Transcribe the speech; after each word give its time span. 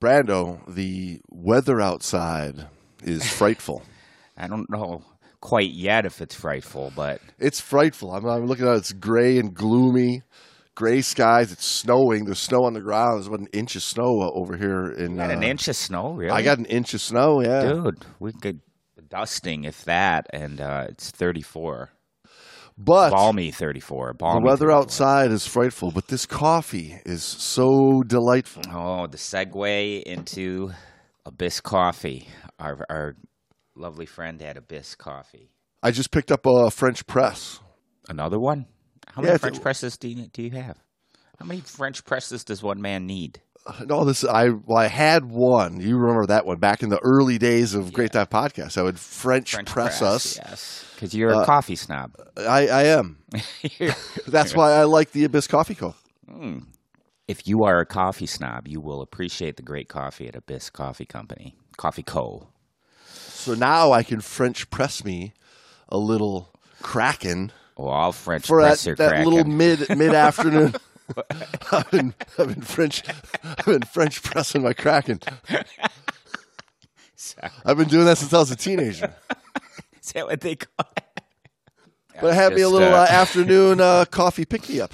Brando, 0.00 0.60
the 0.72 1.20
weather 1.30 1.80
outside 1.80 2.66
is 3.02 3.30
frightful. 3.38 3.82
I 4.36 4.46
don't 4.46 4.70
know 4.70 5.02
quite 5.40 5.70
yet 5.70 6.06
if 6.06 6.20
it's 6.20 6.34
frightful, 6.34 6.92
but 6.94 7.20
It's 7.38 7.60
frightful. 7.60 8.12
I'm, 8.12 8.26
I'm 8.26 8.46
looking 8.46 8.66
at 8.66 8.74
it. 8.74 8.78
It's 8.78 8.92
gray 8.92 9.38
and 9.38 9.54
gloomy, 9.54 10.22
gray 10.74 11.02
skies. 11.02 11.52
It's 11.52 11.64
snowing. 11.64 12.24
There's 12.24 12.38
snow 12.38 12.64
on 12.64 12.74
the 12.74 12.80
ground. 12.80 13.16
There's 13.16 13.26
about 13.26 13.40
an 13.40 13.48
inch 13.52 13.76
of 13.76 13.82
snow 13.82 14.30
over 14.34 14.56
here. 14.56 14.90
In 14.90 15.16
got 15.16 15.30
an 15.30 15.44
uh, 15.44 15.48
inch 15.48 15.68
of 15.68 15.76
snow, 15.76 16.12
really? 16.12 16.30
I 16.30 16.42
got 16.42 16.58
an 16.58 16.66
inch 16.66 16.94
of 16.94 17.00
snow. 17.00 17.42
Yeah, 17.42 17.62
Dude, 17.62 18.04
we 18.18 18.32
could 18.32 18.60
dusting 19.10 19.64
if 19.64 19.84
that, 19.84 20.26
and 20.32 20.60
uh, 20.60 20.86
it's 20.88 21.10
34. 21.10 21.90
But 22.84 23.10
Balmy 23.10 23.50
34. 23.50 24.14
the 24.18 24.40
weather 24.42 24.66
34. 24.68 24.72
outside 24.72 25.30
is 25.30 25.46
frightful. 25.46 25.90
But 25.90 26.08
this 26.08 26.26
coffee 26.26 27.00
is 27.04 27.22
so 27.22 28.02
delightful. 28.06 28.62
Oh, 28.72 29.06
the 29.06 29.16
segue 29.18 30.02
into 30.02 30.70
Abyss 31.26 31.60
Coffee. 31.60 32.28
Our, 32.58 32.78
our 32.88 33.16
lovely 33.76 34.06
friend 34.06 34.40
at 34.42 34.56
Abyss 34.56 34.94
Coffee. 34.94 35.50
I 35.82 35.90
just 35.90 36.10
picked 36.10 36.30
up 36.32 36.46
a 36.46 36.70
French 36.70 37.06
press. 37.06 37.60
Another 38.08 38.38
one? 38.38 38.66
How 39.08 39.22
Yeah, 39.22 39.28
many 39.28 39.38
French 39.38 39.56
it- 39.58 39.62
presses 39.62 39.96
do 39.96 40.08
you, 40.08 40.26
do 40.28 40.42
you 40.42 40.50
have? 40.50 40.78
How 41.38 41.46
many 41.46 41.60
French 41.60 42.04
presses 42.04 42.44
does 42.44 42.62
one 42.62 42.80
man 42.82 43.06
need? 43.06 43.40
No, 43.86 44.04
this 44.04 44.24
I 44.24 44.48
well, 44.50 44.78
I 44.78 44.86
had 44.88 45.24
one. 45.26 45.80
You 45.80 45.96
remember 45.96 46.26
that 46.26 46.46
one 46.46 46.58
back 46.58 46.82
in 46.82 46.88
the 46.88 46.98
early 47.02 47.38
days 47.38 47.74
of 47.74 47.92
Great 47.92 48.12
Dive 48.12 48.30
Podcast. 48.30 48.76
I 48.78 48.82
would 48.82 48.98
French, 48.98 49.52
French 49.52 49.68
press, 49.68 50.02
us. 50.02 50.36
Yes. 50.38 50.84
Because 50.94 51.14
you're 51.14 51.34
Uh, 51.34 51.42
a 51.42 51.46
coffee 51.46 51.76
snob. 51.76 52.14
I, 52.36 52.68
I 52.68 52.82
am. 52.84 53.18
That's 54.26 54.54
why 54.54 54.72
I 54.72 54.84
like 54.84 55.12
the 55.12 55.24
Abyss 55.24 55.46
Coffee 55.46 55.74
Co. 55.74 55.94
if 57.26 57.46
you 57.46 57.64
are 57.64 57.80
a 57.80 57.86
coffee 57.86 58.26
snob, 58.26 58.68
you 58.68 58.80
will 58.80 59.00
appreciate 59.00 59.56
the 59.56 59.62
great 59.62 59.88
coffee 59.88 60.28
at 60.28 60.36
Abyss 60.36 60.70
Coffee 60.70 61.06
Company. 61.06 61.54
Coffee 61.76 62.02
Co. 62.02 62.48
So 63.06 63.54
now 63.54 63.92
I 63.92 64.02
can 64.02 64.20
French 64.20 64.68
press 64.70 65.04
me 65.04 65.32
a 65.88 65.96
little 65.98 66.52
Kraken 66.82 67.52
Oh, 67.78 67.86
all 67.88 68.12
French 68.12 68.46
for 68.46 68.60
that, 68.60 68.68
presser 68.68 68.94
that 68.96 69.24
little 69.26 69.44
mid 69.44 69.88
mid 69.96 70.12
afternoon. 70.14 70.74
I've 71.72 71.90
been 71.90 72.14
I've 72.38 72.54
been 72.54 72.62
French 72.62 73.02
I've 73.44 73.64
been 73.64 73.82
French 73.82 74.22
pressing 74.22 74.62
my 74.62 74.72
Kraken. 74.72 75.20
I've 77.64 77.76
been 77.76 77.88
doing 77.88 78.06
that 78.06 78.18
since 78.18 78.32
I 78.32 78.38
was 78.38 78.50
a 78.50 78.56
teenager. 78.56 79.14
Is 80.02 80.12
that 80.12 80.26
what 80.26 80.40
they 80.40 80.56
call 80.56 80.86
it? 80.96 81.04
But 82.20 82.32
I 82.32 82.34
have 82.34 82.54
me 82.54 82.62
a 82.62 82.68
little 82.68 82.92
uh, 82.92 83.04
uh, 83.04 83.06
afternoon 83.08 83.80
uh, 83.80 84.04
coffee 84.10 84.44
pick 84.44 84.68
me 84.68 84.80
up. 84.80 84.92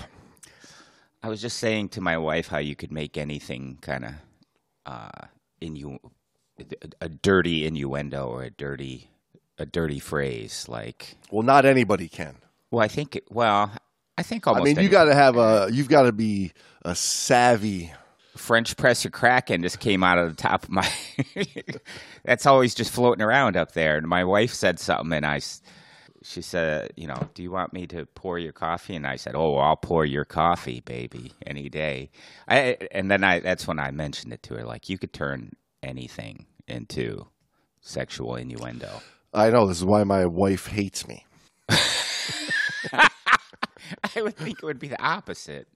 I 1.22 1.28
was 1.28 1.40
just 1.40 1.58
saying 1.58 1.88
to 1.90 2.00
my 2.00 2.18
wife 2.18 2.48
how 2.48 2.58
you 2.58 2.76
could 2.76 2.92
make 2.92 3.16
anything 3.18 3.78
kind 3.80 4.04
of 4.04 4.12
uh, 4.84 5.26
innu- 5.60 5.98
a 7.00 7.08
dirty 7.08 7.66
innuendo 7.66 8.28
or 8.28 8.44
a 8.44 8.50
dirty 8.50 9.10
a 9.58 9.66
dirty 9.66 9.98
phrase 9.98 10.66
like. 10.68 11.16
Well, 11.30 11.42
not 11.42 11.64
anybody 11.64 12.08
can. 12.08 12.36
Well, 12.70 12.84
I 12.84 12.88
think. 12.88 13.16
It, 13.16 13.24
well, 13.30 13.72
I 14.18 14.22
think 14.22 14.46
almost. 14.46 14.62
I 14.62 14.74
mean, 14.74 14.82
you 14.82 14.88
got 14.88 15.04
to 15.04 15.14
have 15.14 15.36
a 15.36 15.68
you've 15.72 15.88
got 15.88 16.02
to 16.02 16.12
be 16.12 16.52
a 16.82 16.94
savvy. 16.94 17.92
French 18.36 18.76
presser 18.76 19.08
kraken 19.08 19.62
just 19.62 19.80
came 19.80 20.04
out 20.04 20.18
of 20.18 20.28
the 20.28 20.42
top 20.42 20.64
of 20.64 20.70
my. 20.70 20.86
That's 22.24 22.44
always 22.44 22.74
just 22.74 22.92
floating 22.92 23.22
around 23.22 23.56
up 23.56 23.72
there. 23.72 23.96
And 23.96 24.06
my 24.06 24.24
wife 24.24 24.52
said 24.52 24.78
something, 24.78 25.12
and 25.14 25.24
I, 25.24 25.40
she 26.22 26.42
said, 26.42 26.92
you 26.96 27.06
know, 27.06 27.30
do 27.32 27.42
you 27.42 27.50
want 27.50 27.72
me 27.72 27.86
to 27.86 28.04
pour 28.14 28.38
your 28.38 28.52
coffee? 28.52 28.94
And 28.94 29.06
I 29.06 29.16
said, 29.16 29.34
oh, 29.34 29.56
I'll 29.56 29.76
pour 29.76 30.04
your 30.04 30.26
coffee, 30.26 30.80
baby, 30.80 31.32
any 31.46 31.70
day. 31.70 32.10
I, 32.46 32.76
and 32.90 33.10
then 33.10 33.24
I, 33.24 33.40
that's 33.40 33.66
when 33.66 33.78
I 33.78 33.90
mentioned 33.90 34.34
it 34.34 34.42
to 34.44 34.54
her, 34.56 34.64
like 34.64 34.90
you 34.90 34.98
could 34.98 35.14
turn 35.14 35.52
anything 35.82 36.44
into 36.68 37.26
sexual 37.80 38.36
innuendo. 38.36 39.00
I 39.32 39.50
know 39.50 39.66
this 39.66 39.78
is 39.78 39.84
why 39.84 40.04
my 40.04 40.26
wife 40.26 40.66
hates 40.66 41.06
me. 41.08 41.24
I 44.16 44.22
would 44.22 44.36
think 44.36 44.58
it 44.62 44.64
would 44.64 44.78
be 44.78 44.88
the 44.88 45.02
opposite. 45.02 45.68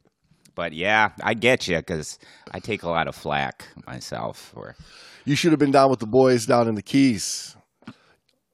But 0.54 0.72
yeah, 0.72 1.10
I 1.22 1.34
get 1.34 1.68
you 1.68 1.76
because 1.76 2.18
I 2.50 2.58
take 2.60 2.82
a 2.82 2.88
lot 2.88 3.08
of 3.08 3.14
flack 3.14 3.68
myself. 3.86 4.52
Or 4.54 4.76
You 5.24 5.36
should 5.36 5.52
have 5.52 5.58
been 5.58 5.70
down 5.70 5.90
with 5.90 6.00
the 6.00 6.06
boys 6.06 6.46
down 6.46 6.68
in 6.68 6.74
the 6.74 6.82
Keys. 6.82 7.56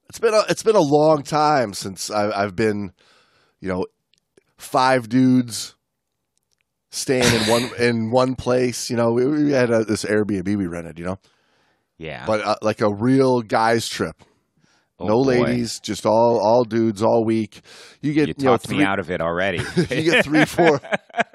It's 0.09 0.19
been 0.19 0.35
a, 0.35 0.45
it's 0.49 0.63
been 0.63 0.77
a 0.77 0.81
long 0.81 1.23
time 1.23 1.73
since 1.75 2.11
I, 2.11 2.31
I've 2.31 2.55
been, 2.55 2.93
you 3.61 3.69
know, 3.69 3.87
five 4.57 5.09
dudes 5.09 5.75
staying 6.91 7.35
in 7.35 7.49
one 7.49 7.71
in 7.79 8.11
one 8.11 8.37
place. 8.37 8.91
You 8.91 8.97
know, 8.97 9.13
we, 9.13 9.27
we 9.27 9.53
had 9.53 9.71
a, 9.71 9.85
this 9.85 10.05
Airbnb 10.05 10.57
we 10.57 10.67
rented. 10.67 10.99
You 10.99 11.07
know, 11.07 11.19
yeah, 11.99 12.25
but 12.27 12.41
uh, 12.41 12.57
like 12.63 12.81
a 12.81 12.93
real 12.93 13.43
guys 13.43 13.89
trip. 13.89 14.23
Oh, 14.99 15.07
no 15.07 15.25
boy. 15.25 15.43
ladies, 15.43 15.79
just 15.81 16.07
all 16.07 16.41
all 16.43 16.65
dudes 16.65 17.03
all 17.03 17.25
week. 17.25 17.61
You 18.01 18.13
get 18.15 18.29
You 18.29 18.35
you, 18.39 18.45
know 18.47 18.57
three, 18.57 18.79
me 18.79 18.85
out 18.85 18.99
of 18.99 19.11
it 19.11 19.21
already. 19.21 19.59
you 19.77 20.03
get 20.11 20.25
three 20.25 20.45
four 20.47 20.81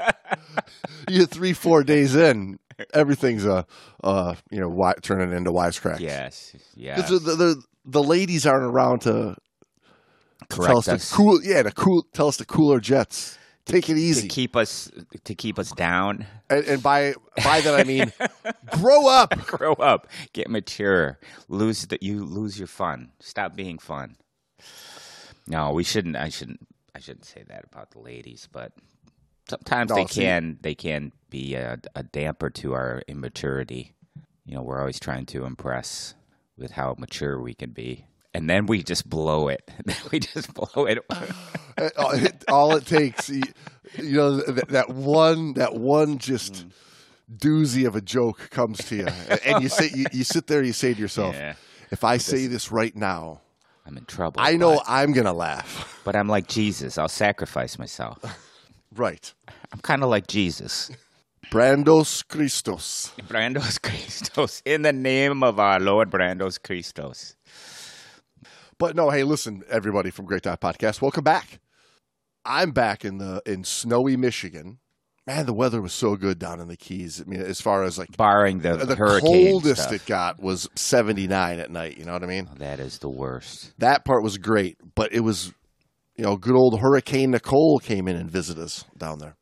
you 1.10 1.20
get 1.20 1.30
three 1.30 1.54
four 1.54 1.84
days 1.84 2.16
in. 2.16 2.58
Everything's 2.94 3.46
a 3.46 3.66
uh, 4.04 4.34
you 4.50 4.60
know 4.60 4.70
wi- 4.70 4.96
turning 5.04 5.32
into 5.36 5.52
wisecracks. 5.52 6.00
yes, 6.00 6.56
yeah. 6.76 6.96
'Cause 6.96 7.10
the, 7.24 7.36
the 7.36 7.64
the 7.86 8.04
ladies 8.04 8.46
aren't 8.48 8.64
around 8.66 9.02
to 9.02 9.36
tell 10.50 10.66
Correct 10.82 10.88
us 10.90 11.10
to 11.10 11.16
cool. 11.16 11.40
Yeah, 11.44 11.62
to 11.64 11.72
cool. 11.72 12.04
Tell 12.14 12.28
us 12.28 12.38
to 12.38 12.46
cool 12.46 12.72
our 12.72 12.80
jets. 12.80 13.38
Take 13.66 13.90
it 13.90 13.98
easy. 13.98 14.24
to 14.24 14.28
keep 14.28 14.56
us 14.56 14.90
to 15.24 15.36
keep 15.36 15.60
us 15.60 15.72
down. 15.72 16.26
and, 16.50 16.66
and 16.66 16.84
by 16.84 17.14
by 17.44 17.62
that 17.62 17.80
I 17.80 17.84
mean 17.84 18.12
grow 18.72 19.08
up. 19.08 19.38
Grow 19.48 19.74
up, 19.74 20.08
get 20.34 20.50
mature. 20.50 21.20
Lose 21.48 21.86
the 21.88 21.98
you 22.02 22.24
lose 22.26 22.58
your 22.58 22.68
fun. 22.68 23.12
Stop 23.20 23.56
being 23.56 23.78
fun. 23.78 24.16
No, 25.48 25.72
we 25.72 25.84
shouldn't. 25.84 26.16
I 26.16 26.30
shouldn't. 26.30 26.68
I 26.96 27.00
shouldn't 27.00 27.26
say 27.26 27.44
that 27.48 27.66
about 27.72 27.92
the 27.92 28.00
ladies, 28.00 28.48
but 28.52 28.74
sometimes 29.50 29.90
No, 29.90 29.96
they 29.96 30.06
see- 30.08 30.22
can. 30.22 30.58
They 30.62 30.76
can 30.76 31.12
be 31.30 31.56
a, 31.56 31.80
a 31.96 32.04
damper 32.04 32.50
to 32.50 32.74
our 32.74 33.02
immaturity. 33.08 33.94
You 34.46 34.56
know, 34.56 34.62
we're 34.64 34.80
always 34.80 35.00
trying 35.00 35.26
to 35.28 35.46
impress 35.46 36.16
with 36.58 36.72
how 36.72 36.96
mature 36.98 37.40
we 37.40 37.54
can 37.54 37.72
be, 37.72 38.06
and 38.34 38.50
then 38.50 38.66
we 38.66 38.84
just 38.84 39.10
blow 39.10 39.48
it. 39.48 39.70
we 40.12 40.20
just 40.20 40.54
blow 40.54 40.86
it. 40.86 41.00
all, 41.98 42.12
it, 42.12 42.44
all 42.48 42.76
it 42.76 42.86
takes, 42.86 43.30
you, 43.30 43.44
know, 43.98 44.38
that, 44.38 44.90
one 44.90 45.54
that 45.54 45.76
one 45.76 46.18
just 46.18 46.54
Mm. 46.66 46.72
doozy 47.38 47.88
of 47.88 47.96
a 47.96 48.02
joke 48.02 48.50
comes 48.50 48.78
to 48.90 48.96
you, 48.96 49.08
and 49.46 49.64
you 49.64 49.70
say 49.70 49.90
you, 49.94 50.06
you 50.12 50.24
sit 50.24 50.48
there, 50.48 50.62
you 50.64 50.74
say 50.74 50.94
to 50.94 51.00
yourself, 51.00 51.34
Yeah. 51.36 51.54
if 51.92 52.04
I 52.04 52.18
say 52.18 52.48
this 52.48 52.72
right 52.72 52.96
now, 52.96 53.40
I'm 53.86 53.98
in 53.98 54.06
trouble. 54.06 54.42
I 54.42 54.58
know 54.58 54.76
but, 54.76 54.84
I'm 54.88 55.12
gonna 55.14 55.34
laugh. 55.34 56.00
but 56.06 56.16
I'm 56.16 56.28
like 56.28 56.48
Jesus. 56.48 56.98
I'll 56.98 57.08
sacrifice 57.10 57.80
myself. 57.80 58.18
Right. 58.96 59.34
I'm 59.72 59.80
kind 59.80 60.04
of 60.04 60.10
like 60.10 60.28
Jesus. 60.28 60.92
Brandos 61.50 62.28
Christos. 62.28 63.12
Brandos 63.28 63.82
Christos. 63.82 64.62
In 64.66 64.84
the 64.84 64.94
name 64.94 65.42
of 65.44 65.60
our 65.60 65.80
Lord 65.80 66.10
Brandos 66.12 66.62
Christos. 66.62 67.36
But 68.82 68.96
no, 68.96 69.12
hey, 69.12 69.24
listen, 69.24 69.62
everybody 69.70 70.10
from 70.10 70.26
Great 70.26 70.42
Dive 70.42 70.60
Podcast, 70.60 71.04
welcome 71.04 71.24
back. 71.24 71.60
I'm 72.44 72.72
back 72.72 73.06
in 73.06 73.20
the 73.20 73.40
in 73.46 73.64
snowy 73.64 74.18
Michigan. 74.18 74.80
Man, 75.28 75.46
the 75.46 75.54
weather 75.54 75.84
was 75.84 75.94
so 75.94 76.16
good 76.16 76.40
down 76.40 76.60
in 76.60 76.68
the 76.68 76.76
Keys. 76.76 77.22
I 77.22 77.30
mean, 77.30 77.42
as 77.42 77.62
far 77.62 77.84
as 77.84 78.00
like 78.00 78.18
Barring 78.18 78.62
the, 78.62 78.78
the 78.78 78.96
hurricane 78.96 79.52
coldest 79.52 79.84
stuff. 79.84 79.94
it 79.94 80.08
got 80.08 80.42
was 80.42 80.68
79 80.74 81.60
at 81.60 81.70
night. 81.70 82.00
You 82.00 82.06
know 82.06 82.14
what 82.14 82.24
I 82.24 82.26
mean? 82.26 82.50
Oh, 82.52 82.56
that 82.58 82.80
is 82.80 82.98
the 82.98 83.08
worst. 83.08 83.72
That 83.78 84.04
part 84.04 84.24
was 84.24 84.40
great, 84.40 84.78
but 84.96 85.14
it 85.14 85.20
was, 85.20 85.54
you 86.16 86.24
know, 86.24 86.36
good 86.36 86.56
old 86.56 86.80
Hurricane 86.80 87.30
Nicole 87.30 87.78
came 87.78 88.08
in 88.08 88.16
and 88.16 88.32
visited 88.32 88.64
us 88.64 88.86
down 88.98 89.20
there. 89.20 89.36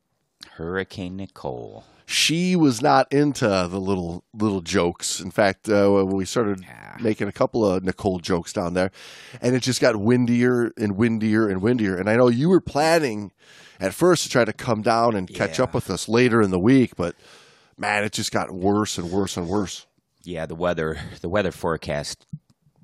Hurricane 0.57 1.15
Nicole. 1.15 1.85
She 2.11 2.55
was 2.55 2.81
not 2.81 3.11
into 3.13 3.45
the 3.47 3.79
little 3.79 4.23
little 4.33 4.61
jokes. 4.61 5.19
In 5.19 5.29
fact, 5.29 5.69
uh, 5.69 6.03
we 6.07 6.25
started 6.25 6.61
Yeah. 6.61 6.97
making 6.99 7.27
a 7.27 7.31
couple 7.31 7.63
of 7.63 7.83
Nicole 7.83 8.17
jokes 8.17 8.51
down 8.51 8.73
there, 8.73 8.89
and 9.41 9.55
it 9.55 9.61
just 9.61 9.79
got 9.79 9.95
windier 9.97 10.71
and 10.75 10.95
windier 10.97 11.47
and 11.47 11.61
windier. 11.61 11.95
And 11.97 12.09
I 12.09 12.15
know 12.15 12.27
you 12.27 12.49
were 12.49 12.61
planning 12.61 13.31
at 13.79 13.93
first 13.93 14.23
to 14.23 14.29
try 14.29 14.43
to 14.43 14.53
come 14.53 14.81
down 14.81 15.15
and 15.15 15.27
catch 15.31 15.59
Yeah. 15.59 15.65
up 15.65 15.75
with 15.75 15.87
us 15.91 16.09
later 16.09 16.41
in 16.41 16.49
the 16.49 16.57
week, 16.59 16.95
but 16.95 17.15
man, 17.77 18.03
it 18.03 18.11
just 18.11 18.31
got 18.31 18.49
worse 18.51 18.97
and 18.97 19.11
worse 19.11 19.37
and 19.37 19.47
worse. 19.47 19.85
Yeah, 20.23 20.47
the 20.47 20.55
weather 20.55 20.97
the 21.21 21.29
weather 21.29 21.51
forecast 21.51 22.25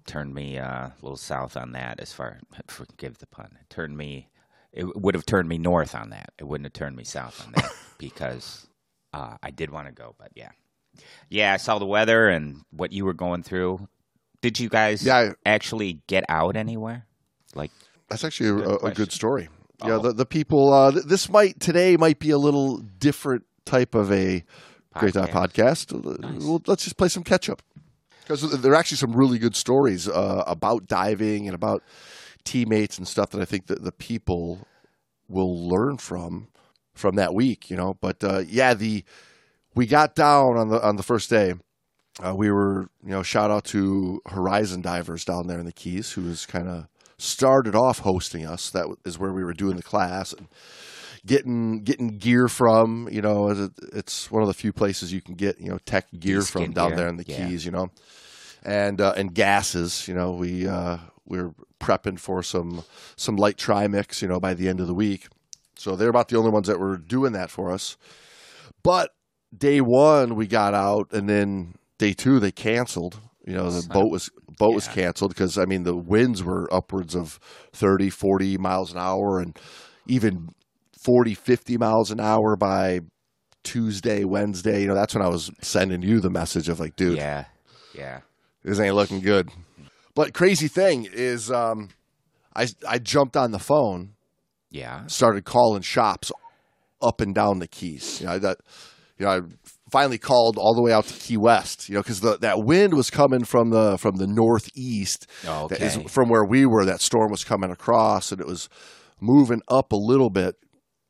turned 0.05 0.35
me 0.35 0.59
uh, 0.59 0.67
a 0.89 0.93
little 1.01 1.17
south 1.17 1.57
on 1.57 1.71
that 1.71 1.99
as 1.99 2.13
far 2.13 2.41
forgive 2.67 3.17
the 3.17 3.25
pun. 3.25 3.57
It 3.59 3.71
turned 3.71 3.97
me 3.97 4.29
it 4.71 5.01
would 5.01 5.15
have 5.15 5.25
turned 5.25 5.49
me 5.49 5.57
north 5.57 5.95
on 5.95 6.11
that. 6.11 6.31
It 6.37 6.43
wouldn't 6.43 6.65
have 6.65 6.73
turned 6.73 6.95
me 6.95 7.05
south 7.05 7.43
on 7.43 7.53
that 7.53 7.71
because 7.97 8.67
uh, 9.15 9.37
I 9.41 9.51
did 9.51 9.69
want 9.69 9.87
to 9.87 9.93
go, 9.93 10.15
but 10.17 10.31
yeah. 10.35 10.49
Yeah, 11.29 11.53
I 11.53 11.57
saw 11.57 11.79
the 11.79 11.85
weather 11.85 12.27
and 12.29 12.61
what 12.71 12.91
you 12.91 13.05
were 13.05 13.13
going 13.13 13.43
through. 13.43 13.87
Did 14.41 14.59
you 14.59 14.69
guys 14.69 15.03
Yeah, 15.05 15.17
I- 15.17 15.33
actually 15.45 16.01
get 16.07 16.23
out 16.29 16.55
anywhere? 16.55 17.05
Like 17.55 17.71
That's 18.09 18.23
actually 18.23 18.49
a, 18.49 18.53
Good 18.53 18.81
a, 18.83 18.85
a 18.87 18.91
good 18.93 19.11
story. 19.11 19.49
Yeah, 19.83 19.93
Oh. 19.95 19.99
the, 19.99 20.13
the 20.13 20.25
people. 20.25 20.71
Uh, 20.73 20.91
th- 20.91 21.05
this 21.05 21.29
might 21.29 21.59
today 21.59 21.97
might 21.97 22.19
be 22.19 22.29
a 22.31 22.37
little 22.37 22.77
different 22.77 23.43
type 23.65 23.95
of 23.95 24.11
a 24.11 24.43
Great 24.95 25.13
Dive 25.15 25.29
Podcast. 25.29 25.91
Well, 26.45 26.61
let's 26.67 26.83
just 26.85 26.95
play 26.97 27.09
some 27.09 27.23
catch 27.23 27.49
up 27.49 27.61
because 28.21 28.41
there 28.61 28.71
are 28.71 28.75
actually 28.75 28.97
some 28.97 29.13
really 29.13 29.37
good 29.37 29.55
stories 29.55 30.07
uh, 30.07 30.43
about 30.47 30.87
diving 30.87 31.47
and 31.47 31.55
about 31.55 31.83
teammates 32.45 32.97
and 32.97 33.05
stuff 33.07 33.31
that 33.31 33.41
I 33.41 33.45
think 33.45 33.67
that 33.67 33.83
the 33.83 33.91
people 33.91 34.65
will 35.27 35.67
learn 35.67 35.97
from 35.97 36.47
from 36.95 37.15
that 37.15 37.33
week. 37.33 37.69
You 37.69 37.77
know, 37.77 37.95
but 37.99 38.23
uh, 38.23 38.43
yeah, 38.47 38.73
the 38.73 39.03
we 39.75 39.85
got 39.85 40.15
down 40.15 40.57
on 40.57 40.69
the 40.69 40.81
on 40.81 40.95
the 40.95 41.03
first 41.03 41.29
day. 41.29 41.53
Uh, 42.25 42.33
we 42.33 42.49
were, 42.49 42.89
you 43.03 43.09
know, 43.09 43.23
shout 43.23 43.51
out 43.51 43.65
to 43.65 44.21
Horizon 44.27 44.81
Divers 44.81 45.25
down 45.25 45.47
there 45.47 45.59
in 45.59 45.65
the 45.65 45.73
Keys, 45.73 46.13
who 46.13 46.21
was 46.21 46.45
kind 46.45 46.69
of 46.69 46.87
started 47.17 47.75
off 47.75 47.99
hosting 47.99 48.45
us. 48.45 48.69
That 48.69 48.87
is 49.05 49.19
where 49.19 49.33
we 49.33 49.43
were 49.43 49.53
doing 49.53 49.75
the 49.75 49.83
class 49.83 50.31
and 50.31 50.47
getting 51.25 51.83
getting 51.83 52.17
gear 52.17 52.47
from. 52.47 53.09
You 53.11 53.21
know, 53.21 53.69
it's 53.93 54.31
one 54.31 54.41
of 54.41 54.47
the 54.47 54.53
few 54.53 54.71
places 54.71 55.11
you 55.11 55.21
can 55.21 55.35
get 55.35 55.59
you 55.59 55.69
know 55.69 55.79
tech 55.85 56.07
gear 56.17 56.41
from 56.41 56.71
down 56.71 56.89
gear. 56.89 56.97
there 56.97 57.07
in 57.07 57.17
the 57.17 57.25
yeah. 57.27 57.47
Keys. 57.47 57.65
You 57.65 57.71
know, 57.71 57.91
and 58.63 59.01
uh, 59.01 59.13
and 59.17 59.33
gases. 59.33 60.07
You 60.07 60.13
know, 60.13 60.31
we 60.31 60.67
uh, 60.67 60.97
we're 61.25 61.53
prepping 61.79 62.19
for 62.19 62.41
some 62.43 62.83
some 63.15 63.35
light 63.35 63.57
trimix. 63.57 64.21
You 64.21 64.27
know, 64.27 64.39
by 64.39 64.53
the 64.53 64.69
end 64.69 64.79
of 64.79 64.87
the 64.87 64.95
week. 64.95 65.27
So 65.77 65.95
they're 65.95 66.09
about 66.09 66.29
the 66.29 66.37
only 66.37 66.51
ones 66.51 66.67
that 66.67 66.79
were 66.79 66.97
doing 66.97 67.33
that 67.33 67.49
for 67.49 67.71
us. 67.71 67.97
But 68.83 69.11
day 69.55 69.81
one 69.81 70.35
we 70.35 70.47
got 70.47 70.73
out, 70.73 71.11
and 71.11 71.29
then 71.29 71.75
day 71.97 72.13
two 72.13 72.39
they 72.39 72.51
canceled. 72.51 73.19
You 73.45 73.53
know, 73.53 73.69
the 73.69 73.87
boat 73.87 74.11
was 74.11 74.29
boat 74.57 74.69
yeah. 74.69 74.75
was 74.75 74.87
canceled 74.87 75.33
because 75.33 75.57
I 75.57 75.65
mean 75.65 75.83
the 75.83 75.95
winds 75.95 76.43
were 76.43 76.73
upwards 76.73 77.15
of 77.15 77.39
30, 77.73 78.09
40 78.09 78.57
miles 78.57 78.91
an 78.91 78.97
hour, 78.97 79.39
and 79.39 79.57
even 80.07 80.49
40, 81.03 81.35
50 81.35 81.77
miles 81.77 82.11
an 82.11 82.19
hour 82.19 82.55
by 82.55 83.01
Tuesday, 83.63 84.23
Wednesday. 84.23 84.81
You 84.81 84.87
know, 84.87 84.95
that's 84.95 85.13
when 85.13 85.23
I 85.23 85.29
was 85.29 85.51
sending 85.61 86.01
you 86.01 86.19
the 86.19 86.31
message 86.31 86.69
of 86.69 86.79
like, 86.79 86.95
dude, 86.95 87.17
yeah, 87.17 87.45
yeah, 87.93 88.21
this 88.63 88.79
ain't 88.79 88.95
looking 88.95 89.19
good. 89.19 89.49
But 90.15 90.33
crazy 90.33 90.67
thing 90.67 91.07
is, 91.11 91.51
um, 91.51 91.89
I 92.55 92.67
I 92.87 92.97
jumped 92.97 93.37
on 93.37 93.51
the 93.51 93.59
phone, 93.59 94.14
yeah, 94.75 95.07
started 95.07 95.45
calling 95.45 95.81
shops 95.81 96.31
up 97.01 97.21
and 97.21 97.33
down 97.33 97.59
the 97.59 97.67
Keys. 97.67 98.19
You 98.19 98.27
know, 98.27 98.39
that 98.39 98.57
you 99.17 99.25
know, 99.25 99.31
I 99.31 99.39
finally 99.89 100.17
called 100.17 100.57
all 100.57 100.75
the 100.75 100.81
way 100.81 100.91
out 100.91 101.05
to 101.05 101.13
Key 101.13 101.37
West, 101.37 101.87
you 101.87 101.95
know, 101.95 102.01
because 102.01 102.19
that 102.19 102.63
wind 102.63 102.93
was 102.93 103.09
coming 103.09 103.45
from 103.45 103.69
the 103.69 103.97
from 103.97 104.17
the 104.17 104.27
northeast, 104.27 105.27
oh, 105.47 105.65
okay. 105.65 105.89
from 106.07 106.29
where 106.29 106.43
we 106.43 106.65
were. 106.65 106.83
That 106.85 107.01
storm 107.01 107.31
was 107.31 107.43
coming 107.43 107.71
across, 107.71 108.31
and 108.31 108.41
it 108.41 108.47
was 108.47 108.67
moving 109.21 109.61
up 109.69 109.93
a 109.93 109.97
little 109.97 110.29
bit, 110.29 110.55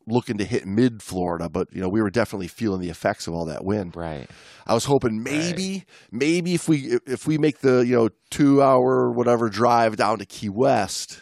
looking 0.05 0.37
to 0.37 0.45
hit 0.45 0.67
mid 0.67 1.01
Florida. 1.01 1.49
But 1.49 1.73
you 1.73 1.81
know, 1.81 1.89
we 1.89 2.03
were 2.03 2.11
definitely 2.11 2.47
feeling 2.47 2.81
the 2.81 2.89
effects 2.89 3.25
of 3.25 3.33
all 3.33 3.45
that 3.45 3.65
wind. 3.65 3.95
Right. 3.95 4.29
I 4.67 4.75
was 4.75 4.85
hoping 4.85 5.23
maybe, 5.23 5.71
right. 5.71 5.85
maybe 6.11 6.53
if 6.53 6.67
we 6.69 6.99
if 7.07 7.25
we 7.25 7.39
make 7.39 7.61
the 7.61 7.79
you 7.79 7.95
know 7.95 8.09
two 8.29 8.61
hour 8.61 9.11
whatever 9.11 9.49
drive 9.49 9.95
down 9.95 10.19
to 10.19 10.25
Key 10.25 10.49
West, 10.49 11.21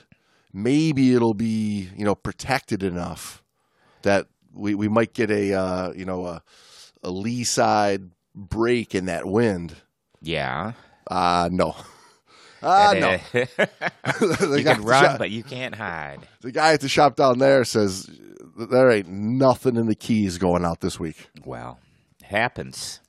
maybe 0.54 1.14
it'll 1.14 1.34
be 1.34 1.90
you 1.98 2.06
know 2.06 2.16
protected 2.16 2.84
enough 2.84 3.44
that 4.04 4.28
we, 4.54 4.76
we 4.76 4.88
might 4.88 5.14
get 5.14 5.32
a 5.32 5.54
uh, 5.54 5.94
you 5.94 6.06
know 6.06 6.26
a 6.26 6.44
a 7.02 7.10
lee 7.10 7.44
side 7.44 8.12
break 8.36 8.96
in 8.96 9.06
that 9.06 9.26
wind. 9.26 9.76
Yeah. 10.22 10.74
Uh 11.08 11.50
no. 11.52 11.76
Uh, 12.62 12.96
no. 12.98 13.20
you 13.34 14.64
can 14.64 14.82
run, 14.84 15.04
shop, 15.04 15.18
but 15.20 15.32
you 15.32 15.44
can't 15.44 15.76
hide. 15.76 16.20
The 16.42 16.52
guy 16.52 16.74
at 16.74 16.80
the 16.80 16.88
shop 16.88 17.18
down 17.18 17.40
there 17.40 17.66
says 17.66 18.10
there 18.58 18.90
ain't 18.90 19.10
nothing 19.10 19.76
in 19.76 19.88
the 19.88 19.96
keys 19.96 20.38
going 20.38 20.64
out 20.64 20.80
this 20.80 21.00
week. 21.00 21.30
Well, 21.44 21.80
happens. 22.22 23.02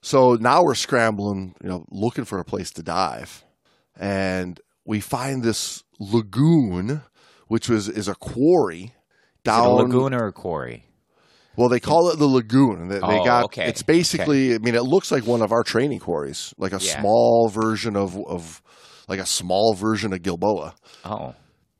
So 0.00 0.34
now 0.34 0.64
we're 0.64 0.74
scrambling, 0.74 1.54
you 1.62 1.68
know, 1.68 1.84
looking 1.90 2.24
for 2.24 2.40
a 2.40 2.44
place 2.44 2.70
to 2.72 2.82
dive, 2.82 3.44
and 3.96 4.58
we 4.84 5.00
find 5.00 5.42
this 5.42 5.84
lagoon, 6.10 7.02
which 7.48 7.68
was 7.68 7.88
is 7.88 8.08
a 8.08 8.14
quarry 8.14 8.94
down 9.44 9.66
a 9.66 9.70
lagoon 9.70 10.14
or 10.14 10.26
a 10.26 10.32
quarry. 10.32 10.86
Well, 11.56 11.68
they 11.68 11.80
call 11.80 12.08
it 12.08 12.18
the 12.18 12.26
lagoon. 12.26 12.88
They, 12.88 12.98
oh, 12.98 13.10
they 13.10 13.24
got 13.24 13.44
okay. 13.44 13.66
it's 13.66 13.82
basically. 13.82 14.48
Okay. 14.48 14.54
I 14.54 14.58
mean, 14.58 14.74
it 14.74 14.84
looks 14.84 15.12
like 15.12 15.26
one 15.26 15.42
of 15.42 15.52
our 15.52 15.62
training 15.62 15.98
quarries, 15.98 16.54
like 16.56 16.72
a 16.72 16.80
yeah. 16.80 17.00
small 17.00 17.48
version 17.48 17.96
of 17.96 18.16
of 18.26 18.62
like 19.08 19.20
a 19.20 19.26
small 19.26 19.74
version 19.74 20.12
of 20.12 20.22
Gilboa. 20.22 20.74
Oh, 21.04 21.34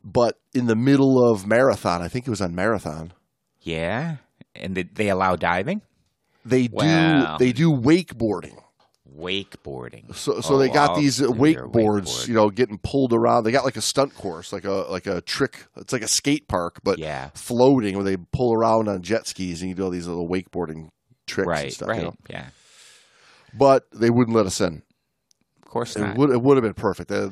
but 0.05 0.39
in 0.55 0.67
the 0.67 0.77
middle 0.77 1.31
of 1.31 1.47
marathon, 1.47 2.03
I 2.03 2.09
think 2.09 2.27
it 2.27 2.31
was 2.31 2.43
on 2.43 2.55
marathon. 2.55 3.13
Yeah, 3.61 4.17
and 4.55 4.75
they, 4.75 4.83
they 4.83 5.09
allow 5.09 5.37
diving. 5.37 5.83
They 6.45 6.67
do. 6.67 7.37
They 7.39 7.53
do 7.53 7.71
wakeboarding 7.71 8.62
wakeboarding. 9.19 10.15
So, 10.15 10.41
so 10.41 10.55
oh, 10.55 10.59
they 10.59 10.69
got 10.69 10.97
these 10.97 11.21
wakeboards, 11.21 11.73
wakeboard. 11.73 12.29
you 12.29 12.35
know, 12.35 12.51
getting 12.51 12.79
pulled 12.79 13.13
around. 13.13 13.45
They 13.45 13.53
got 13.53 13.65
like 13.65 13.77
a 13.77 13.83
stunt 13.83 14.15
course, 14.15 14.53
like 14.53 14.65
a 14.65 14.87
like 14.91 15.07
a 15.07 15.21
trick. 15.21 15.67
It's 15.77 15.93
like 15.93 16.03
a 16.03 16.09
skate 16.09 16.49
park, 16.49 16.81
but 16.83 16.99
yeah. 16.99 17.31
floating, 17.35 17.95
where 17.95 18.05
they 18.05 18.17
pull 18.17 18.53
around 18.53 18.89
on 18.89 19.03
jet 19.03 19.27
skis 19.27 19.63
and 19.63 19.69
you 19.69 19.75
do 19.75 19.85
all 19.85 19.91
these 19.91 20.09
little 20.09 20.29
wakeboarding 20.29 20.91
tricks 21.27 21.49
right, 21.49 21.65
and 21.65 21.73
stuff. 21.73 21.89
Right, 21.89 21.99
you 21.99 22.05
know? 22.05 22.15
yeah. 22.29 22.47
But 23.55 23.85
they 23.93 24.11
wouldn't 24.11 24.37
let 24.37 24.47
us 24.47 24.61
in. 24.61 24.83
Of 25.63 25.69
course 25.69 25.97
not. 25.97 26.11
It 26.11 26.19
would 26.19 26.31
it 26.31 26.43
would 26.43 26.57
have 26.57 26.65
been 26.65 26.75
perfect. 26.75 27.09
They, 27.09 27.29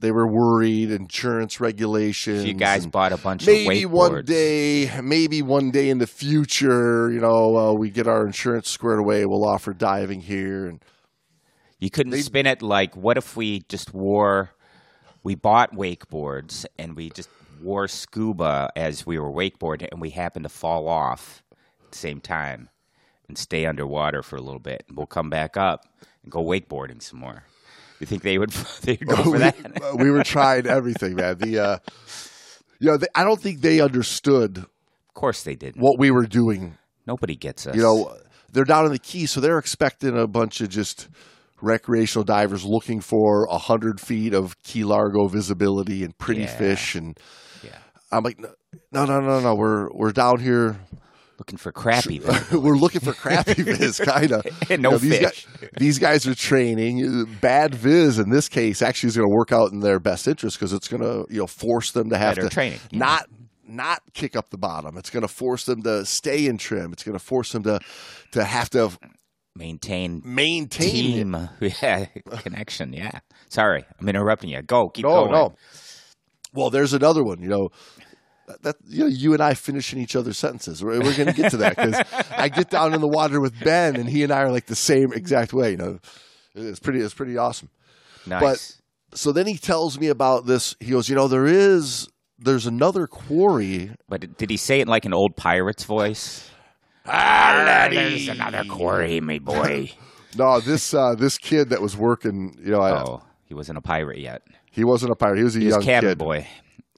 they 0.00 0.12
were 0.12 0.26
worried, 0.26 0.90
insurance 0.90 1.60
regulations. 1.60 2.44
you 2.44 2.54
guys 2.54 2.86
bought 2.86 3.12
a 3.12 3.16
bunch 3.16 3.46
maybe 3.46 3.62
of 3.62 3.68
Maybe 3.68 3.86
one 3.86 4.24
day, 4.24 5.00
maybe 5.02 5.42
one 5.42 5.70
day 5.70 5.90
in 5.90 5.98
the 5.98 6.06
future, 6.06 7.10
you 7.10 7.20
know, 7.20 7.56
uh, 7.56 7.72
we 7.72 7.90
get 7.90 8.06
our 8.06 8.24
insurance 8.24 8.68
squared 8.68 9.00
away. 9.00 9.26
We'll 9.26 9.44
offer 9.44 9.72
diving 9.72 10.20
here 10.20 10.66
and 10.66 10.80
you 11.78 11.90
couldn't 11.90 12.12
they, 12.12 12.20
spin 12.20 12.46
it 12.46 12.62
like, 12.62 12.96
what 12.96 13.16
if 13.16 13.36
we 13.36 13.60
just 13.68 13.94
wore, 13.94 14.50
we 15.22 15.34
bought 15.34 15.74
wakeboards 15.74 16.66
and 16.78 16.96
we 16.96 17.10
just 17.10 17.28
wore 17.60 17.88
scuba 17.88 18.70
as 18.76 19.06
we 19.06 19.18
were 19.18 19.30
wakeboarding 19.30 19.88
and 19.90 20.00
we 20.00 20.10
happened 20.10 20.44
to 20.44 20.48
fall 20.48 20.88
off 20.88 21.42
at 21.84 21.92
the 21.92 21.98
same 21.98 22.20
time 22.20 22.68
and 23.28 23.36
stay 23.36 23.66
underwater 23.66 24.22
for 24.22 24.36
a 24.36 24.40
little 24.40 24.60
bit. 24.60 24.84
And 24.88 24.96
we'll 24.96 25.06
come 25.06 25.30
back 25.30 25.56
up 25.56 25.84
and 26.22 26.32
go 26.32 26.42
wakeboarding 26.42 27.02
some 27.02 27.20
more. 27.20 27.44
You 28.00 28.06
think 28.06 28.22
they 28.22 28.38
would 28.38 28.50
they'd 28.82 29.04
go 29.06 29.16
for 29.16 29.38
that? 29.38 29.56
we 29.96 30.10
were 30.10 30.24
trying 30.24 30.66
everything, 30.66 31.16
man. 31.16 31.38
The 31.38 31.58
uh, 31.58 31.78
you 32.78 32.90
know, 32.90 32.96
they, 32.96 33.08
I 33.14 33.24
don't 33.24 33.40
think 33.40 33.60
they 33.60 33.80
understood. 33.80 34.58
Of 34.58 35.14
course, 35.14 35.42
they 35.42 35.56
didn't. 35.56 35.82
what 35.82 35.98
we 35.98 36.10
were 36.10 36.26
doing. 36.26 36.78
Nobody 37.06 37.34
gets 37.34 37.66
us. 37.66 37.74
You 37.74 37.82
know, 37.82 38.16
they're 38.52 38.64
down 38.64 38.86
in 38.86 38.92
the 38.92 38.98
key, 38.98 39.26
so 39.26 39.40
they're 39.40 39.58
expecting 39.58 40.16
a 40.16 40.26
bunch 40.26 40.60
of 40.60 40.68
just 40.68 41.08
recreational 41.60 42.24
divers 42.24 42.64
looking 42.64 43.00
for 43.00 43.44
a 43.46 43.58
hundred 43.58 44.00
feet 44.00 44.34
of 44.34 44.60
Key 44.62 44.84
Largo 44.84 45.28
visibility 45.28 46.04
and 46.04 46.16
pretty 46.18 46.42
yeah. 46.42 46.56
fish, 46.56 46.94
and 46.94 47.18
yeah. 47.62 47.70
I'm 48.10 48.24
like, 48.24 48.38
no, 48.38 49.04
no, 49.04 49.20
no, 49.20 49.40
no, 49.40 49.54
we're 49.54 49.88
we're 49.92 50.12
down 50.12 50.40
here 50.40 50.78
looking 51.38 51.58
for 51.58 51.72
crappy. 51.72 52.20
we're 52.52 52.76
looking 52.76 53.00
for 53.00 53.12
crappy 53.12 53.62
viz, 53.62 54.00
kind 54.00 54.32
of. 54.32 54.44
no 54.44 54.74
you 54.74 54.78
know, 54.78 54.98
these 54.98 55.18
fish. 55.18 55.46
Guys, 55.60 55.70
these 55.76 55.98
guys 55.98 56.26
are 56.26 56.34
training. 56.34 57.36
Bad 57.40 57.74
viz 57.74 58.18
in 58.18 58.30
this 58.30 58.48
case 58.48 58.82
actually 58.82 59.08
is 59.08 59.16
going 59.16 59.28
to 59.28 59.34
work 59.34 59.52
out 59.52 59.72
in 59.72 59.80
their 59.80 60.00
best 60.00 60.26
interest 60.28 60.58
because 60.58 60.72
it's 60.72 60.88
going 60.88 61.02
to 61.02 61.26
you 61.32 61.40
know 61.40 61.46
force 61.46 61.92
them 61.92 62.10
to 62.10 62.18
have 62.18 62.36
Better 62.36 62.48
to 62.48 62.54
training. 62.54 62.80
not 62.92 63.28
not 63.66 64.02
kick 64.14 64.34
up 64.34 64.50
the 64.50 64.58
bottom. 64.58 64.96
It's 64.96 65.10
going 65.10 65.22
to 65.22 65.28
force 65.28 65.66
them 65.66 65.82
to 65.82 66.04
stay 66.04 66.46
in 66.46 66.58
trim. 66.58 66.92
It's 66.92 67.04
going 67.04 67.18
to 67.18 67.24
force 67.24 67.52
them 67.52 67.62
to 67.64 67.80
to 68.32 68.44
have 68.44 68.70
to 68.70 68.90
maintain 69.58 70.22
maintain 70.24 70.90
team 70.90 71.48
yeah, 71.60 72.06
connection. 72.38 72.92
Yeah. 72.92 73.20
Sorry, 73.48 73.84
I'm 74.00 74.08
interrupting 74.08 74.50
you. 74.50 74.62
Go, 74.62 74.88
keep 74.88 75.04
no, 75.04 75.24
going. 75.24 75.32
No, 75.32 75.54
Well, 76.52 76.70
there's 76.70 76.94
another 76.94 77.24
one. 77.24 77.42
You 77.42 77.48
know, 77.48 77.68
that 78.62 78.76
you 78.86 79.00
know, 79.00 79.06
you 79.06 79.32
and 79.34 79.42
I 79.42 79.54
finishing 79.54 79.98
each 80.00 80.16
other's 80.16 80.38
sentences. 80.38 80.82
We're, 80.82 81.00
we're 81.00 81.16
going 81.16 81.26
to 81.26 81.32
get 81.32 81.50
to 81.50 81.58
that 81.58 81.76
because 81.76 82.02
I 82.30 82.48
get 82.48 82.70
down 82.70 82.94
in 82.94 83.00
the 83.00 83.08
water 83.08 83.40
with 83.40 83.58
Ben, 83.60 83.96
and 83.96 84.08
he 84.08 84.22
and 84.22 84.32
I 84.32 84.42
are 84.42 84.52
like 84.52 84.66
the 84.66 84.76
same 84.76 85.12
exact 85.12 85.52
way. 85.52 85.72
You 85.72 85.76
know, 85.76 85.98
it's 86.54 86.80
pretty. 86.80 87.00
It's 87.00 87.14
pretty 87.14 87.36
awesome. 87.36 87.70
Nice. 88.26 88.40
But 88.40 89.18
so 89.18 89.32
then 89.32 89.46
he 89.46 89.56
tells 89.56 89.98
me 89.98 90.08
about 90.08 90.46
this. 90.46 90.76
He 90.80 90.90
goes, 90.92 91.08
you 91.08 91.16
know, 91.16 91.28
there 91.28 91.46
is 91.46 92.08
there's 92.38 92.66
another 92.66 93.06
quarry. 93.06 93.90
But 94.08 94.36
did 94.36 94.50
he 94.50 94.56
say 94.56 94.78
it 94.78 94.82
in 94.82 94.88
like 94.88 95.04
an 95.04 95.14
old 95.14 95.36
pirate's 95.36 95.84
voice? 95.84 96.48
Ah, 97.08 97.88
there's 97.90 98.28
another 98.28 98.64
quarry, 98.64 99.20
my 99.20 99.38
boy. 99.38 99.90
no, 100.36 100.60
this 100.60 100.94
uh, 100.94 101.14
this 101.14 101.38
kid 101.38 101.70
that 101.70 101.80
was 101.80 101.96
working, 101.96 102.56
you 102.62 102.72
know, 102.72 102.80
oh, 102.80 103.22
I, 103.22 103.28
he 103.46 103.54
wasn't 103.54 103.78
a 103.78 103.80
pirate 103.80 104.18
yet. 104.18 104.42
He 104.70 104.84
wasn't 104.84 105.12
a 105.12 105.14
pirate. 105.16 105.38
He 105.38 105.44
was 105.44 105.56
a 105.56 105.60
he 105.60 105.68
young 105.68 105.78
was 105.78 105.84
cabin 105.84 106.10
kid. 106.10 106.18
boy. 106.18 106.46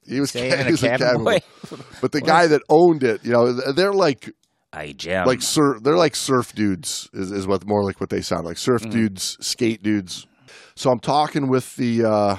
He 0.07 0.19
was, 0.19 0.33
ca- 0.33 0.65
he 0.65 0.71
was 0.73 0.83
a 0.83 0.89
cabin, 0.89 1.07
cabin 1.07 1.25
boy. 1.25 1.39
But 2.01 2.13
the 2.13 2.21
guy 2.21 2.49
that 2.49 2.63
owned 2.69 3.05
it, 3.05 3.25
you 3.25 3.31
know, 3.31 3.53
they're 3.73 3.93
like 3.93 4.31
I 4.73 4.93
gem. 4.93 5.27
like 5.27 5.43
surf. 5.43 5.83
They're 5.83 5.97
like 5.97 6.17
surf 6.17 6.53
dudes. 6.55 7.09
Is, 7.13 7.31
is 7.31 7.47
what 7.47 7.67
more 7.67 7.85
like 7.85 8.01
what 8.01 8.11
they 8.11 8.21
sound 8.21 8.45
like. 8.45 8.59
Surf 8.59 8.83
mm. 8.83 8.91
dudes, 8.91 9.37
skate 9.41 9.83
dudes. 9.83 10.27
So 10.75 10.91
I'm 10.91 11.01
talking 11.01 11.49
with 11.49 11.77
the 11.77 12.05
uh, 12.05 12.37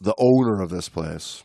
the 0.00 0.14
owner 0.18 0.62
of 0.62 0.70
this 0.70 0.88
place, 0.88 1.42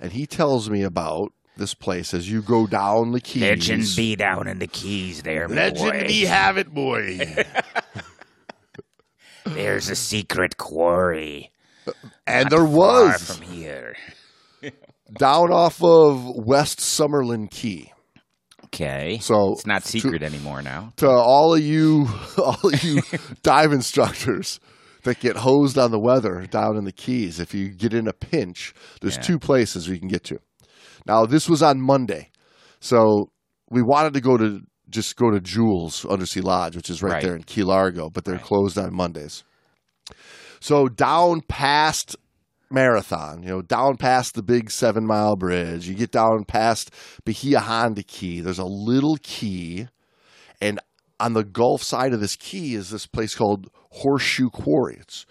and 0.00 0.12
he 0.12 0.26
tells 0.26 0.70
me 0.70 0.82
about 0.82 1.32
this 1.56 1.74
place 1.74 2.12
as 2.14 2.30
you 2.30 2.42
go 2.42 2.66
down 2.66 3.12
the 3.12 3.20
keys. 3.20 3.42
Legend 3.42 3.84
be 3.96 4.16
down 4.16 4.48
in 4.48 4.58
the 4.58 4.66
keys 4.66 5.22
there, 5.22 5.48
Legend 5.48 5.92
boy. 5.92 6.06
be 6.06 6.24
have 6.24 6.58
it, 6.58 6.72
boy. 6.72 7.44
There's 9.44 9.90
a 9.90 9.96
secret 9.96 10.56
quarry. 10.56 11.50
and 12.26 12.48
there 12.50 12.60
Far 12.60 12.66
was 12.66 13.36
from 13.36 13.42
here. 13.46 13.94
down 15.18 15.52
off 15.52 15.82
of 15.82 16.24
West 16.34 16.78
Summerland 16.78 17.50
Key. 17.50 17.92
Okay. 18.66 19.18
So 19.20 19.52
it's 19.52 19.66
not 19.66 19.82
to- 19.84 19.88
secret 19.88 20.22
anymore 20.22 20.62
now. 20.62 20.92
to 20.96 21.08
all 21.08 21.54
of 21.54 21.60
you, 21.60 22.08
all 22.38 22.58
of 22.72 22.82
you 22.82 23.02
dive 23.42 23.72
instructors 23.72 24.58
that 25.02 25.20
get 25.20 25.36
hosed 25.36 25.76
on 25.78 25.90
the 25.90 26.00
weather 26.00 26.46
down 26.50 26.76
in 26.78 26.84
the 26.84 26.92
Keys. 26.92 27.38
If 27.38 27.52
you 27.54 27.68
get 27.68 27.92
in 27.92 28.08
a 28.08 28.12
pinch, 28.14 28.72
there's 29.02 29.16
Yeah. 29.16 29.22
two 29.22 29.38
places 29.38 29.86
you 29.86 29.98
can 29.98 30.08
get 30.08 30.24
to. 30.24 30.40
Now, 31.06 31.26
this 31.26 31.48
was 31.48 31.62
on 31.62 31.80
Monday, 31.80 32.30
so 32.80 33.30
we 33.70 33.82
wanted 33.82 34.14
to 34.14 34.20
go 34.20 34.36
to 34.36 34.60
just 34.90 35.16
go 35.16 35.30
to 35.30 35.40
Jules 35.40 36.04
Undersea 36.04 36.40
Lodge, 36.40 36.76
which 36.76 36.88
is 36.90 37.02
right, 37.02 37.14
Right. 37.14 37.22
there 37.22 37.34
in 37.36 37.42
Key 37.42 37.62
Largo, 37.64 38.10
but 38.10 38.24
they're 38.24 38.36
Right. 38.36 38.44
closed 38.44 38.78
on 38.78 38.94
Mondays. 38.94 39.42
So 40.60 40.88
down 40.88 41.40
past 41.48 42.16
Marathon, 42.70 43.42
you 43.42 43.48
know, 43.50 43.62
down 43.62 43.96
past 43.96 44.34
the 44.34 44.42
big 44.42 44.70
seven 44.70 45.06
mile 45.06 45.36
bridge, 45.36 45.86
you 45.88 45.94
get 45.94 46.10
down 46.10 46.44
past 46.46 46.90
Bahia 47.24 47.60
Honda 47.60 48.02
Key. 48.02 48.40
There's 48.40 48.58
a 48.58 48.64
little 48.64 49.16
key, 49.22 49.88
and 50.60 50.80
on 51.20 51.34
the 51.34 51.44
Gulf 51.44 51.82
side 51.82 52.12
of 52.12 52.20
this 52.20 52.36
key 52.36 52.74
is 52.74 52.90
this 52.90 53.06
place 53.06 53.34
called 53.34 53.68
Horseshoe 53.92 54.50
Quarry. 54.50 54.96
It's 55.00 55.26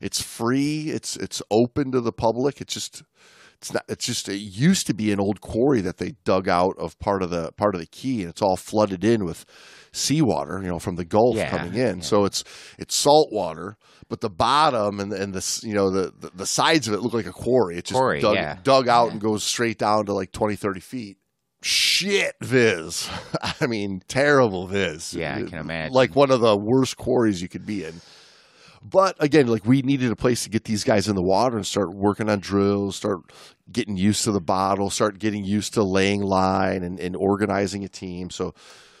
it's 0.00 0.22
free. 0.22 0.90
It's 0.90 1.16
it's 1.16 1.42
open 1.50 1.92
to 1.92 2.00
the 2.00 2.12
public. 2.12 2.60
It's 2.60 2.74
just 2.74 3.02
it's 3.60 3.72
not. 3.72 3.84
It's 3.88 4.06
just 4.06 4.28
it 4.28 4.36
used 4.36 4.86
to 4.86 4.94
be 4.94 5.12
an 5.12 5.18
old 5.20 5.40
quarry 5.40 5.80
that 5.80 5.96
they 5.98 6.12
dug 6.24 6.48
out 6.48 6.74
of 6.78 6.98
part 6.98 7.22
of 7.22 7.30
the 7.30 7.52
part 7.52 7.74
of 7.74 7.80
the 7.80 7.86
key, 7.86 8.20
and 8.22 8.30
it's 8.30 8.42
all 8.42 8.56
flooded 8.56 9.04
in 9.04 9.24
with 9.24 9.44
seawater, 9.92 10.60
you 10.62 10.68
know, 10.68 10.78
from 10.78 10.94
the 10.96 11.04
Gulf 11.04 11.36
Yeah, 11.36 11.50
coming 11.50 11.74
in. 11.74 11.96
yeah. 11.98 12.02
So 12.02 12.24
it's 12.24 12.44
it's 12.78 12.96
salt 12.96 13.30
water, 13.32 13.76
but 14.08 14.20
the 14.20 14.30
bottom 14.30 15.00
and 15.00 15.12
and 15.12 15.34
the 15.34 15.60
you 15.66 15.74
know 15.74 15.90
the, 15.90 16.12
the 16.18 16.30
the 16.34 16.46
sides 16.46 16.86
of 16.86 16.94
it 16.94 17.00
look 17.00 17.14
like 17.14 17.26
a 17.26 17.32
quarry. 17.32 17.76
It's 17.78 17.90
just 17.90 17.98
Quarry, 17.98 18.20
dug 18.20 18.36
yeah. 18.36 18.58
dug 18.62 18.88
out 18.88 19.10
and 19.10 19.20
goes 19.20 19.42
straight 19.42 19.78
down 19.78 20.06
to 20.06 20.12
like 20.12 20.30
20, 20.32 20.54
30 20.54 20.80
feet. 20.80 21.16
Shit, 21.60 22.36
Viz. 22.40 23.10
I 23.60 23.66
mean, 23.66 24.00
terrible 24.06 24.68
Viz. 24.68 25.12
Yeah, 25.14 25.36
I 25.36 25.42
can 25.42 25.58
imagine. 25.58 25.92
Like 25.92 26.14
one 26.14 26.30
of 26.30 26.40
the 26.40 26.56
worst 26.56 26.96
quarries 26.96 27.42
you 27.42 27.48
could 27.48 27.66
be 27.66 27.84
in. 27.84 27.94
But 28.82 29.16
again, 29.18 29.46
like 29.46 29.66
we 29.66 29.82
needed 29.82 30.10
a 30.10 30.16
place 30.16 30.44
to 30.44 30.50
get 30.50 30.64
these 30.64 30.84
guys 30.84 31.08
in 31.08 31.16
the 31.16 31.22
water 31.22 31.56
and 31.56 31.66
start 31.66 31.94
working 31.94 32.28
on 32.28 32.40
drills, 32.40 32.96
start 32.96 33.20
getting 33.70 33.96
used 33.96 34.24
to 34.24 34.32
the 34.32 34.40
bottle, 34.40 34.90
start 34.90 35.18
getting 35.18 35.44
used 35.44 35.74
to 35.74 35.82
laying 35.82 36.22
line 36.22 36.82
and, 36.82 36.98
and 37.00 37.16
organizing 37.16 37.84
a 37.84 37.88
team. 37.88 38.30
So 38.30 38.54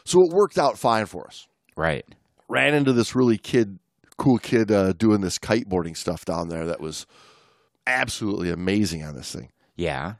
so 0.04 0.22
it 0.22 0.30
worked 0.32 0.58
out 0.58 0.78
fine 0.78 1.06
for 1.06 1.26
us. 1.26 1.46
Right. 1.76 2.04
Ran 2.48 2.74
into 2.74 2.92
this 2.92 3.14
really 3.14 3.38
kid 3.38 3.78
cool 4.16 4.38
kid 4.38 4.70
uh, 4.70 4.92
doing 4.92 5.20
this 5.20 5.38
kiteboarding 5.38 5.96
stuff 5.96 6.24
down 6.24 6.48
there 6.48 6.66
that 6.66 6.80
was 6.80 7.06
absolutely 7.86 8.50
amazing 8.50 9.04
on 9.04 9.14
this 9.14 9.32
thing. 9.32 9.50
Yeah. 9.76 10.14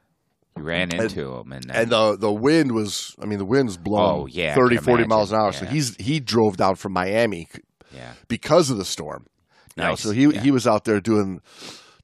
You 0.57 0.63
ran 0.65 0.93
into 0.93 1.35
him, 1.35 1.53
and, 1.53 1.65
then, 1.65 1.77
And 1.77 1.91
the 1.91 2.17
the 2.17 2.33
wind 2.33 2.73
was 2.73 3.15
I 3.21 3.27
mean 3.27 3.39
the 3.39 3.45
wind's 3.45 3.77
blowing 3.77 4.23
Oh, 4.23 4.27
yeah, 4.27 4.53
I 4.53 4.57
30 4.57 4.77
can 4.77 4.85
40 4.85 5.05
miles 5.07 5.33
an 5.33 5.41
hour. 5.41 5.53
So 5.53 5.67
he's 5.67 5.97
he 5.97 6.21
drove 6.21 6.57
down 6.57 6.75
from 6.77 6.93
Miami 6.93 7.49
yeah. 7.95 8.13
because 8.29 8.71
of 8.71 8.77
the 8.77 8.85
storm. 8.85 9.27
Know, 9.79 9.91
Nice. 9.91 10.01
so 10.01 10.11
he 10.11 10.25
Yeah. 10.27 10.41
he 10.41 10.51
was 10.51 10.67
out 10.67 10.85
there 10.85 11.01
doing 11.01 11.41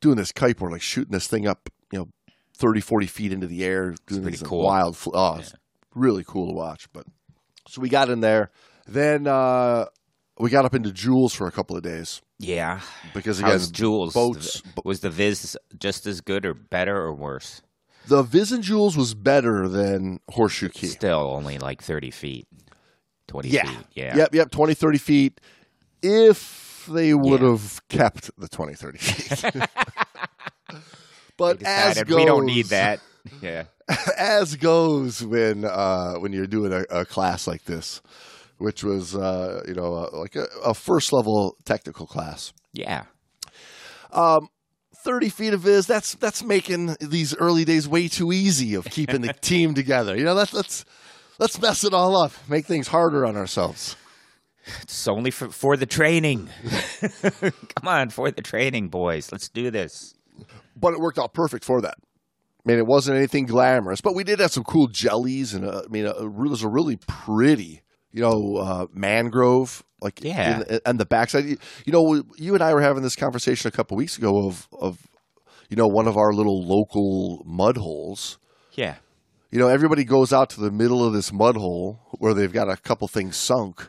doing 0.00 0.16
this 0.16 0.33
kiteboard, 0.33 0.71
like 0.71 0.83
shooting 0.83 1.12
this 1.12 1.26
thing 1.26 1.47
up, 1.47 1.69
you 1.93 1.99
know, 1.99 2.09
30, 2.57 2.81
40 2.81 3.07
feet 3.07 3.33
into 3.33 3.47
the 3.47 3.64
air, 3.64 3.95
doing 4.07 4.23
pretty 4.23 4.37
these 4.38 4.47
cool. 4.47 4.62
wild. 4.64 4.97
Oh, 5.12 5.37
it's 5.37 5.54
really 5.95 6.25
cool 6.26 6.49
to 6.49 6.54
watch. 6.54 6.87
But 6.93 7.07
so 7.69 7.81
we 7.81 7.88
got 7.88 8.09
in 8.11 8.21
there, 8.21 8.50
then 8.87 9.26
uh, 9.26 9.87
we 10.38 10.50
got 10.50 10.64
up 10.64 10.75
into 10.75 10.93
Jules 10.93 11.33
for 11.35 11.47
a 11.47 11.50
couple 11.52 11.76
of 11.76 11.83
days 11.83 12.21
Yeah. 12.38 12.81
because 13.14 13.38
again, 13.38 13.52
How's 13.52 13.71
Jules? 13.71 14.12
boats. 14.14 14.62
Was 14.85 15.00
the 15.00 15.11
Viz 15.11 15.57
just 15.78 16.07
as 16.07 16.21
good 16.21 16.45
or 16.47 16.54
better 16.54 16.97
or 16.97 17.14
worse? 17.14 17.62
The 18.07 18.23
Viz 18.23 18.52
and 18.52 18.62
Jules 18.62 18.97
was 18.99 19.14
better 19.14 19.66
than 19.69 20.21
Horseshoe 20.31 20.69
Key. 20.69 20.88
Still 20.88 21.21
only 21.35 21.57
like 21.59 21.83
30 21.83 22.11
feet, 22.11 22.47
20 23.28 23.49
Yeah. 23.49 23.66
feet. 23.66 23.87
Yeah. 23.95 24.16
Yep, 24.19 24.35
yep, 24.35 24.50
20, 24.50 24.75
30 24.75 24.99
feet. 24.99 25.40
If 26.02 26.63
they 26.86 27.14
would 27.14 27.40
Yeah. 27.42 27.50
have 27.50 27.80
kept 27.88 28.30
the 28.38 28.48
20, 28.48 28.74
30 28.74 28.98
feet. 28.98 29.54
but 31.36 31.62
as 31.64 32.02
goes, 32.04 32.16
we 32.16 32.24
don't 32.24 32.46
need 32.46 32.66
that. 32.66 33.00
Yeah. 33.42 33.64
as 34.18 34.56
goes 34.56 35.24
when 35.24 35.64
uh, 35.64 36.14
when 36.14 36.32
you're 36.32 36.46
doing 36.46 36.72
a, 36.72 36.84
a 36.90 37.04
class 37.04 37.46
like 37.46 37.64
this, 37.64 38.00
which 38.58 38.82
was 38.84 39.14
uh, 39.14 39.62
you 39.68 39.74
know 39.74 39.94
uh, 39.94 40.10
like 40.12 40.36
a, 40.36 40.46
a 40.64 40.74
first 40.74 41.12
level 41.12 41.56
technical 41.64 42.06
class. 42.06 42.52
Yeah. 42.72 43.04
Thirty 45.04 45.28
feet 45.28 45.52
of 45.52 45.60
viz. 45.60 45.86
That's 45.86 46.14
that's 46.14 46.42
making 46.42 46.96
these 47.00 47.36
early 47.36 47.64
days 47.66 47.86
way 47.86 48.08
too 48.08 48.32
easy 48.32 48.74
of 48.74 48.86
keeping 48.86 49.20
the 49.20 49.34
team 49.34 49.74
together. 49.74 50.16
You 50.16 50.24
know, 50.24 50.32
let's 50.32 50.54
let's 50.54 50.84
let's 51.38 51.60
mess 51.60 51.84
it 51.84 51.92
all 51.92 52.16
up, 52.16 52.32
make 52.48 52.64
things 52.64 52.88
harder 52.88 53.26
on 53.26 53.36
ourselves. 53.36 53.96
It's 54.83 55.06
only 55.09 55.30
for, 55.30 55.49
for 55.50 55.76
the 55.76 55.87
training. 55.87 56.49
Come 57.40 57.88
on, 57.88 58.11
for 58.11 58.30
the 58.30 58.42
training, 58.42 58.88
boys. 58.88 59.30
Let's 59.33 59.49
do 59.49 59.71
this. 59.71 60.14
but 60.76 60.92
it 60.94 61.00
worked 61.00 61.18
out 61.18 61.35
perfect 61.35 61.64
for 61.64 61.80
that. 61.83 61.97
I 61.99 62.71
mean, 62.71 62.78
it 62.78 62.87
wasn't 62.87 63.18
anything 63.18 63.44
glamorous, 63.47 64.00
but 64.00 64.14
we 64.14 64.25
did 64.25 64.40
have 64.40 64.50
some 64.52 64.64
cool 64.64 64.87
jellies, 64.87 65.52
and 65.52 65.66
uh, 65.66 65.83
I 65.85 65.88
mean, 65.88 66.06
uh, 66.06 66.12
it 66.16 66.33
was 66.33 66.62
a 66.62 66.68
really 66.68 66.97
pretty, 67.06 67.83
you 68.11 68.23
know, 68.23 68.56
uh, 68.56 68.87
mangrove, 68.92 69.85
like 70.00 70.25
Yeah. 70.25 70.62
in, 70.71 70.80
on 70.87 70.97
the 70.97 71.04
backside. 71.04 71.44
You 71.44 71.59
you 71.85 71.92
know, 71.92 72.23
you 72.38 72.54
and 72.54 72.62
I 72.62 72.73
were 72.73 72.80
having 72.80 73.02
this 73.02 73.16
conversation 73.16 73.68
a 73.68 73.71
couple 73.71 73.99
weeks 73.99 74.16
ago 74.16 74.47
of 74.47 74.66
of, 74.73 74.99
you 75.68 75.76
know, 75.76 75.87
one 75.87 76.06
of 76.09 76.16
our 76.16 76.33
little 76.33 76.66
local 76.66 77.42
mud 77.44 77.76
holes. 77.76 78.38
Yeah. 78.73 78.94
You 79.50 79.59
know, 79.61 79.68
everybody 79.68 80.04
goes 80.04 80.33
out 80.33 80.49
to 80.50 80.61
the 80.61 80.71
middle 80.71 81.04
of 81.04 81.12
this 81.12 81.33
mud 81.33 81.56
hole 81.56 82.00
where 82.18 82.33
they've 82.35 82.52
got 82.52 82.68
a 82.71 82.76
couple 82.78 83.06
things 83.09 83.37
sunk, 83.37 83.88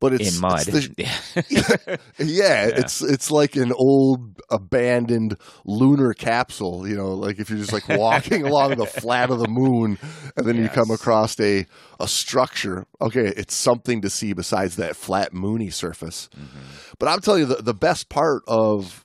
but 0.00 0.14
it's 0.14 0.34
In 0.34 0.40
mud. 0.40 0.68
it's 0.68 0.88
the- 0.88 1.04
yeah. 1.50 1.96
yeah, 2.18 2.64
it's 2.66 3.02
it's 3.02 3.30
like 3.30 3.56
an 3.56 3.72
old 3.72 4.40
abandoned 4.50 5.36
lunar 5.64 6.12
capsule. 6.14 6.88
You 6.88 6.96
know, 6.96 7.08
like 7.14 7.38
if 7.38 7.50
you're 7.50 7.58
just 7.58 7.72
like 7.72 7.88
walking 7.88 8.42
along 8.46 8.76
the 8.76 8.86
flat 8.86 9.30
of 9.30 9.38
the 9.38 9.48
moon, 9.48 9.98
and 10.36 10.46
then 10.46 10.56
you 10.56 10.68
come 10.68 10.90
across 10.90 11.38
a 11.40 11.66
a 12.00 12.08
structure. 12.08 12.86
Okay, 13.00 13.32
it's 13.36 13.54
something 13.54 14.00
to 14.02 14.10
see 14.10 14.32
besides 14.32 14.76
that 14.76 14.96
flat 14.96 15.32
moony 15.32 15.70
surface. 15.70 16.28
Mm-hmm. 16.36 16.58
But 16.98 17.08
I'm 17.08 17.20
telling 17.20 17.40
you, 17.40 17.46
the, 17.46 17.62
the 17.62 17.74
best 17.74 18.08
part 18.08 18.42
of 18.48 19.04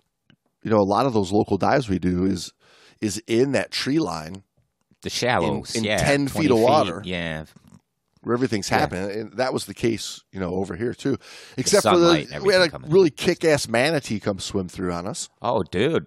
you 0.64 0.72
know 0.72 0.78
a 0.80 0.90
lot 0.90 1.06
of 1.06 1.14
those 1.14 1.32
local 1.32 1.58
dives 1.58 1.90
we 1.90 2.00
do 2.00 2.26
is 2.26 2.54
is 3.02 3.22
in 3.28 3.54
that 3.54 3.72
tree 3.72 4.00
line 4.00 4.44
the 5.02 5.10
shallows. 5.10 5.76
in 5.76 5.84
yeah. 5.84 5.98
10 5.98 6.28
feet 6.28 6.52
of 6.52 6.60
water. 6.60 7.02
Yeah. 7.06 7.46
Where 8.22 8.34
everything's 8.36 8.70
happening. 8.70 9.10
And 9.12 9.34
that 9.34 9.54
was 9.54 9.66
the 9.66 9.74
case, 9.74 10.22
you 10.32 10.40
know, 10.40 10.54
over 10.56 10.76
here 10.76 10.94
too. 10.94 11.18
Except 11.58 11.84
for 11.84 11.98
the 11.98 12.42
we 12.44 12.54
had 12.54 12.62
a 12.64 12.70
coming. 12.70 12.90
really 12.92 13.10
kick-ass 13.10 13.68
manatee 13.68 14.20
come 14.20 14.40
swim 14.40 14.68
through 14.68 14.92
on 14.94 15.08
us. 15.08 15.30
Oh, 15.42 15.64
dude. 15.64 16.06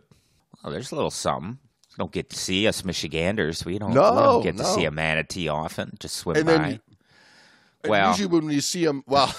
Well, 0.63 0.73
there's 0.73 0.93
a 0.93 0.95
little 0.95 1.11
something. 1.11 1.59
Don't 1.99 2.13
get 2.13 2.31
to 2.31 2.37
see 2.37 2.67
us 2.67 2.85
Michiganders. 2.85 3.65
We 3.65 3.79
don't, 3.79 3.93
No, 3.93 4.13
we 4.15 4.19
don't 4.21 4.43
get 4.43 4.57
to 4.59 4.65
see 4.65 4.85
a 4.85 4.91
manatee 4.91 5.49
often. 5.49 5.97
Just 6.01 6.17
swim 6.17 6.37
And 6.37 6.47
by. 6.47 6.53
then- 6.53 6.81
And 7.85 7.91
well, 7.91 8.09
usually 8.11 8.29
when 8.29 8.49
you 8.51 8.61
see 8.61 8.85
them, 8.85 9.03
well, 9.07 9.35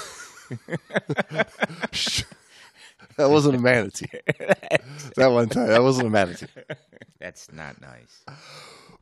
that 3.17 3.29
wasn't 3.29 3.55
a 3.55 3.59
manatee. 3.59 4.07
that 5.15 5.27
one 5.31 5.49
time, 5.49 5.67
that 5.67 5.81
wasn't 5.81 6.07
a 6.07 6.09
manatee. 6.09 6.47
that's 7.19 7.51
not 7.51 7.79
nice. 7.81 8.23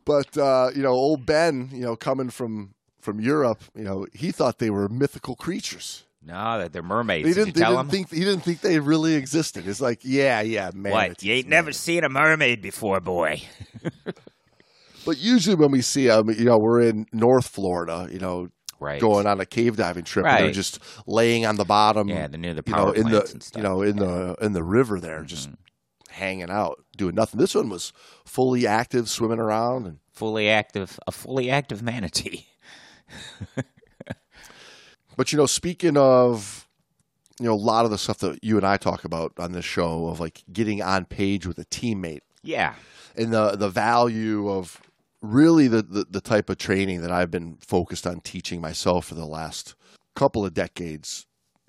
But 0.05 0.37
uh, 0.37 0.71
you 0.75 0.81
know, 0.83 0.91
old 0.91 1.25
Ben, 1.25 1.69
you 1.71 1.81
know, 1.81 1.95
coming 1.95 2.29
from 2.29 2.73
from 3.01 3.19
Europe, 3.19 3.63
you 3.75 3.83
know, 3.83 4.05
he 4.13 4.31
thought 4.31 4.59
they 4.59 4.69
were 4.69 4.87
mythical 4.89 5.35
creatures. 5.35 6.03
No, 6.23 6.59
that 6.59 6.71
they're 6.71 6.83
mermaids. 6.83 7.27
He 7.27 7.33
Did 7.33 7.45
didn't, 7.45 7.55
they 7.55 7.65
didn't 7.65 7.89
think 7.89 8.11
he 8.11 8.19
didn't 8.19 8.41
think 8.41 8.61
they 8.61 8.79
really 8.79 9.15
existed. 9.15 9.67
It's 9.67 9.81
like, 9.81 10.01
yeah, 10.03 10.41
yeah, 10.41 10.69
man. 10.73 10.93
what? 10.93 11.23
You 11.23 11.33
ain't 11.33 11.47
never 11.47 11.71
seen 11.71 12.03
a 12.03 12.09
mermaid 12.09 12.61
before, 12.61 12.99
boy. 12.99 13.41
But 15.05 15.17
usually 15.17 15.55
when 15.55 15.71
we 15.71 15.81
see 15.81 16.07
them, 16.07 16.29
you 16.29 16.45
know, 16.45 16.57
we're 16.57 16.81
in 16.81 17.07
North 17.11 17.47
Florida, 17.47 18.07
you 18.11 18.19
know, 18.19 18.49
Right. 18.79 18.99
going 18.99 19.27
on 19.27 19.39
a 19.39 19.45
cave 19.45 19.77
diving 19.77 20.05
trip. 20.05 20.25
and 20.25 20.45
They're 20.45 20.51
just 20.51 20.79
laying 21.05 21.45
on 21.45 21.55
the 21.55 21.65
bottom. 21.65 22.07
Yeah, 22.07 22.25
near 22.25 22.55
the 22.55 22.63
you 22.65 22.73
know, 22.73 22.91
in 22.91 23.09
the 23.11 23.21
and 23.21 23.43
stuff. 23.43 23.57
you 23.57 23.61
know 23.61 23.83
in 23.83 23.97
the 23.97 24.35
in 24.41 24.53
the 24.53 24.63
river 24.63 24.99
there, 24.99 25.17
mm-hmm. 25.17 25.27
just 25.27 25.49
hanging 26.09 26.49
out, 26.49 26.83
doing 26.97 27.13
nothing. 27.13 27.39
This 27.39 27.53
one 27.53 27.69
was 27.69 27.93
fully 28.25 28.65
active, 28.65 29.07
swimming 29.07 29.37
around, 29.37 29.85
and 29.85 29.99
fully 30.11 30.49
active, 30.49 30.99
a 31.05 31.11
fully 31.11 31.51
active 31.51 31.83
manatee. 31.83 32.47
but 35.17 35.31
you 35.31 35.37
know, 35.37 35.45
speaking 35.45 35.97
of 35.97 36.67
you 37.39 37.47
know 37.47 37.53
a 37.53 37.55
lot 37.55 37.85
of 37.85 37.91
the 37.91 37.97
stuff 37.97 38.19
that 38.19 38.43
you 38.43 38.57
and 38.57 38.65
I 38.65 38.77
talk 38.77 39.03
about 39.03 39.33
on 39.37 39.51
this 39.51 39.65
show 39.65 40.07
of 40.07 40.19
like 40.19 40.43
getting 40.51 40.81
on 40.81 41.05
page 41.05 41.47
with 41.47 41.57
a 41.57 41.65
teammate 41.65 42.21
Yeah. 42.43 42.75
and 43.15 43.33
the 43.33 43.55
the 43.55 43.69
value 43.69 44.49
of 44.49 44.79
really 45.21 45.67
the, 45.67 45.81
the, 45.81 46.05
the 46.09 46.21
type 46.21 46.49
of 46.49 46.57
training 46.57 47.01
that 47.01 47.11
I've 47.11 47.31
been 47.31 47.57
focused 47.61 48.07
on 48.07 48.21
teaching 48.21 48.59
myself 48.59 49.05
for 49.05 49.15
the 49.15 49.25
last 49.25 49.75
couple 50.15 50.45
of 50.45 50.53
decades 50.53 51.27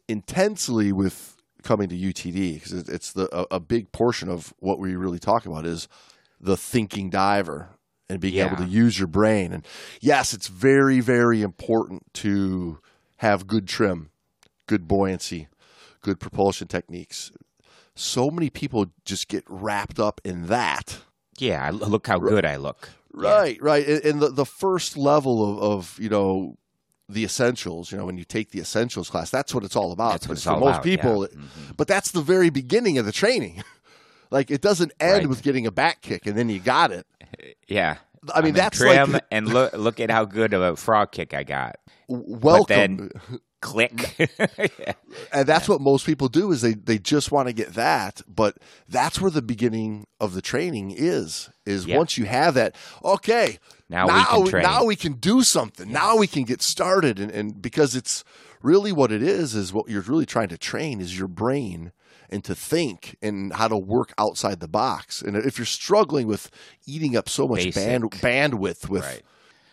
intensely 0.08 0.90
with 0.92 1.37
coming 1.62 1.88
to 1.88 1.96
UTD 1.96 2.54
because 2.54 2.72
it's 2.72 3.12
the 3.12 3.28
a, 3.34 3.56
a, 3.56 3.61
big 3.61 3.92
portion 3.92 4.28
of 4.28 4.52
what 4.58 4.78
we 4.78 4.96
really 4.96 5.18
talk 5.18 5.46
about 5.46 5.64
is 5.64 5.87
the 6.40 6.56
thinking 6.56 7.08
diver 7.08 7.68
and 8.12 8.21
being 8.21 8.35
yeah. 8.35 8.47
able 8.47 8.57
to 8.59 8.66
use 8.66 8.99
your 8.99 9.09
brain. 9.09 9.52
And 9.52 9.66
yes, 10.00 10.33
it's 10.33 10.49
very 10.49 11.00
very 11.00 11.42
important 11.42 12.12
to 12.14 12.78
have 13.16 13.47
good 13.47 13.66
trim, 13.66 14.11
good 14.66 14.87
buoyancy, 14.87 15.49
good 16.02 16.21
propulsion 16.21 16.69
techniques. 16.69 17.33
So 17.95 18.31
many 18.31 18.50
people 18.50 18.87
just 19.04 19.28
get 19.28 19.45
wrapped 19.49 19.99
up 19.99 20.21
in 20.25 20.47
that. 20.47 20.99
Yeah, 21.38 21.71
look 21.73 22.07
how 22.07 22.19
good 22.19 22.45
I 22.45 22.57
look. 22.57 22.90
Right, 23.12 23.57
yeah. 23.57 23.66
right. 23.66 23.87
And 23.87 24.21
the 24.21 24.28
the 24.28 24.47
first 24.47 24.97
level 24.97 25.50
of, 25.50 25.62
of 25.62 25.99
you 26.00 26.09
know 26.09 26.57
the 27.09 27.25
essentials. 27.25 27.92
You 27.92 27.99
know, 27.99 28.07
when 28.07 28.16
you 28.16 28.25
take 28.25 28.50
the 28.50 28.61
essentials 28.61 29.11
class, 29.11 29.31
that's 29.31 29.54
what 29.54 29.64
it's 29.64 29.76
all 29.76 29.92
about. 29.92 30.12
That's 30.12 30.28
what 30.28 30.35
it's 30.35 30.45
for 30.45 30.59
most 30.59 30.76
about, 30.76 30.83
people. 30.83 31.23
Yeah. 31.23 31.38
Mm-hmm. 31.38 31.73
But 31.76 31.88
that's 31.88 32.11
the 32.11 32.23
very 32.23 32.50
beginning 32.50 32.99
of 32.99 33.07
the 33.07 33.12
training. 33.12 33.62
like 34.32 34.50
it 34.50 34.62
doesn't 34.62 34.92
end 34.98 35.12
right. 35.12 35.28
with 35.28 35.42
getting 35.42 35.66
a 35.66 35.70
back 35.70 36.00
kick 36.00 36.26
and 36.26 36.36
then 36.36 36.48
you 36.48 36.58
got 36.58 36.90
it. 36.90 37.06
Yeah. 37.68 37.98
I 38.32 38.40
mean, 38.40 38.50
I'm 38.50 38.54
that's 38.54 38.78
trim 38.78 39.12
like 39.12 39.24
and 39.30 39.46
look 39.46 39.72
look 39.74 40.00
at 40.00 40.10
how 40.10 40.24
good 40.24 40.54
of 40.54 40.62
a 40.62 40.76
frog 40.76 41.12
kick 41.12 41.34
I 41.34 41.44
got. 41.44 41.76
Welcome. 42.08 43.10
Click. 43.60 44.16
yeah. 44.18 44.94
And 45.32 45.46
that's 45.46 45.68
what 45.68 45.80
most 45.80 46.04
people 46.04 46.26
do 46.26 46.50
is 46.50 46.62
they, 46.62 46.74
they 46.74 46.98
just 46.98 47.30
want 47.30 47.46
to 47.46 47.52
get 47.52 47.74
that, 47.74 48.20
but 48.26 48.56
that's 48.88 49.20
where 49.20 49.30
the 49.30 49.40
beginning 49.40 50.08
of 50.18 50.34
the 50.34 50.42
training 50.42 50.90
is. 50.90 51.48
Is 51.64 51.86
once 51.86 52.18
you 52.18 52.24
have 52.24 52.54
that, 52.54 52.74
okay, 53.04 53.60
Now 53.88 54.06
we 54.06 54.24
can 54.24 54.46
train. 54.46 54.62
now 54.64 54.84
we 54.84 54.96
can 54.96 55.12
do 55.12 55.44
something. 55.44 55.92
Now 55.92 56.16
we 56.16 56.26
can 56.26 56.42
get 56.42 56.60
started 56.60 57.20
and, 57.20 57.30
and 57.30 57.62
because 57.62 57.94
it's 57.94 58.24
really 58.62 58.90
what 58.90 59.12
it 59.12 59.22
is 59.22 59.54
is 59.54 59.72
what 59.72 59.88
you're 59.88 60.02
really 60.02 60.26
trying 60.26 60.48
to 60.48 60.58
train 60.58 61.00
is 61.00 61.16
your 61.16 61.28
brain 61.28 61.92
and 62.32 62.42
to 62.44 62.54
think 62.54 63.16
and 63.22 63.52
how 63.52 63.68
to 63.68 63.76
work 63.76 64.12
outside 64.18 64.60
the 64.60 64.68
box. 64.68 65.22
And 65.22 65.36
if 65.36 65.58
you're 65.58 65.66
struggling 65.66 66.26
with 66.26 66.50
eating 66.86 67.16
up 67.16 67.28
so 67.28 67.46
much 67.46 67.74
band, 67.74 68.10
bandwidth 68.10 68.88
with 68.88 69.04
Right. 69.04 69.22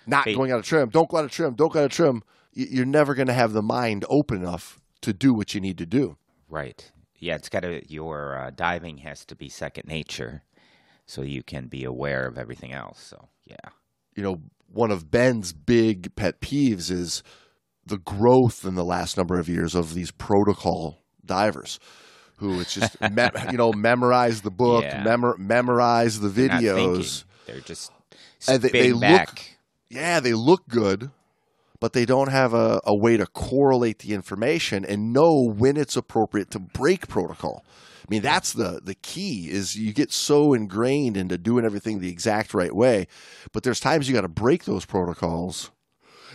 not 0.05 0.25
going 0.25 0.51
out 0.51 0.59
of 0.59 0.65
trim, 0.65 0.89
don't 0.89 1.09
go 1.09 1.17
out 1.17 1.25
of 1.25 1.31
trim, 1.31 1.55
don't 1.55 1.71
go 1.71 1.79
out 1.79 1.85
of 1.85 1.91
trim, 1.91 2.21
you're 2.53 2.85
never 2.85 3.15
going 3.15 3.27
to 3.27 3.33
have 3.33 3.53
the 3.53 3.61
mind 3.61 4.05
open 4.09 4.37
enough 4.37 4.79
to 5.01 5.13
do 5.13 5.33
what 5.33 5.55
you 5.55 5.61
need 5.61 5.77
to 5.77 5.85
do. 5.85 6.17
Right. 6.49 6.91
Yeah, 7.17 7.35
it's 7.35 7.49
got 7.49 7.61
to 7.61 7.81
your 7.91 8.37
uh, 8.37 8.51
diving 8.55 8.97
has 8.99 9.25
to 9.25 9.35
be 9.35 9.49
second 9.49 9.87
nature, 9.87 10.43
so 11.05 11.21
you 11.21 11.43
can 11.43 11.67
be 11.67 11.83
aware 11.83 12.25
of 12.27 12.37
everything 12.37 12.71
else. 12.73 12.99
So 13.01 13.27
yeah, 13.45 13.69
You 14.15 14.23
know, 14.23 14.41
one 14.71 14.91
of 14.91 15.09
Ben's 15.11 15.53
big 15.53 16.15
pet 16.15 16.39
peeves 16.41 16.91
is 16.91 17.23
the 17.85 17.97
growth 17.97 18.63
in 18.65 18.75
the 18.75 18.85
last 18.85 19.17
number 19.17 19.39
of 19.39 19.49
years 19.49 19.75
of 19.75 19.93
these 19.93 20.11
protocol 20.11 21.03
divers. 21.25 21.79
Who 22.39 22.59
it's 22.59 22.73
just 22.73 22.99
me- 23.11 23.29
you 23.51 23.57
know 23.57 23.71
memorize 23.73 24.41
the 24.41 24.51
book, 24.51 24.83
Yeah. 24.83 25.03
memor- 25.03 25.37
memorize 25.37 26.19
the 26.19 26.29
They're 26.29 26.49
videos. 26.49 27.25
They're 27.45 27.59
just 27.61 27.91
And 28.47 28.61
they- 28.61 28.69
they 28.69 28.93
look- 28.93 29.41
yeah, 29.89 30.19
they 30.19 30.33
look 30.33 30.67
good, 30.67 31.11
but 31.79 31.93
they 31.93 32.05
don't 32.05 32.29
have 32.29 32.53
a, 32.53 32.81
a 32.83 32.95
way 32.95 33.17
to 33.17 33.25
correlate 33.25 33.99
the 33.99 34.13
information 34.13 34.85
and 34.85 35.13
know 35.13 35.41
when 35.41 35.77
it's 35.77 35.95
appropriate 35.95 36.51
to 36.51 36.59
break 36.59 37.07
protocol. 37.07 37.63
I 38.01 38.05
mean, 38.09 38.21
that's 38.23 38.53
the 38.53 38.81
the 38.83 38.95
key 38.95 39.49
is 39.51 39.75
you 39.75 39.93
get 39.93 40.11
so 40.11 40.53
ingrained 40.53 41.15
into 41.15 41.37
doing 41.37 41.63
everything 41.63 41.99
the 41.99 42.09
exact 42.09 42.53
right 42.55 42.73
way, 42.75 43.07
but 43.53 43.63
there's 43.63 43.79
times 43.79 44.07
you 44.07 44.15
got 44.15 44.21
to 44.21 44.27
break 44.27 44.65
those 44.65 44.83
protocols. 44.85 45.69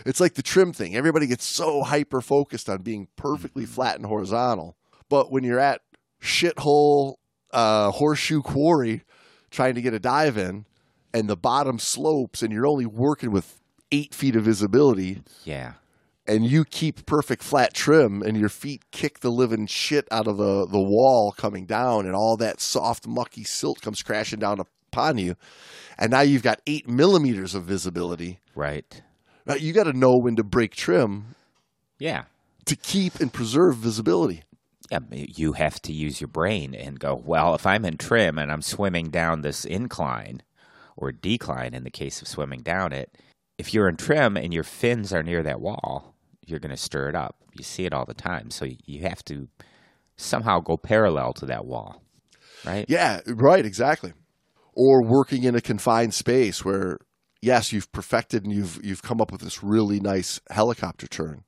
It's 0.05 0.19
like 0.21 0.35
the 0.35 0.41
trim 0.43 0.71
thing. 0.71 0.95
Everybody 0.95 1.27
gets 1.27 1.45
so 1.45 1.83
hyper 1.83 2.21
focused 2.21 2.69
on 2.69 2.81
being 2.81 3.07
perfectly 3.17 3.63
mm-hmm. 3.63 3.73
flat 3.73 3.97
and 3.97 4.05
horizontal, 4.05 4.77
but 5.09 5.31
when 5.31 5.43
you're 5.43 5.59
at 5.59 5.81
shithole 6.25 7.15
uh, 7.51 7.91
horseshoe 7.91 8.41
quarry 8.41 9.03
trying 9.51 9.75
to 9.75 9.81
get 9.81 9.93
a 9.93 9.99
dive 9.99 10.37
in, 10.37 10.65
and 11.13 11.29
the 11.29 11.37
bottom 11.37 11.79
slopes, 11.79 12.41
and 12.43 12.51
you're 12.51 12.67
only 12.67 12.85
working 12.85 13.31
with 13.31 13.59
eight 13.91 14.13
feet 14.13 14.35
of 14.35 14.43
visibility, 14.43 15.21
Yeah. 15.45 15.73
and 16.27 16.43
you 16.45 16.65
keep 16.65 17.05
perfect 17.05 17.41
flat 17.41 17.73
trim, 17.73 18.21
and 18.21 18.35
your 18.37 18.49
feet 18.49 18.83
kick 18.91 19.19
the 19.21 19.31
living 19.31 19.65
shit 19.67 20.07
out 20.11 20.27
of 20.27 20.35
the, 20.37 20.65
the 20.65 20.81
wall 20.81 21.31
coming 21.37 21.65
down, 21.65 22.05
and 22.05 22.15
all 22.15 22.35
that 22.37 22.59
soft, 22.59 23.07
mucky 23.07 23.45
silt 23.45 23.79
comes 23.81 24.01
crashing 24.03 24.39
down 24.39 24.59
upon 24.59 25.17
you. 25.17 25.35
And 25.97 26.11
now 26.11 26.21
you've 26.21 26.43
got 26.43 26.59
eight 26.67 26.89
millimeters 26.89 27.55
of 27.55 27.63
visibility. 27.63 28.39
Right. 28.55 29.01
Now, 29.45 29.53
you 29.55 29.71
got 29.71 29.83
to 29.85 29.93
know 29.93 30.17
when 30.17 30.35
to 30.35 30.43
break 30.43 30.75
trim 30.75 31.35
Yeah. 31.99 32.23
to 32.65 32.75
keep 32.75 33.21
and 33.21 33.31
preserve 33.31 33.77
visibility. 33.77 34.43
Yeah, 34.91 34.99
you 35.11 35.53
have 35.53 35.81
to 35.83 35.93
use 35.93 36.21
your 36.21 36.27
brain 36.27 36.75
and 36.75 36.99
go, 36.99 37.15
well, 37.15 37.55
if 37.55 37.65
I'm 37.65 37.85
in 37.85 37.97
trim 37.97 38.37
and 38.37 38.51
I'm 38.51 38.61
swimming 38.61 39.09
down 39.09 39.41
this 39.41 39.65
incline 39.65 40.43
or 40.95 41.11
decline 41.11 41.73
in 41.73 41.83
the 41.83 41.89
case 41.89 42.21
of 42.21 42.27
swimming 42.27 42.61
down 42.61 42.93
it, 42.93 43.17
if 43.57 43.73
you're 43.73 43.89
in 43.89 43.97
trim 43.97 44.37
and 44.37 44.53
your 44.53 44.63
fins 44.63 45.11
are 45.11 45.23
near 45.23 45.41
that 45.43 45.59
wall, 45.59 46.13
you're 46.45 46.59
going 46.59 46.75
to 46.75 46.77
stir 46.77 47.09
it 47.09 47.15
up. 47.15 47.35
You 47.53 47.63
see 47.63 47.85
it 47.85 47.93
all 47.93 48.05
the 48.05 48.13
time. 48.13 48.51
So 48.51 48.67
you 48.85 49.01
have 49.01 49.23
to 49.25 49.47
somehow 50.17 50.59
go 50.59 50.77
parallel 50.77 51.33
to 51.33 51.45
that 51.47 51.65
wall, 51.65 52.03
right? 52.65 52.85
Yeah, 52.87 53.21
right, 53.27 53.65
exactly. 53.65 54.13
Or 54.73 55.03
working 55.03 55.43
in 55.43 55.55
a 55.55 55.61
confined 55.61 56.13
space 56.13 56.63
where, 56.63 56.99
yes, 57.41 57.73
you've 57.73 57.91
perfected 57.91 58.43
and 58.43 58.53
you've 58.53 58.79
you've 58.83 59.01
come 59.01 59.21
up 59.21 59.31
with 59.31 59.41
this 59.41 59.63
really 59.63 59.99
nice 59.99 60.41
helicopter 60.49 61.07
turn. 61.07 61.43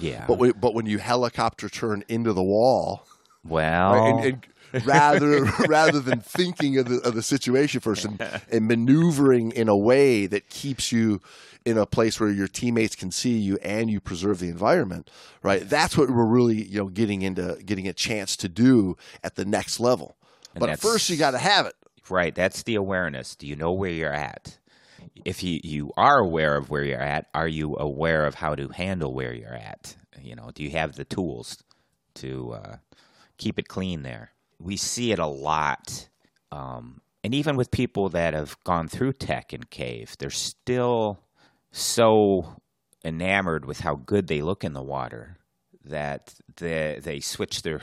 Yeah. 0.00 0.24
But 0.26 0.38
when, 0.38 0.52
but 0.52 0.74
when 0.74 0.86
you 0.86 0.98
helicopter 0.98 1.68
turn 1.68 2.04
into 2.08 2.32
the 2.32 2.42
wall, 2.42 3.06
well, 3.44 3.94
right, 3.94 4.24
and, 4.24 4.46
and 4.72 4.86
rather 4.86 5.44
rather 5.68 6.00
than 6.00 6.20
thinking 6.20 6.78
of 6.78 6.88
the 6.88 7.00
of 7.00 7.14
the 7.14 7.22
situation 7.22 7.80
first 7.80 8.04
and, 8.04 8.20
and 8.50 8.66
maneuvering 8.66 9.52
in 9.52 9.68
a 9.68 9.76
way 9.76 10.26
that 10.26 10.48
keeps 10.48 10.92
you 10.92 11.20
in 11.64 11.76
a 11.76 11.86
place 11.86 12.18
where 12.18 12.30
your 12.30 12.48
teammates 12.48 12.96
can 12.96 13.10
see 13.10 13.36
you 13.36 13.58
and 13.62 13.90
you 13.90 14.00
preserve 14.00 14.38
the 14.38 14.48
environment, 14.48 15.10
right? 15.42 15.68
That's 15.68 15.96
what 15.96 16.10
we're 16.10 16.24
really 16.24 16.62
you 16.62 16.78
know 16.78 16.88
getting 16.88 17.22
into 17.22 17.58
getting 17.64 17.88
a 17.88 17.92
chance 17.92 18.36
to 18.36 18.48
do 18.48 18.96
at 19.22 19.36
the 19.36 19.44
next 19.44 19.80
level. 19.80 20.16
And 20.54 20.60
but 20.60 20.80
first, 20.80 21.08
you 21.10 21.16
got 21.16 21.32
to 21.32 21.38
have 21.38 21.66
it. 21.66 21.74
Right, 22.08 22.34
that's 22.34 22.64
the 22.64 22.74
awareness. 22.74 23.36
Do 23.36 23.46
you 23.46 23.54
know 23.54 23.70
where 23.70 23.90
you're 23.90 24.12
at? 24.12 24.58
If 25.24 25.42
you, 25.42 25.60
you 25.62 25.92
are 25.96 26.18
aware 26.18 26.56
of 26.56 26.70
where 26.70 26.84
you're 26.84 27.00
at, 27.00 27.26
are 27.34 27.48
you 27.48 27.76
aware 27.78 28.26
of 28.26 28.34
how 28.34 28.54
to 28.54 28.68
handle 28.68 29.12
where 29.14 29.34
you're 29.34 29.54
at? 29.54 29.96
You 30.20 30.36
know, 30.36 30.50
do 30.54 30.62
you 30.62 30.70
have 30.70 30.94
the 30.94 31.04
tools 31.04 31.62
to 32.16 32.52
uh, 32.52 32.76
keep 33.38 33.58
it 33.58 33.68
clean 33.68 34.02
there? 34.02 34.32
We 34.58 34.76
see 34.76 35.12
it 35.12 35.18
a 35.18 35.26
lot. 35.26 36.08
Um, 36.52 37.00
and 37.22 37.34
even 37.34 37.56
with 37.56 37.70
people 37.70 38.08
that 38.10 38.34
have 38.34 38.62
gone 38.64 38.88
through 38.88 39.14
tech 39.14 39.52
and 39.52 39.68
cave, 39.70 40.16
they're 40.18 40.30
still 40.30 41.20
so 41.72 42.56
enamored 43.04 43.64
with 43.64 43.80
how 43.80 43.94
good 43.94 44.26
they 44.26 44.42
look 44.42 44.64
in 44.64 44.72
the 44.72 44.82
water 44.82 45.38
that 45.84 46.34
they, 46.56 46.98
they 47.02 47.20
switch 47.20 47.62
their, 47.62 47.80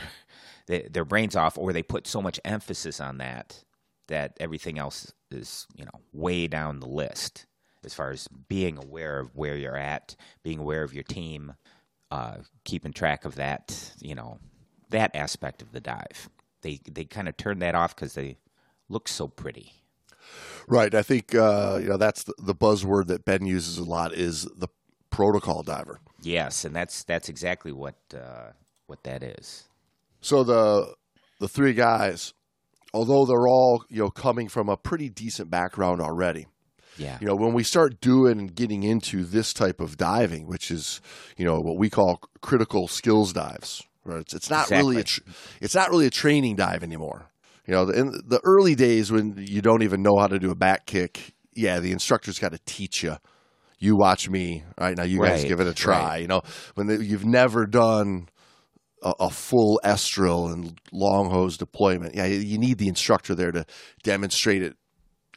their 0.68 0.84
their 0.90 1.06
brains 1.06 1.36
off 1.36 1.58
or 1.58 1.74
they 1.74 1.82
put 1.82 2.08
so 2.08 2.22
much 2.22 2.40
emphasis 2.46 3.02
on 3.02 3.18
that 3.18 3.64
that 4.08 4.36
everything 4.40 4.78
else 4.78 5.14
is 5.32 5.68
you 5.76 5.86
know 5.86 6.00
way 6.14 6.48
down 6.48 6.80
the 6.80 6.88
list 6.88 7.46
as 7.84 7.94
far 7.94 8.10
as 8.12 8.28
being 8.50 8.78
aware 8.78 9.20
of 9.20 9.36
where 9.36 9.56
you're 9.56 9.78
at, 9.78 10.16
being 10.44 10.60
aware 10.60 10.84
of 10.84 10.94
your 10.94 11.04
team, 11.04 11.54
uh, 12.12 12.38
keeping 12.66 12.94
track 12.94 13.26
of 13.26 13.36
that 13.36 13.94
you 14.00 14.16
know 14.16 14.40
that 14.90 15.16
aspect 15.16 15.62
of 15.62 15.72
the 15.72 15.82
dive. 15.82 16.30
They 16.62 16.80
they 16.90 17.06
kind 17.06 17.28
of 17.28 17.38
turn 17.38 17.60
that 17.60 17.76
off 17.76 17.96
because 17.96 18.14
they 18.14 18.38
look 18.90 19.08
so 19.08 19.28
pretty. 19.28 19.74
Right. 20.68 20.94
I 20.94 21.02
think 21.02 21.34
uh, 21.34 21.80
you 21.82 21.90
know 21.90 21.98
that's 21.98 22.24
the, 22.24 22.34
the 22.40 22.56
buzzword 22.56 23.08
that 23.08 23.26
Ben 23.26 23.46
uses 23.46 23.78
a 23.78 23.84
lot 23.84 24.14
is 24.14 24.44
the 24.56 24.68
protocol 25.10 25.64
diver. 25.64 26.00
Yes, 26.22 26.66
and 26.66 26.76
that's 26.76 27.04
that's 27.04 27.30
exactly 27.30 27.72
what 27.72 27.96
uh, 28.14 28.52
what 28.88 29.04
that 29.04 29.24
is. 29.24 29.64
So 30.22 30.44
the 30.44 30.94
the 31.40 31.48
three 31.48 31.74
guys, 31.74 32.34
although 32.94 33.26
they're 33.26 33.48
all 33.48 33.84
you 33.90 34.00
know 34.04 34.10
coming 34.10 34.48
from 34.48 34.70
a 34.70 34.78
pretty 34.78 35.10
decent 35.10 35.50
background 35.50 36.02
already, 36.02 36.48
Yeah. 36.98 37.18
you 37.22 37.28
know 37.28 37.36
when 37.36 37.54
we 37.54 37.64
start 37.64 38.00
doing 38.02 38.40
and 38.40 38.56
getting 38.56 38.84
into 38.84 39.24
this 39.24 39.54
type 39.54 39.80
of 39.80 39.98
diving, 39.98 40.48
which 40.48 40.72
is 40.72 41.02
you 41.38 41.46
know 41.46 41.60
what 41.60 41.78
we 41.78 41.90
call 41.90 42.22
critical 42.42 42.88
skills 42.88 43.34
dives. 43.34 43.84
Right? 44.06 44.22
It's, 44.22 44.34
it's 44.34 44.50
not 44.50 44.70
really 44.72 44.98
a 45.02 45.04
tr- 45.04 45.22
it's 45.62 45.76
not 45.76 45.90
really 45.90 46.08
a 46.08 46.10
training 46.12 46.56
dive 46.56 46.82
anymore. 46.84 47.30
You 47.66 47.74
know, 47.74 47.90
in 47.90 48.12
the 48.26 48.40
early 48.46 48.76
days 48.76 49.12
when 49.12 49.36
you 49.46 49.62
don't 49.62 49.84
even 49.84 50.02
know 50.02 50.18
how 50.18 50.28
to 50.28 50.40
do 50.40 50.50
a 50.52 50.56
back 50.56 50.86
kick, 50.86 51.34
yeah, 51.54 51.80
the 51.82 51.92
instructor's 51.92 52.40
got 52.40 52.54
to 52.54 52.60
teach 52.66 53.04
you. 53.04 53.18
You 53.80 53.98
watch 53.98 54.30
me, 54.30 54.64
all 54.78 54.88
right? 54.88 54.96
Now 54.98 55.04
you 55.04 55.22
guys 55.22 55.44
give 55.44 55.60
it 55.60 55.68
a 55.68 55.74
try. 55.74 56.00
right. 56.00 56.22
You 56.22 56.28
know, 56.28 56.42
when 56.76 56.88
the, 56.88 57.04
you've 57.04 57.26
never 57.26 57.68
done 57.68 58.30
a, 59.08 59.26
a 59.26 59.30
full 59.30 59.80
S-drill 59.84 60.48
and 60.48 60.80
long 60.92 61.30
hose 61.30 61.58
deployment, 61.58 62.16
yeah, 62.16 62.26
you 62.26 62.58
need 62.58 62.78
the 62.78 62.88
instructor 62.88 63.36
there 63.36 63.52
to 63.52 63.66
demonstrate 64.04 64.62
it, 64.62 64.76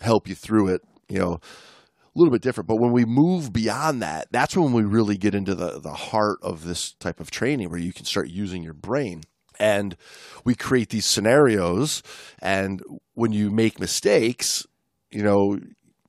help 0.01 0.29
you 0.29 0.35
through 0.35 0.75
it. 0.75 0.83
You 1.09 1.19
know, 1.19 1.33
a 1.33 2.17
little 2.17 2.33
bit 2.33 2.43
different. 2.43 2.69
But 2.69 2.81
when 2.81 2.93
we 2.93 3.05
move 3.05 3.53
beyond 3.53 4.03
that, 4.03 4.29
that's 4.31 4.57
when 4.57 4.73
we 4.73 4.83
really 4.83 5.17
get 5.17 5.35
into 5.35 5.55
the, 5.55 5.81
the 5.81 5.93
heart 5.93 6.39
of 6.43 6.65
this 6.65 6.93
type 6.95 7.21
of 7.21 7.31
training 7.31 7.71
where 7.71 7.81
you 7.81 7.93
can 7.93 8.05
start 8.05 8.29
using 8.29 8.63
your 8.63 8.75
brain. 8.75 9.23
And 9.59 9.97
we 10.45 10.55
create 10.55 10.89
these 10.89 11.07
scenarios. 11.07 12.03
And 12.41 12.83
when 13.15 13.33
you 13.33 13.51
make 13.51 13.79
mistakes, 13.79 14.67
you 15.11 15.23
know, 15.23 15.59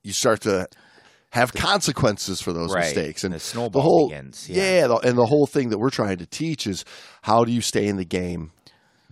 you 0.04 0.14
start 0.14 0.42
to 0.42 0.68
have 1.32 1.54
consequences 1.54 2.42
for 2.42 2.54
those 2.54 2.74
Right. 2.74 2.86
mistakes. 2.86 3.24
And 3.24 3.34
The 3.34 3.40
snowball 3.40 3.82
whole, 3.82 4.10
begins, 4.10 4.50
Yeah. 4.50 4.64
yeah. 4.82 4.88
the- 4.88 4.96
and 4.98 5.18
the 5.18 5.26
whole 5.26 5.48
thing 5.48 5.70
that 5.70 5.78
we're 5.80 5.90
trying 5.90 6.18
to 6.18 6.26
teach 6.26 6.68
is 6.68 6.84
how 7.24 7.44
do 7.46 7.52
you 7.52 7.62
stay 7.62 7.88
in 7.88 7.98
the 7.98 8.06
game, 8.06 8.52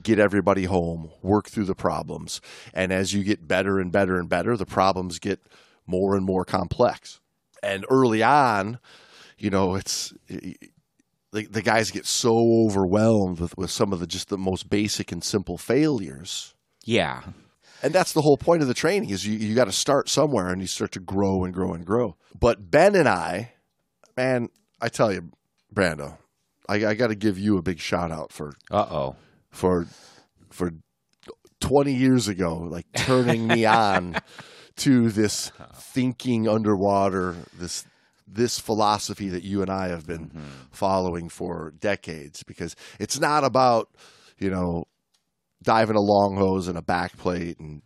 get 0.03 0.19
everybody 0.19 0.65
home, 0.65 1.09
work 1.21 1.49
through 1.49 1.65
the 1.65 1.75
problems. 1.75 2.41
And 2.73 2.91
as 2.91 3.13
you 3.13 3.23
get 3.23 3.47
better 3.47 3.79
and 3.79 3.91
better 3.91 4.17
and 4.17 4.29
better, 4.29 4.55
the 4.57 4.65
problems 4.65 5.19
get 5.19 5.39
more 5.87 6.15
and 6.15 6.25
more 6.25 6.45
complex. 6.45 7.19
And 7.63 7.85
early 7.89 8.21
on, 8.23 8.79
you 9.37 9.49
know, 9.49 9.75
it's 9.75 10.13
the, 11.31 11.45
the 11.49 11.61
guys 11.61 11.91
get 11.91 12.05
so 12.05 12.65
overwhelmed 12.65 13.39
with, 13.39 13.57
with 13.57 13.71
some 13.71 13.93
of 13.93 13.99
the 13.99 14.07
just 14.07 14.29
the 14.29 14.37
most 14.37 14.69
basic 14.69 15.11
and 15.11 15.23
simple 15.23 15.57
failures. 15.57 16.53
Yeah. 16.85 17.21
And 17.81 17.93
that's 17.93 18.13
the 18.13 18.21
whole 18.21 18.37
point 18.37 18.61
of 18.61 18.67
the 18.67 18.73
training 18.73 19.09
is 19.09 19.25
you, 19.25 19.37
you 19.37 19.55
got 19.55 19.65
to 19.65 19.71
start 19.71 20.09
somewhere 20.09 20.49
and 20.49 20.61
you 20.61 20.67
start 20.67 20.91
to 20.93 20.99
grow 20.99 21.43
and 21.43 21.53
grow 21.53 21.73
and 21.73 21.85
grow. 21.85 22.15
But 22.37 22.69
Ben 22.69 22.95
and 22.95 23.07
I, 23.07 23.53
man, 24.17 24.49
I 24.81 24.89
tell 24.89 25.11
you, 25.13 25.31
Brando, 25.73 26.17
I, 26.67 26.85
I 26.85 26.93
got 26.93 27.07
to 27.07 27.15
give 27.15 27.37
you 27.39 27.57
a 27.57 27.61
big 27.61 27.79
shout 27.79 28.11
out 28.11 28.31
for 28.31 28.53
Uh 28.69 28.85
oh. 28.89 29.15
for 29.49 29.87
for 30.49 30.71
20 31.61 31.93
years 31.93 32.27
ago, 32.27 32.57
like 32.57 32.85
turning 32.95 33.47
me 33.47 33.65
on 33.65 34.17
to 34.77 35.09
this 35.09 35.51
thinking 35.75 36.47
underwater, 36.47 37.35
this 37.57 37.85
this 38.31 38.59
philosophy 38.59 39.27
that 39.29 39.43
you 39.43 39.61
and 39.61 39.71
I 39.71 39.87
have 39.87 40.05
been 40.05 40.29
following 40.71 41.29
for 41.29 41.73
decades 41.79 42.43
because 42.43 42.75
it's 42.99 43.19
not 43.19 43.43
about, 43.43 43.89
you 44.37 44.51
know, 44.51 44.85
diving 45.63 45.95
a 45.95 46.01
long 46.01 46.35
hose 46.37 46.67
and 46.67 46.77
a 46.77 46.81
back 46.81 47.17
plate 47.17 47.59
and 47.59 47.81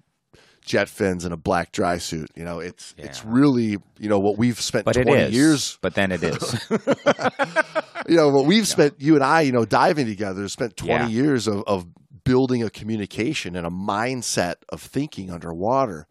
jet 0.66 0.88
fins 0.88 1.26
and 1.26 1.34
a 1.34 1.38
black 1.38 1.72
dry 1.72 1.98
suit. 1.98 2.30
You 2.36 2.44
know, 2.46 2.60
it's 2.60 2.94
it's 2.98 3.26
really, 3.26 3.78
you 4.00 4.10
know, 4.10 4.20
what 4.20 4.38
we've 4.38 4.60
spent 4.60 4.86
But 4.86 4.96
it 4.98 5.04
20 5.04 5.22
is. 5.24 5.34
years 5.34 5.78
But 5.82 5.94
then 5.96 6.12
it 6.12 6.24
is. 6.24 6.70
you 8.08 8.16
know 8.16 8.30
what 8.30 8.46
we've 8.46 8.68
spent 8.68 8.96
you 9.00 9.16
and 9.16 9.24
i 9.24 9.42
you 9.42 9.52
know 9.52 9.66
diving 9.66 10.06
together 10.06 10.48
spent 10.50 10.76
20 10.76 10.94
Yeah. 11.06 11.08
years 11.08 11.48
of, 11.48 11.64
of 11.68 11.86
building 12.26 12.62
a 12.64 12.70
communication 12.70 13.56
and 13.56 13.66
a 13.66 13.70
mindset 13.70 14.56
of 14.70 14.82
thinking 14.82 15.30
underwater 15.32 16.08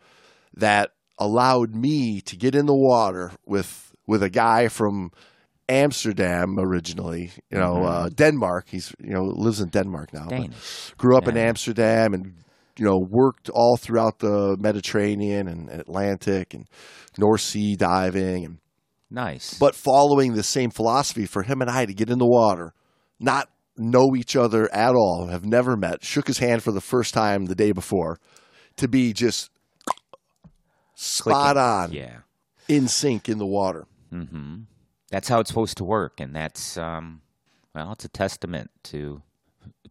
that 0.55 0.93
allowed 1.19 1.75
me 1.75 2.21
to 2.23 2.37
get 2.37 2.55
in 2.55 2.67
the 2.67 2.75
water 2.75 3.33
with 3.47 3.93
with 4.07 4.23
a 4.23 4.31
guy 4.31 4.69
from 4.69 5.11
amsterdam 5.69 6.59
originally 6.59 7.31
you 7.51 7.59
know 7.59 7.75
Mm-hmm. 7.75 7.85
uh, 8.07 8.09
denmark 8.11 8.67
he's 8.69 8.93
you 9.01 9.13
know 9.13 9.25
lives 9.25 9.61
in 9.61 9.69
denmark 9.69 10.13
now 10.13 10.27
but 10.29 10.51
grew 10.99 11.17
up 11.17 11.29
in 11.29 11.37
amsterdam 11.37 12.15
and 12.15 12.35
you 12.79 12.85
know 12.85 12.99
worked 12.99 13.49
all 13.51 13.77
throughout 13.77 14.19
the 14.19 14.57
mediterranean 14.59 15.47
and 15.49 15.69
atlantic 15.71 16.53
and 16.55 16.67
north 17.19 17.41
sea 17.41 17.77
diving 17.77 18.45
and 18.45 18.59
Nice. 19.15 19.59
but 19.59 19.75
following 19.75 20.33
the 20.35 20.43
same 20.43 20.71
philosophy 20.71 21.27
for 21.27 21.43
him 21.43 21.61
and 21.61 21.71
I 21.71 21.85
to 21.85 21.93
get 21.93 22.09
in 22.09 22.19
the 22.19 22.27
water, 22.27 22.73
not 23.21 23.51
know 23.77 24.17
each 24.17 24.35
other 24.37 24.73
at 24.75 24.95
all, 24.95 25.27
have 25.27 25.45
never 25.45 25.77
met, 25.77 26.03
shook 26.03 26.29
his 26.29 26.39
hand 26.39 26.63
for 26.63 26.73
the 26.73 26.81
first 26.81 27.13
time 27.13 27.45
the 27.45 27.55
day 27.55 27.73
before, 27.73 28.19
to 28.79 28.89
be 28.89 29.13
just 29.13 29.51
spot 30.95 31.57
Clicking. 31.57 31.63
on, 31.63 31.93
Yeah. 31.93 32.19
in 32.69 32.89
sync 32.89 33.29
in 33.29 33.37
the 33.37 33.47
water. 33.47 33.87
hmm 34.11 34.61
That's 35.13 35.29
how 35.29 35.41
it's 35.41 35.49
supposed 35.49 35.77
to 35.77 35.85
work, 35.85 36.21
and 36.21 36.35
that's 36.35 36.77
um, 36.79 37.21
well, 37.75 37.93
it's 37.93 38.05
a 38.07 38.09
testament 38.09 38.71
to 38.85 39.23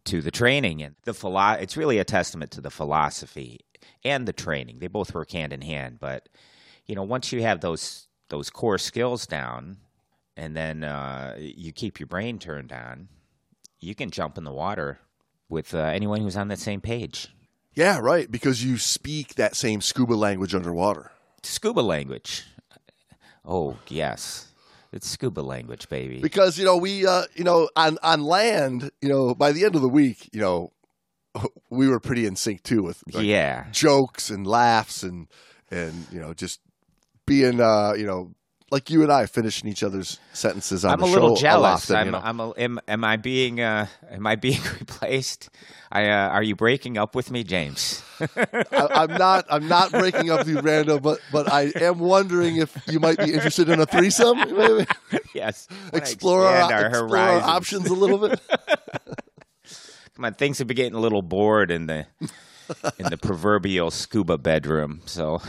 to 0.04 0.20
the 0.20 0.32
training 0.32 0.82
and 0.82 0.96
the 1.04 1.14
philo- 1.14 1.58
It's 1.60 1.76
really 1.76 1.98
a 1.98 2.04
testament 2.04 2.50
to 2.52 2.60
the 2.60 2.70
philosophy 2.70 3.60
and 4.04 4.26
the 4.26 4.32
training. 4.32 4.80
They 4.80 4.88
both 4.88 5.14
work 5.14 5.30
hand 5.30 5.52
in 5.52 5.62
hand. 5.62 5.98
But 6.00 6.28
you 6.86 6.96
know, 6.96 7.04
once 7.04 7.32
you 7.32 7.40
have 7.42 7.60
those 7.60 8.08
those 8.30 8.50
core 8.50 8.78
skills 8.78 9.24
down, 9.26 9.76
and 10.36 10.56
then 10.56 10.82
uh, 10.82 11.36
you 11.38 11.72
keep 11.72 12.00
your 12.00 12.08
brain 12.08 12.40
turned 12.40 12.72
on, 12.72 13.08
you 13.78 13.94
can 13.94 14.10
jump 14.10 14.36
in 14.36 14.44
the 14.44 14.52
water 14.52 14.98
with 15.48 15.72
uh, 15.72 15.78
anyone 15.78 16.20
who's 16.20 16.36
on 16.36 16.48
that 16.48 16.58
same 16.58 16.80
page. 16.80 17.28
Yeah, 17.74 18.00
right. 18.00 18.28
Because 18.30 18.64
you 18.64 18.76
speak 18.76 19.36
that 19.36 19.54
same 19.54 19.80
scuba 19.80 20.14
language 20.14 20.54
underwater. 20.54 21.12
Scuba 21.44 21.80
language. 21.80 22.44
Oh 23.44 23.76
yes, 23.88 24.48
it's 24.92 25.08
scuba 25.08 25.40
language, 25.40 25.88
baby. 25.88 26.20
Because 26.20 26.58
you 26.58 26.64
know 26.64 26.76
we, 26.76 27.06
uh, 27.06 27.24
you 27.34 27.44
know, 27.44 27.68
on 27.76 27.98
on 28.02 28.22
land, 28.22 28.90
you 29.00 29.08
know, 29.08 29.34
by 29.34 29.52
the 29.52 29.64
end 29.64 29.74
of 29.74 29.82
the 29.82 29.88
week, 29.88 30.28
you 30.32 30.40
know, 30.40 30.72
we 31.70 31.88
were 31.88 32.00
pretty 32.00 32.26
in 32.26 32.36
sync 32.36 32.62
too 32.62 32.82
with 32.82 33.02
like, 33.12 33.24
yeah. 33.24 33.66
jokes 33.72 34.30
and 34.30 34.46
laughs 34.46 35.02
and 35.02 35.28
and 35.70 36.06
you 36.12 36.20
know 36.20 36.34
just 36.34 36.60
being 37.26 37.60
uh 37.60 37.92
you 37.96 38.06
know 38.06 38.32
like 38.72 38.88
you 38.88 39.02
and 39.02 39.12
I 39.12 39.26
finishing 39.26 39.68
each 39.68 39.82
other's 39.82 40.18
sentences 40.32 40.82
on 40.82 40.94
I'm 40.94 41.00
the 41.00 41.04
a 41.04 41.08
little 41.08 41.36
jealous. 41.36 41.90
often, 41.90 41.96
I'm, 41.96 42.06
you 42.06 42.12
know. 42.12 42.20
I'm 42.24 42.40
a, 42.40 42.50
am, 42.52 42.80
am 42.88 43.04
I 43.04 43.16
being 43.18 43.60
uh, 43.60 43.86
am 44.10 44.26
I 44.26 44.34
being 44.34 44.60
replaced? 44.80 45.50
I 45.92 46.08
uh, 46.08 46.28
are 46.30 46.42
you 46.42 46.56
breaking 46.56 46.96
up 46.96 47.14
with 47.14 47.30
me, 47.30 47.44
James? 47.44 48.02
I, 48.20 48.64
I'm 48.72 49.12
not 49.18 49.44
I'm 49.50 49.68
not 49.68 49.92
breaking 49.92 50.30
up 50.30 50.40
with 50.40 50.48
you, 50.48 50.56
Brando, 50.56 51.00
but 51.00 51.20
but 51.30 51.52
I 51.52 51.70
am 51.76 51.98
wondering 51.98 52.56
if 52.56 52.74
you 52.88 52.98
might 52.98 53.18
be 53.18 53.34
interested 53.34 53.68
in 53.68 53.78
a 53.78 53.84
threesome. 53.84 54.38
Maybe 54.56 54.86
yes. 55.34 55.68
Explore 55.92 56.46
our, 56.46 56.72
our 56.72 56.86
explore 56.86 57.16
our 57.18 57.40
options 57.42 57.88
a 57.88 57.94
little 57.94 58.26
bit. 58.26 58.40
Come 60.16 60.24
on, 60.24 60.34
things 60.34 60.58
have 60.58 60.66
been 60.66 60.76
getting 60.76 60.94
a 60.94 61.00
little 61.00 61.22
bored 61.22 61.70
in 61.70 61.86
the 61.86 62.06
in 62.98 63.10
the 63.10 63.18
proverbial 63.18 63.90
scuba 63.90 64.38
bedroom. 64.38 65.02
So 65.04 65.42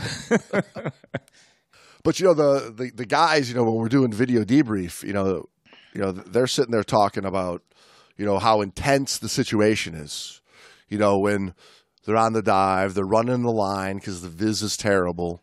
But 2.04 2.20
you 2.20 2.26
know 2.26 2.34
the, 2.34 2.70
the 2.70 2.90
the 2.94 3.06
guys, 3.06 3.48
you 3.48 3.56
know, 3.56 3.64
when 3.64 3.74
we're 3.74 3.88
doing 3.88 4.12
video 4.12 4.44
debrief, 4.44 5.02
you 5.02 5.12
know, 5.12 5.48
you 5.92 6.00
know, 6.00 6.12
they're 6.12 6.46
sitting 6.46 6.70
there 6.70 6.84
talking 6.84 7.24
about, 7.24 7.62
you 8.16 8.24
know, 8.26 8.38
how 8.38 8.60
intense 8.60 9.18
the 9.18 9.28
situation 9.28 9.94
is. 9.94 10.40
You 10.88 10.98
know, 10.98 11.18
when 11.18 11.54
they're 12.04 12.16
on 12.16 12.34
the 12.34 12.42
dive, 12.42 12.94
they're 12.94 13.04
running 13.06 13.42
the 13.42 13.50
line 13.50 13.96
because 13.96 14.20
the 14.22 14.28
viz 14.28 14.62
is 14.62 14.76
terrible. 14.76 15.42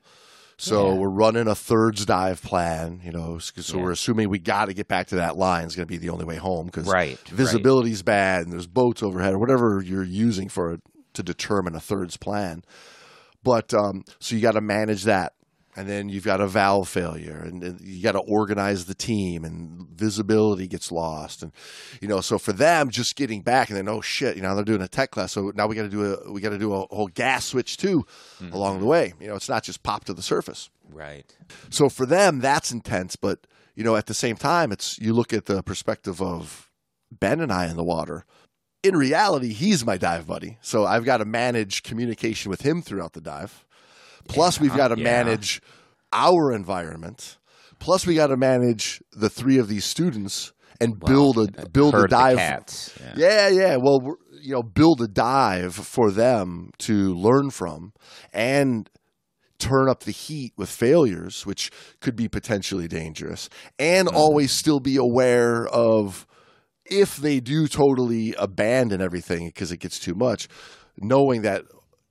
So 0.58 0.90
Yeah. 0.94 1.00
we're 1.00 1.10
running 1.10 1.48
a 1.48 1.56
thirds 1.56 2.06
dive 2.06 2.44
plan, 2.44 3.02
you 3.04 3.12
know, 3.12 3.40
so 3.40 3.78
Yeah. 3.78 3.84
we're 3.84 3.92
assuming 3.92 4.30
we 4.30 4.38
got 4.38 4.66
to 4.66 4.76
get 4.76 4.88
back 4.88 5.08
to 5.08 5.16
that 5.16 5.36
line 5.36 5.66
is 5.66 5.76
going 5.76 5.88
to 5.88 5.92
be 5.92 5.98
the 5.98 6.10
only 6.12 6.26
way 6.26 6.36
home 6.36 6.68
because 6.68 6.86
Right, 6.86 7.18
right. 7.18 7.32
visibility's 7.32 8.04
bad 8.04 8.44
and 8.44 8.54
there's 8.54 8.68
boats 8.68 9.02
overhead 9.02 9.34
or 9.34 9.40
whatever 9.40 9.82
you're 9.84 10.04
using 10.04 10.48
for 10.50 10.78
to 11.14 11.24
determine 11.24 11.76
a 11.76 11.80
thirds 11.80 12.16
plan. 12.18 12.64
But 13.44 13.74
um, 13.74 14.04
so 14.20 14.36
you 14.36 14.42
got 14.42 14.52
to 14.52 14.62
manage 14.62 15.06
that, 15.06 15.34
and 15.76 15.88
then 15.88 16.10
you've 16.10 16.26
got 16.26 16.42
a 16.42 16.48
valve 16.48 16.90
failure, 16.90 17.38
and, 17.38 17.80
you 17.82 18.04
got 18.04 18.14
to 18.14 18.20
organize 18.20 18.86
the 18.86 18.94
team, 18.94 19.46
and 19.46 19.88
visibility 19.90 20.68
gets 20.68 20.92
lost, 20.92 21.44
and 21.44 21.52
you 22.02 22.08
know. 22.08 22.22
So 22.22 22.38
for 22.38 22.54
them, 22.54 22.90
just 22.90 23.16
getting 23.16 23.42
back, 23.42 23.70
and 23.70 23.78
then 23.78 23.88
oh 23.88 24.02
shit, 24.02 24.36
you 24.36 24.42
know 24.42 24.54
they're 24.56 24.64
doing 24.64 24.82
a 24.82 24.88
tech 24.88 25.12
class, 25.12 25.32
so 25.32 25.52
now 25.56 25.68
we 25.68 25.76
got 25.76 25.84
to 25.84 25.90
do 25.90 26.14
a 26.14 26.32
we 26.32 26.42
got 26.42 26.50
to 26.50 26.58
do 26.58 26.74
a 26.74 26.86
whole 26.94 27.08
gas 27.08 27.46
switch 27.46 27.78
too 27.78 28.06
mm-hmm. 28.42 28.54
along 28.54 28.80
the 28.80 28.86
way. 28.86 29.14
You 29.20 29.28
know, 29.28 29.36
it's 29.36 29.50
not 29.50 29.64
just 29.64 29.84
pop 29.84 30.06
to 30.06 30.14
the 30.14 30.22
surface. 30.22 30.70
right. 30.92 31.26
So 31.70 31.90
for 31.90 32.06
them, 32.06 32.40
that's 32.40 32.72
intense. 32.72 33.16
But 33.16 33.48
you 33.76 33.84
know, 33.84 33.96
at 33.96 34.08
the 34.08 34.14
same 34.14 34.36
time, 34.36 34.72
it's 34.72 35.00
you 35.00 35.14
look 35.14 35.34
at 35.34 35.46
the 35.46 35.64
perspective 35.64 36.22
of 36.22 36.70
Ben 37.12 37.40
and 37.40 37.52
I 37.52 37.70
in 37.70 37.78
the 37.78 37.84
water. 37.84 38.26
In 38.84 38.96
reality, 38.96 39.54
he's 39.54 39.86
my 39.86 39.98
dive 39.98 40.26
buddy, 40.26 40.58
so 40.62 40.86
I've 40.86 41.06
got 41.06 41.18
to 41.18 41.26
manage 41.26 41.84
communication 41.84 42.50
with 42.50 42.62
him 42.62 42.82
throughout 42.82 43.14
the 43.14 43.22
dive. 43.22 43.64
Plus, 44.28 44.60
we've 44.60 44.76
got 44.76 44.90
to 44.90 44.98
yeah. 44.98 45.04
manage 45.04 45.62
our 46.14 46.52
environment. 46.52 47.38
Plus, 47.80 48.06
we 48.06 48.16
got 48.16 48.28
to 48.28 48.38
manage 48.38 49.02
the 49.12 49.30
three 49.30 49.58
of 49.58 49.68
these 49.68 49.86
students 49.86 50.54
and 50.80 51.00
build 51.00 51.38
a 51.38 51.70
build 51.70 51.96
a 51.96 52.08
dive. 52.08 52.38
cats. 52.38 52.94
Yeah. 53.00 53.14
Yeah, 53.16 53.48
yeah. 53.50 53.78
Well, 53.78 54.18
you 54.42 54.54
know, 54.54 54.64
build 54.64 55.02
a 55.02 55.08
dive 55.08 55.76
for 55.76 56.12
them 56.12 56.72
to 56.80 57.14
learn 57.14 57.52
from 57.52 57.94
and 58.34 58.90
turn 59.60 59.88
up 59.88 60.04
the 60.04 60.12
heat 60.12 60.54
with 60.58 60.70
failures, 60.70 61.46
which 61.46 61.72
could 62.00 62.16
be 62.16 62.28
potentially 62.28 62.88
dangerous, 62.88 63.48
and 63.78 64.08
always 64.08 64.52
still 64.52 64.80
be 64.80 64.98
aware 64.98 65.68
of 65.68 66.26
if 66.86 67.18
they 67.18 67.40
do 67.40 67.68
totally 67.68 68.34
abandon 68.40 69.02
everything 69.02 69.48
because 69.48 69.72
it 69.72 69.78
gets 69.78 70.00
too 70.00 70.16
much, 70.16 70.48
knowing 70.98 71.44
that 71.44 71.64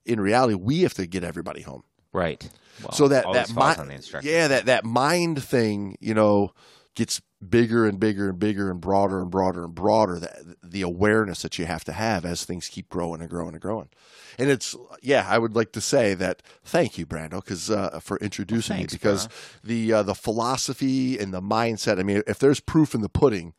in 0.05 0.19
reality 0.19 0.55
we 0.55 0.81
have 0.81 0.93
to 0.93 1.05
get 1.05 1.23
everybody 1.23 1.61
home 1.61 1.83
Right. 2.13 2.47
Well, 2.81 2.91
so 2.91 3.07
that 3.09 3.25
that 3.31 3.47
this 3.47 3.51
falls 3.55 3.77
mi- 3.77 3.81
on 3.81 3.87
the 3.89 4.21
yeah 4.23 4.47
that 4.47 4.65
that 4.65 4.85
mind 4.85 5.43
thing 5.43 5.97
you 5.99 6.13
know 6.13 6.51
gets 6.95 7.21
bigger 7.47 7.85
and 7.85 7.99
bigger 7.99 8.29
and 8.29 8.37
bigger 8.37 8.69
and 8.69 8.81
broader 8.81 9.21
and 9.21 9.31
broader 9.31 9.63
and 9.63 9.73
broader 9.73 10.19
that 10.19 10.39
the 10.63 10.81
awareness 10.81 11.41
that 11.41 11.57
you 11.57 11.65
have 11.65 11.83
to 11.83 11.91
have 11.91 12.25
as 12.25 12.43
things 12.43 12.67
keep 12.67 12.89
growing 12.89 13.21
and 13.21 13.29
growing 13.29 13.53
and 13.53 13.61
growing. 13.61 13.89
And 14.37 14.49
it's 14.49 14.75
yeah, 15.01 15.25
I 15.29 15.37
would 15.37 15.55
like 15.55 15.71
to 15.73 15.81
say 15.81 16.13
that 16.15 16.41
thank 16.63 16.97
you, 16.97 17.05
Brando, 17.05 17.43
because 17.43 17.69
uh, 17.69 17.99
for 17.99 18.17
introducing 18.17 18.77
thanks, 18.77 18.93
me 18.93 18.97
because 18.97 19.29
the 19.63 19.93
uh, 19.93 20.03
the 20.03 20.15
philosophy 20.15 21.17
and 21.17 21.33
the 21.33 21.41
mindset. 21.41 21.99
I 21.99 22.03
mean, 22.03 22.23
if 22.27 22.39
there's 22.39 22.59
proof 22.59 22.93
in 22.93 23.01
the 23.01 23.09
pudding, 23.09 23.53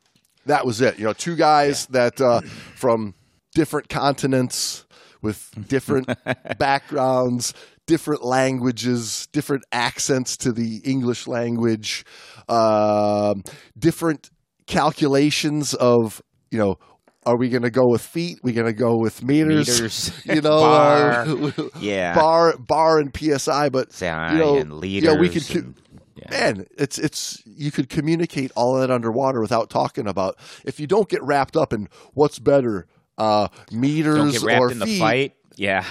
that 0.46 0.66
was 0.66 0.80
it. 0.80 0.98
You 0.98 1.04
know, 1.04 1.12
two 1.12 1.36
guys 1.36 1.86
that 1.86 2.20
uh, 2.20 2.40
from 2.76 3.14
different 3.54 3.88
continents 3.88 4.84
with 5.20 5.50
different 5.68 6.08
backgrounds, 6.58 7.54
different 7.92 8.24
languages, 8.24 9.28
different 9.32 9.64
accents 9.70 10.38
to 10.38 10.50
the 10.50 10.78
English 10.82 11.26
language, 11.26 12.06
um, 12.48 13.42
different 13.78 14.30
calculations 14.66 15.74
of 15.74 16.22
you 16.50 16.58
know. 16.58 16.78
Are 17.24 17.36
we 17.36 17.50
going 17.50 17.62
to 17.62 17.70
go 17.70 17.86
with 17.86 18.02
feet? 18.02 18.40
we 18.42 18.52
going 18.52 18.66
to 18.66 18.72
go 18.72 18.96
with 18.96 19.22
meters? 19.22 19.68
Meters, 19.68 20.12
you 20.24 20.40
know, 20.40 20.58
bar, 20.58 21.24
uh, 21.24 21.68
yeah. 21.78 22.16
bar, 22.16 22.56
bar, 22.58 22.98
and 22.98 23.16
psi. 23.16 23.68
But 23.68 24.00
you 24.00 24.08
know, 24.08 24.56
and 24.56 24.72
liters. 24.72 25.12
yeah, 25.12 25.20
we 25.20 25.28
could. 25.28 25.48
and- 25.54 25.74
yeah. 26.16 26.30
Man, 26.30 26.66
it's 26.76 26.98
it's 26.98 27.42
you 27.46 27.70
could 27.70 27.88
communicate 27.88 28.50
all 28.56 28.74
that 28.80 28.90
underwater 28.90 29.40
without 29.40 29.70
talking 29.70 30.08
about. 30.08 30.36
If 30.64 30.80
you 30.80 30.86
don't 30.88 31.08
get 31.08 31.22
wrapped 31.22 31.56
up 31.56 31.72
in 31.72 31.88
what's 32.12 32.38
better, 32.40 32.86
uh, 33.18 33.48
meters 33.70 34.16
Don't 34.16 34.30
get 34.32 34.42
wrapped 34.42 34.60
or 34.60 34.72
in 34.72 34.80
feet, 34.80 34.86
the 34.86 34.98
fight. 34.98 35.34
Yeah. 35.56 35.84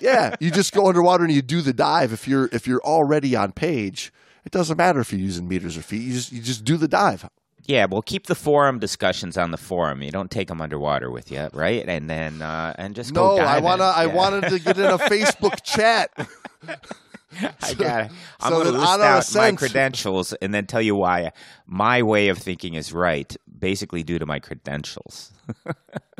yeah, 0.00 0.36
you 0.40 0.50
just 0.50 0.72
go 0.72 0.88
underwater 0.88 1.24
and 1.24 1.32
you 1.32 1.42
do 1.42 1.60
the 1.60 1.72
dive. 1.72 2.12
If 2.12 2.26
you're 2.28 2.48
if 2.52 2.66
you're 2.66 2.82
already 2.82 3.36
on 3.36 3.52
page, 3.52 4.12
it 4.44 4.52
doesn't 4.52 4.76
matter 4.76 5.00
if 5.00 5.12
you're 5.12 5.20
using 5.20 5.48
meters 5.48 5.76
or 5.76 5.82
feet. 5.82 6.02
You 6.02 6.12
just 6.12 6.32
you 6.32 6.42
just 6.42 6.64
do 6.64 6.76
the 6.76 6.88
dive. 6.88 7.28
Yeah, 7.66 7.86
well, 7.86 8.02
keep 8.02 8.26
the 8.26 8.34
forum 8.34 8.78
discussions 8.78 9.38
on 9.38 9.50
the 9.50 9.56
forum. 9.56 10.02
You 10.02 10.10
don't 10.10 10.30
take 10.30 10.48
them 10.48 10.60
underwater 10.60 11.10
with 11.10 11.30
you, 11.30 11.48
right? 11.54 11.88
And 11.88 12.10
then 12.10 12.42
uh, 12.42 12.74
and 12.76 12.94
just 12.94 13.12
No, 13.14 13.36
go. 13.36 13.42
I 13.42 13.60
wanna 13.60 13.84
I 13.84 14.06
wanted 14.06 14.48
to 14.50 14.58
get 14.58 14.76
in 14.78 14.84
a 14.84 14.98
Facebook 14.98 15.62
chat. 15.64 16.10
I 17.62 17.74
got. 17.74 18.10
I'm 18.40 18.52
so 18.52 18.62
going 18.62 18.66
to 18.66 18.78
list 18.78 19.00
out 19.00 19.34
my 19.34 19.52
credentials 19.56 20.32
and 20.34 20.54
then 20.54 20.66
tell 20.66 20.82
you 20.82 20.94
why 20.94 21.32
my 21.66 22.02
way 22.02 22.28
of 22.28 22.38
thinking 22.38 22.74
is 22.74 22.92
right, 22.92 23.34
basically 23.58 24.02
due 24.02 24.18
to 24.18 24.26
my 24.26 24.38
credentials. 24.38 25.32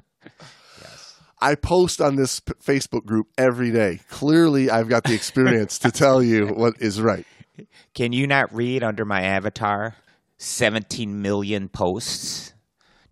I 1.44 1.54
post 1.56 2.00
on 2.00 2.16
this 2.16 2.40
p- 2.40 2.52
Facebook 2.64 3.04
group 3.04 3.26
every 3.38 3.70
day. 3.70 4.00
Clearly, 4.08 4.70
I've 4.70 4.88
got 4.88 5.04
the 5.04 5.14
experience 5.14 5.78
to 5.80 5.90
tell 5.90 6.22
you 6.22 6.46
what 6.54 6.74
is 6.80 7.00
right. 7.00 7.26
Can 7.94 8.12
you 8.12 8.26
not 8.26 8.52
read 8.54 8.82
under 8.82 9.04
my 9.04 9.22
avatar 9.22 9.94
17 10.38 11.20
million 11.22 11.68
posts? 11.68 12.52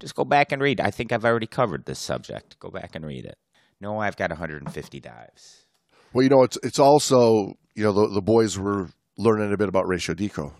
Just 0.00 0.14
go 0.14 0.24
back 0.24 0.50
and 0.50 0.60
read. 0.60 0.80
I 0.80 0.90
think 0.90 1.12
I've 1.12 1.24
already 1.24 1.46
covered 1.46 1.84
this 1.86 1.98
subject. 1.98 2.58
Go 2.58 2.70
back 2.70 2.94
and 2.94 3.06
read 3.06 3.24
it. 3.24 3.38
No, 3.80 3.98
I've 3.98 4.16
got 4.16 4.30
150 4.30 5.00
dives. 5.00 5.66
Well, 6.12 6.22
you 6.24 6.28
know, 6.28 6.42
it's 6.42 6.58
it's 6.62 6.78
also 6.78 7.54
you 7.74 7.84
know 7.84 7.92
the 7.92 8.14
the 8.14 8.22
boys 8.22 8.58
were 8.58 8.88
learning 9.16 9.52
a 9.52 9.56
bit 9.56 9.68
about 9.68 9.86
ratio 9.88 10.14
deco 10.14 10.52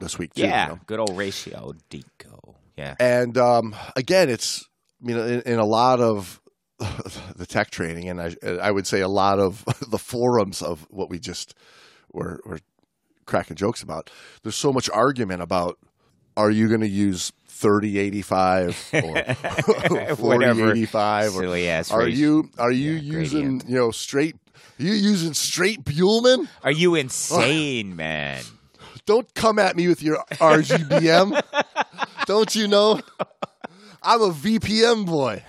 this 0.00 0.18
week 0.18 0.32
too. 0.34 0.42
you 0.42 0.48
Yeah, 0.48 0.66
know? 0.68 0.78
good 0.86 0.98
old 1.00 1.16
ratio 1.16 1.74
deco. 1.90 2.54
Yeah. 2.76 2.94
and 3.00 3.36
um, 3.38 3.74
again, 3.96 4.28
it's 4.30 4.64
you 5.00 5.14
know 5.14 5.24
in, 5.24 5.42
in 5.42 5.58
a 5.58 5.64
lot 5.64 6.00
of 6.00 6.40
the 7.36 7.46
tech 7.46 7.70
training, 7.70 8.08
and 8.08 8.20
I 8.20 8.36
I 8.60 8.70
would 8.70 8.86
say 8.86 9.00
a 9.00 9.08
lot 9.08 9.38
of 9.38 9.64
the 9.90 9.98
forums 9.98 10.62
of 10.62 10.86
what 10.90 11.08
we 11.10 11.18
just 11.18 11.54
were 12.12 12.40
were 12.44 12.58
cracking 13.24 13.56
jokes 13.56 13.82
about. 13.82 14.10
There's 14.42 14.56
so 14.56 14.72
much 14.72 14.88
argument 14.90 15.42
about 15.42 15.78
are 16.36 16.50
you 16.50 16.68
going 16.68 16.82
to 16.82 16.88
use 16.88 17.32
3085 17.48 18.90
or 18.92 19.00
Whatever 20.16 20.16
4085 20.16 21.36
or 21.36 21.40
silly 21.40 21.68
ass 21.68 21.90
are 21.90 22.00
ratio. 22.00 22.18
you 22.18 22.50
are 22.58 22.70
you 22.72 22.92
Yeah, 22.92 23.00
using 23.20 23.40
gradient. 23.58 23.68
you 23.70 23.76
know 23.76 23.90
straight 23.90 24.36
are 24.78 24.82
you 24.84 24.92
using 24.92 25.32
straight 25.32 25.82
Bühlmann? 25.84 26.48
Are 26.62 26.70
you 26.70 26.94
insane, 26.94 27.96
man? 27.96 28.42
Don't 29.06 29.32
come 29.34 29.58
at 29.58 29.74
me 29.76 29.88
with 29.88 30.02
your 30.02 30.18
RGBM. 30.32 31.40
Don't 32.26 32.54
you 32.54 32.68
know? 32.68 33.00
I'm 34.02 34.20
a 34.20 34.30
VPM 34.30 35.06
boy. 35.06 35.42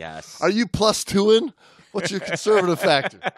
Yes. 0.00 0.40
Are 0.40 0.48
you 0.48 0.66
plus 0.66 1.04
two 1.04 1.30
in? 1.30 1.52
What's 1.92 2.10
your 2.10 2.20
conservative 2.20 2.80
factor? 2.80 3.20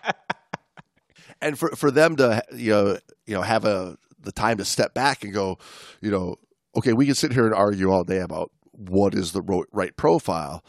And 1.44 1.58
for 1.58 1.70
for 1.70 1.90
them 1.90 2.14
to 2.16 2.40
you 2.54 2.70
know 2.70 2.98
you 3.26 3.34
know 3.34 3.42
have 3.42 3.64
a 3.64 3.96
the 4.20 4.30
time 4.30 4.58
to 4.58 4.64
step 4.64 4.94
back 4.94 5.24
and 5.24 5.34
go, 5.34 5.58
you 6.00 6.08
know, 6.08 6.36
okay, 6.76 6.92
we 6.92 7.04
can 7.04 7.16
sit 7.16 7.32
here 7.32 7.46
and 7.46 7.52
argue 7.52 7.90
all 7.90 8.04
day 8.04 8.20
about 8.20 8.52
what 8.70 9.12
is 9.12 9.32
the 9.32 9.42
right 9.72 9.96
profile 9.96 10.64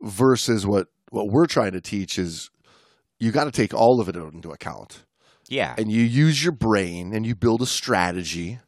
versus 0.00 0.66
what 0.66 0.88
what 1.10 1.28
we're 1.28 1.46
trying 1.46 1.70
to 1.70 1.80
teach 1.80 2.18
is 2.18 2.50
you 3.20 3.30
got 3.30 3.44
to 3.44 3.52
take 3.52 3.72
all 3.72 4.00
of 4.00 4.08
it 4.08 4.16
into 4.16 4.50
account 4.50 5.04
yeah. 5.48 5.74
and 5.78 5.92
you 5.92 6.02
use 6.02 6.42
your 6.42 6.52
brain 6.52 7.14
and 7.14 7.24
you 7.24 7.36
build 7.36 7.62
a 7.62 7.66
strategy 7.66 8.58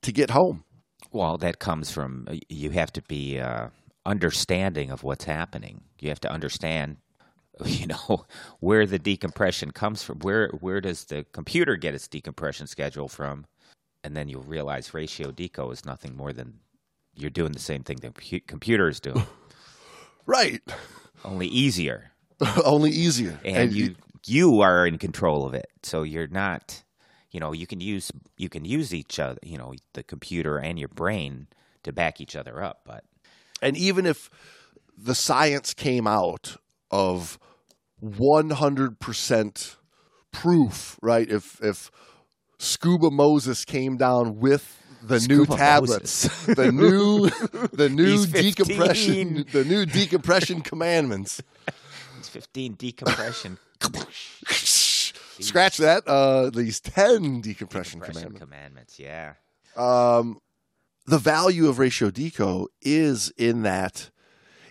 to 0.00 0.10
get 0.10 0.30
home. 0.30 0.64
Well, 1.12 1.36
that 1.38 1.58
comes 1.58 1.92
from 1.92 2.26
uh, 2.28 2.36
you 2.48 2.70
have 2.70 2.92
to 2.94 3.02
be 3.02 3.38
uh, 3.38 3.68
understanding 4.06 4.90
of 4.90 5.02
what's 5.02 5.24
happening. 5.24 5.82
You 6.00 6.08
have 6.08 6.20
to 6.20 6.30
understand, 6.32 6.96
you 7.64 7.86
know, 7.86 8.26
where 8.60 8.86
the 8.86 8.98
decompression 8.98 9.70
comes 9.70 10.02
from. 10.02 10.18
Where 10.20 10.48
where 10.60 10.80
does 10.80 11.04
the 11.04 11.24
computer 11.32 11.76
get 11.76 11.94
its 11.94 12.08
decompression 12.08 12.66
schedule 12.66 13.08
from? 13.08 13.46
And 14.04 14.16
then 14.16 14.28
you'll 14.28 14.42
realize 14.42 14.94
ratio 14.94 15.30
deco 15.30 15.72
is 15.72 15.84
nothing 15.84 16.16
more 16.16 16.32
than 16.32 16.54
you're 17.14 17.30
doing 17.30 17.52
the 17.52 17.58
same 17.60 17.82
thing 17.84 17.98
the 17.98 18.40
computer 18.46 18.88
is 18.88 18.98
doing, 19.00 19.24
Right. 20.26 20.62
only 21.24 21.46
easier. 21.48 22.10
Only 22.64 22.90
easier. 22.90 23.38
and, 23.44 23.72
you 23.72 23.94
you 24.26 24.62
are 24.62 24.84
in 24.86 24.98
control 24.98 25.46
of 25.46 25.54
it. 25.54 25.68
So 25.84 26.02
you're 26.02 26.26
not, 26.26 26.82
you 27.30 27.38
know, 27.38 27.52
you 27.52 27.68
can 27.68 27.80
use 27.80 28.10
you 28.36 28.48
can 28.48 28.64
use 28.64 28.92
each 28.92 29.20
other, 29.20 29.38
you 29.44 29.56
know, 29.58 29.74
the 29.92 30.02
computer 30.02 30.58
and 30.58 30.76
your 30.78 30.88
brain 30.88 31.46
to 31.84 31.92
back 31.92 32.20
each 32.20 32.34
other 32.34 32.60
up. 32.60 32.80
But 32.84 33.04
and 33.62 33.76
even 33.76 34.04
if 34.04 34.28
the 34.98 35.14
science 35.14 35.72
came 35.72 36.06
out 36.06 36.56
of 36.90 37.38
100% 38.02 39.76
proof, 40.32 40.98
right? 41.00 41.30
If 41.30 41.62
if 41.62 41.90
Scuba 42.58 43.10
Moses 43.10 43.64
came 43.64 43.96
down 43.96 44.38
with 44.38 44.78
the 45.02 45.20
new 45.20 45.46
tablets, 45.46 46.24
Moses. 46.24 46.46
the 46.56 46.72
new 46.72 47.28
the 47.72 47.88
new 47.88 48.26
decompression 48.26 49.44
the 49.52 49.64
new 49.64 49.86
decompression 49.86 50.60
commandments. 50.60 51.42
it's 52.18 52.28
15 52.28 52.74
decompression 52.74 53.58
Scratch 55.40 55.78
that. 55.78 56.06
Uh, 56.06 56.50
these 56.50 56.80
10 56.80 57.40
decompression 57.40 58.00
decompression 58.00 58.32
commandments. 58.38 58.40
commandments. 58.40 58.98
Yeah. 59.00 59.34
um, 59.76 60.38
the 61.06 61.18
value 61.18 61.68
of 61.68 61.78
ratio 61.78 62.10
deco 62.10 62.66
is 62.80 63.32
in 63.36 63.62
that 63.62 64.10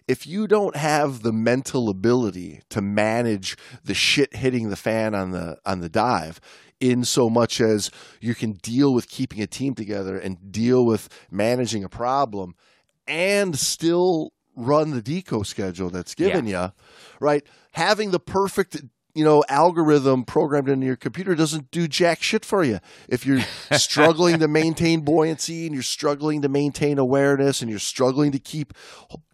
if 0.08 0.26
you 0.26 0.48
don't 0.48 0.76
have 0.76 1.22
the 1.22 1.32
mental 1.32 1.90
ability 1.90 2.62
to 2.70 2.82
manage 2.82 3.56
the 3.84 3.94
shit 3.94 4.36
hitting 4.36 4.70
the 4.70 4.76
fan 4.76 5.14
on 5.14 5.32
the 5.32 5.58
on 5.66 5.80
the 5.80 5.90
dive 5.90 6.40
in 6.80 7.04
so 7.04 7.30
much 7.30 7.62
as 7.62 7.92
you 8.20 8.34
can 8.34 8.54
deal 8.54 8.94
with 8.94 9.08
keeping 9.08 9.42
a 9.42 9.48
team 9.48 9.76
together 9.76 10.18
and 10.18 10.52
deal 10.52 10.86
with 10.86 11.08
managing 11.30 11.84
a 11.84 11.90
problem 11.90 12.56
and 13.08 13.58
still 13.58 14.34
run 14.56 14.92
the 14.92 15.02
deco 15.02 15.46
schedule 15.46 15.90
that's 15.90 16.16
given 16.16 16.46
you 16.48 16.72
right? 17.22 17.46
Having 17.74 18.12
the 18.12 18.20
perfect 18.20 18.82
you 19.14 19.24
know 19.24 19.44
algorithm 19.50 20.24
programmed 20.24 20.70
into 20.70 20.86
your 20.86 20.96
computer 20.96 21.36
doesn't 21.36 21.72
do 21.72 21.88
jack 21.88 22.22
shit 22.22 22.46
for 22.46 22.64
you. 22.64 22.80
If 23.10 23.26
you're 23.26 23.42
struggling 23.72 24.40
to 24.40 24.48
maintain 24.48 25.02
buoyancy 25.02 25.66
and 25.66 25.74
you're 25.74 25.84
struggling 25.84 26.42
to 26.42 26.50
maintain 26.50 26.98
awareness 26.98 27.62
and 27.62 27.70
you're 27.70 27.80
struggling 27.80 28.32
to 28.32 28.40
keep 28.40 28.74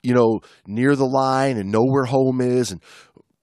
you 0.04 0.14
know 0.14 0.42
near 0.66 0.96
the 0.96 1.06
line 1.06 1.58
and 1.58 1.72
know 1.72 1.84
where 1.84 2.06
home 2.06 2.42
is 2.42 2.72
and 2.72 2.82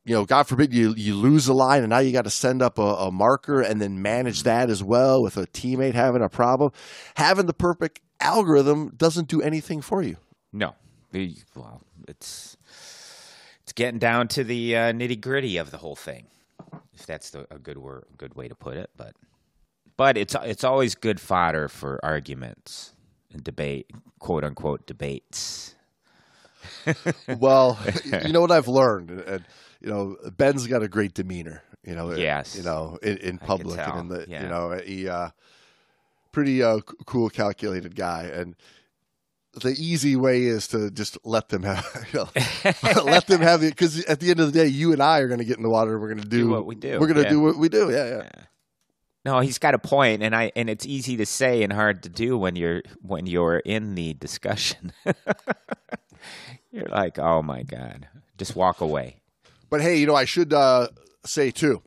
you 0.05 0.14
know 0.14 0.25
god 0.25 0.44
forbid 0.44 0.73
you 0.73 0.94
you 0.97 1.14
lose 1.14 1.47
the 1.47 1.55
line 1.55 1.83
and 1.83 1.90
now 1.90 1.99
you 1.99 2.12
got 2.12 2.25
to 2.25 2.31
send 2.31 2.62
up 2.62 2.79
a, 2.79 2.83
a 2.83 3.11
marker 3.11 3.61
and 3.61 3.81
then 3.81 4.01
manage 4.01 4.42
that 4.42 4.70
as 4.70 4.83
well 4.83 5.23
with 5.23 5.37
a 5.37 5.47
teammate 5.49 5.94
having 5.94 6.23
a 6.23 6.29
problem. 6.29 6.70
Having 7.16 7.47
the 7.47 7.55
perfect 7.55 8.01
algorithm 8.20 8.92
doesn't 8.97 9.29
do 9.29 9.42
anything 9.42 9.81
for 9.81 10.03
you. 10.03 10.16
No. 10.53 10.75
Well, 11.55 11.83
it's 12.09 12.25
it's 12.35 12.54
getting 13.75 13.99
down 13.99 14.29
to 14.29 14.45
the 14.45 14.77
uh, 14.77 14.93
nitty 14.93 15.21
gritty 15.21 15.57
of 15.57 15.71
the 15.71 15.79
whole 15.79 15.97
thing, 15.97 16.27
if 16.95 17.07
that's 17.07 17.31
the, 17.31 17.47
a 17.51 17.59
good 17.59 17.79
word, 17.79 18.05
good 18.17 18.35
way 18.35 18.49
to 18.49 18.55
put 18.55 18.77
it. 18.77 18.91
But 18.97 19.15
but 19.97 20.17
it's 20.17 20.35
it's 20.43 20.65
always 20.65 20.95
good 20.95 21.21
fodder 21.21 21.69
for 21.69 22.01
arguments 22.05 22.93
and 23.33 23.43
debate, 23.43 23.91
quote 24.19 24.45
unquote 24.45 24.87
debates. 24.87 25.75
well, 27.39 27.79
you 28.25 28.33
know 28.33 28.41
what 28.41 28.51
I've 28.51 28.69
learned, 28.69 29.11
and 29.11 29.45
you 29.81 29.89
know 29.89 30.17
Ben's 30.37 30.67
got 30.67 30.83
a 30.83 30.89
great 30.89 31.15
demeanor. 31.15 31.63
You 31.85 31.95
know, 31.95 32.13
Yes. 32.13 32.57
you 32.57 32.63
know 32.63 32.99
in, 33.03 33.19
in 33.19 33.39
public 33.39 33.79
and 33.79 34.01
in 34.01 34.09
the 34.09 34.27
yeah. 34.29 34.43
you 34.43 34.49
know 34.49 34.81
he 34.85 35.09
uh, 35.09 35.31
pretty 36.33 36.63
uh, 36.63 36.79
cool, 37.07 37.29
calculated 37.29 37.95
guy, 37.95 38.25
and 38.25 38.57
the 39.61 39.75
easy 39.79 40.17
way 40.17 40.45
is 40.45 40.69
to 40.69 40.90
just 40.90 41.19
let 41.25 41.49
them 41.49 41.62
have, 41.62 42.07
you 42.12 42.21
know, 42.21 43.03
let 43.05 43.27
them 43.27 43.40
have 43.40 43.62
it. 43.62 43.71
Because 43.71 44.05
at 44.05 44.21
the 44.21 44.31
end 44.31 44.40
of 44.40 44.53
the 44.53 44.59
day, 44.59 44.67
you 44.67 44.93
and 44.93 45.03
I 45.03 45.19
are 45.19 45.29
going 45.29 45.38
to 45.38 45.45
get 45.45 45.57
in 45.57 45.62
the 45.62 45.71
water. 45.71 45.99
We're 45.99 46.09
going 46.09 46.23
to 46.23 46.29
do, 46.29 46.45
Do 46.45 46.51
what 46.51 46.67
we 46.67 46.75
do, 46.75 46.99
We're 46.99 47.07
going 47.07 47.17
to 47.17 47.23
yeah. 47.23 47.29
do 47.29 47.40
what 47.40 47.57
we 47.57 47.69
do. 47.69 47.90
Yeah, 47.90 48.07
yeah. 48.07 48.29
No, 49.25 49.40
he's 49.40 49.59
got 49.59 49.73
a 49.73 49.79
point, 49.79 50.23
and 50.23 50.37
I 50.37 50.53
and 50.55 50.69
it's 50.69 50.85
easy 50.85 51.17
to 51.17 51.25
say 51.25 51.62
and 51.62 51.73
hard 51.73 52.03
to 52.03 52.11
do 52.11 52.37
when 52.37 52.57
you're 52.57 52.83
when 53.01 53.27
you're 53.27 53.57
in 53.57 53.95
the 53.95 54.12
discussion. 54.12 54.93
you're 56.71 56.88
like, 56.88 57.19
oh 57.19 57.40
my 57.40 57.62
god, 57.62 58.07
just 58.37 58.55
walk 58.55 58.83
away. 58.83 59.23
But 59.71 59.81
hey, 59.81 59.97
you 59.97 60.07
know, 60.07 60.14
I 60.14 60.27
should 60.27 60.53
uh, 60.53 60.88
say 61.25 61.51
too, 61.51 61.81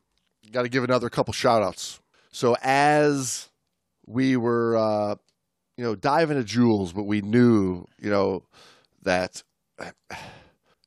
got 0.51 0.63
to 0.63 0.69
give 0.69 0.84
another 0.84 1.10
couple 1.12 1.32
shout 1.32 1.62
outs. 1.62 1.99
So 2.32 2.56
as 2.63 3.49
we 4.08 4.36
were, 4.36 4.75
uh, 4.75 5.15
you 5.77 5.83
know, 5.83 5.95
dive 5.95 6.31
into 6.31 6.43
jewels, 6.43 6.91
but 6.91 7.03
we 7.03 7.21
knew, 7.21 7.85
you 7.99 8.09
know, 8.09 8.43
that, 9.03 9.43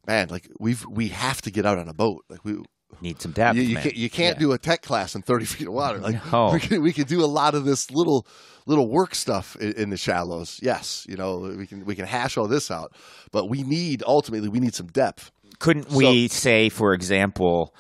man, 0.07 0.29
like 0.29 0.49
we've, 0.59 0.85
we 0.87 1.09
have 1.09 1.41
to 1.43 1.51
get 1.51 1.65
out 1.67 1.79
on 1.79 1.89
a 1.89 1.95
boat. 1.95 2.25
Like 2.29 2.45
we, 2.45 2.59
Need 3.01 3.23
some 3.23 3.31
depth. 3.33 3.57
you, 3.57 3.63
you 3.63 3.77
can't, 3.77 3.95
you 3.97 4.11
can't 4.11 4.37
Yeah. 4.37 4.41
do 4.41 4.53
a 4.53 4.59
tech 4.59 4.83
class 4.83 5.15
in 5.15 5.23
30 5.23 5.45
feet 5.47 5.69
of 5.69 5.73
water. 5.73 5.99
Like 5.99 6.17
No. 6.33 6.51
we, 6.53 6.61
can, 6.61 6.83
we 6.83 6.93
can 6.93 7.05
do 7.05 7.25
a 7.25 7.27
lot 7.27 7.55
of 7.55 7.65
this 7.65 7.91
little, 7.91 8.27
little 8.67 8.89
work 8.91 9.15
stuff 9.15 9.57
in, 9.57 9.73
in 9.75 9.91
the 9.91 9.97
shallows. 9.97 10.59
Yes. 10.63 11.07
You 11.09 11.17
know, 11.17 11.39
we 11.57 11.67
can, 11.67 11.85
we 11.85 11.95
can 11.95 12.05
hash 12.07 12.37
all 12.37 12.49
this 12.49 12.71
out, 12.71 12.93
but 13.31 13.49
we 13.49 13.63
need, 13.63 14.03
ultimately, 14.07 14.49
we 14.49 14.59
need 14.61 14.75
some 14.75 14.89
depth. 14.89 15.31
Couldn't 15.61 15.91
we 15.91 16.27
say, 16.29 16.69
for 16.69 16.93
example, 16.93 17.75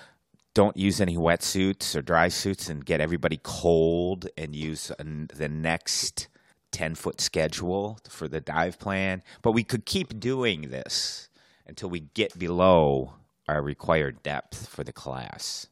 don't 0.55 0.77
use 0.77 1.01
any 1.01 1.17
wetsuits 1.17 1.97
or 1.97 2.03
dry 2.03 2.29
suits 2.29 2.69
and 2.69 2.85
get 2.85 3.01
everybody 3.01 3.41
cold 3.43 4.29
and 4.37 4.55
use 4.55 4.93
an, 4.99 5.29
the 5.35 5.49
next 5.49 6.29
10 6.71 6.95
foot 6.95 7.21
schedule 7.21 7.99
for 8.09 8.29
the 8.29 8.41
dive 8.41 8.79
plan? 8.79 9.23
But 9.43 9.53
we 9.53 9.65
could 9.65 9.87
keep 9.87 10.19
doing 10.19 10.71
this 10.71 11.29
until 11.67 11.91
we 11.91 12.01
get 12.15 12.39
below 12.39 13.15
our 13.49 13.63
required 13.63 14.23
depth 14.23 14.69
for 14.69 14.85
the 14.85 14.93
class, 14.93 15.67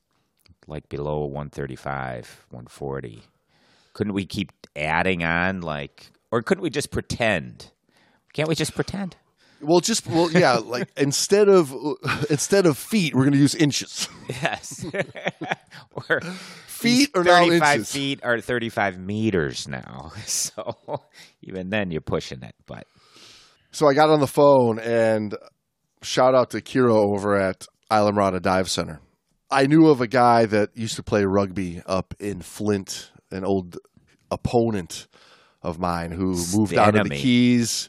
like 0.67 0.89
below 0.89 1.25
135, 1.25 2.47
140. 2.51 3.23
Couldn't 3.93 4.15
we 4.15 4.27
keep 4.27 4.53
adding 4.77 5.25
on, 5.25 5.61
like, 5.61 6.11
or 6.31 6.43
couldn't 6.43 6.63
we 6.63 6.71
just 6.71 6.91
pretend? 6.91 7.73
Can't 8.33 8.49
we 8.49 8.55
just 8.55 8.75
pretend? 8.75 9.17
Well, 9.61 9.81
just 9.81 10.07
well, 10.07 10.31
yeah. 10.31 10.57
Like 10.65 10.89
instead 10.97 11.49
of 11.49 11.75
instead 12.31 12.67
of 12.67 12.79
feet, 12.79 13.15
we're 13.15 13.25
going 13.25 13.33
to 13.33 13.39
use 13.39 13.55
inches. 13.55 14.09
Yes. 14.29 14.85
or 16.09 16.21
Feet 16.79 17.11
are 17.17 17.25
now 17.25 17.41
35 17.41 17.75
inches. 17.75 17.93
feet 17.93 18.21
are 18.23 18.41
35 18.41 18.99
meters 18.99 19.67
now. 19.67 20.13
So 20.27 21.03
even 21.43 21.71
then 21.71 21.91
you're 21.91 22.01
pushing 22.01 22.43
it. 22.43 22.55
But 22.67 22.87
So 23.73 23.89
I 23.89 23.95
got 23.95 24.11
on 24.11 24.21
the 24.21 24.29
phone 24.29 24.79
and 24.79 25.35
shout 26.03 26.35
out 26.35 26.51
to 26.51 26.61
Kiro 26.61 27.17
over 27.17 27.37
at 27.37 27.67
Islamorada 27.91 28.41
Dive 28.41 28.71
Center. 28.71 29.01
I 29.51 29.67
knew 29.67 29.89
of 29.89 30.01
a 30.01 30.07
guy 30.07 30.47
that 30.47 30.77
used 30.77 30.97
to 30.97 31.03
play 31.03 31.25
rugby 31.25 31.83
up 31.87 32.15
in 32.21 32.43
Flint, 32.43 33.11
an 33.33 33.45
old 33.45 33.79
opponent 34.31 35.09
of 35.63 35.81
mine 35.81 36.13
who 36.13 36.37
moved 36.55 36.75
out 36.75 36.95
of 36.95 37.09
the. 37.09 37.17
Keys. 37.17 37.89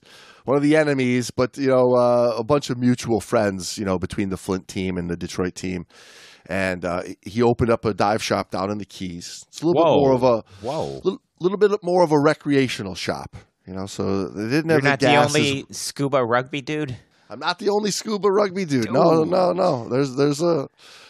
One 0.50 0.58
of 0.58 0.64
the 0.64 0.78
enemies, 0.78 1.30
but 1.30 1.60
you 1.60 1.68
know, 1.68 1.94
uh, 1.94 2.34
a 2.36 2.44
bunch 2.44 2.72
of 2.72 2.80
mutual 2.80 3.22
friends, 3.22 3.78
you 3.78 3.86
know, 3.86 4.00
between 4.00 4.30
the 4.30 4.36
Flint 4.36 4.68
team 4.68 4.98
and 4.98 5.08
the 5.08 5.16
Detroit 5.16 5.54
team. 5.54 5.86
And 6.48 6.84
uh, 6.84 7.04
he 7.22 7.44
opened 7.44 7.70
up 7.70 7.86
a 7.86 7.94
dive 7.94 8.24
shop 8.24 8.50
down 8.50 8.72
in 8.72 8.80
the 8.80 8.86
Keys. 8.86 9.46
It's 9.50 9.62
a 9.62 9.68
little 9.68 9.84
bit 9.84 9.90
more 9.92 10.14
of 10.16 10.24
a 10.24 10.44
whoa. 10.66 11.02
little, 11.04 11.22
little 11.40 11.60
bit 11.60 11.72
more 11.84 12.04
of 12.04 12.12
a 12.12 12.20
recreational 12.20 12.96
shop, 12.96 13.38
you 13.68 13.76
know. 13.76 13.86
So 13.86 14.28
they 14.30 14.50
didn't 14.50 14.72
You're 14.72 14.82
have 14.82 14.82
the 14.82 14.90
not 14.90 15.00
the 15.00 15.06
gases. 15.06 15.36
only 15.36 15.66
scuba 15.70 16.26
rugby 16.26 16.62
dude? 16.62 16.98
I'm 17.30 17.38
not 17.38 17.60
the 17.60 17.70
only 17.70 17.92
scuba 17.92 18.32
rugby 18.32 18.66
dude. 18.66 18.92
No, 18.92 19.24
Dude. 19.24 19.30
no, 19.30 19.52
no. 19.52 19.88
There's 19.88 20.16
there's 20.16 20.42
a 20.42 20.68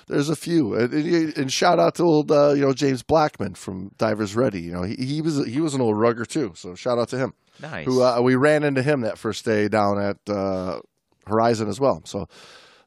there's 0.10 0.28
a 0.28 0.36
few, 0.36 0.74
and, 0.74 0.92
and, 0.94 1.38
and 1.38 1.54
shout 1.54 1.80
out 1.80 1.96
to 1.96 2.04
old 2.04 2.30
uh, 2.30 2.52
you 2.52 2.64
know 2.64 2.74
James 2.74 3.04
Blackman 3.04 3.54
from 3.54 3.92
Divers 3.98 4.36
Ready. 4.36 4.60
You 4.60 4.74
know 4.74 4.84
he, 4.84 4.96
he 4.96 5.22
was 5.22 5.46
he 5.48 5.62
was 5.62 5.76
an 5.76 5.80
old 5.80 5.98
rugger 5.98 6.26
too. 6.26 6.52
So 6.56 6.76
shout 6.76 7.00
out 7.00 7.08
to 7.10 7.18
him. 7.18 7.34
Nice. 7.62 7.86
Who 7.86 8.02
uh, 8.02 8.22
we 8.22 8.36
ran 8.36 8.64
into 8.64 8.82
him 8.82 9.02
that 9.02 9.18
first 9.18 9.46
day 9.46 9.68
down 9.68 10.00
at 10.00 10.18
uh, 10.30 10.80
Horizon 11.28 11.68
as 11.68 11.80
well. 11.80 12.02
So 12.06 12.28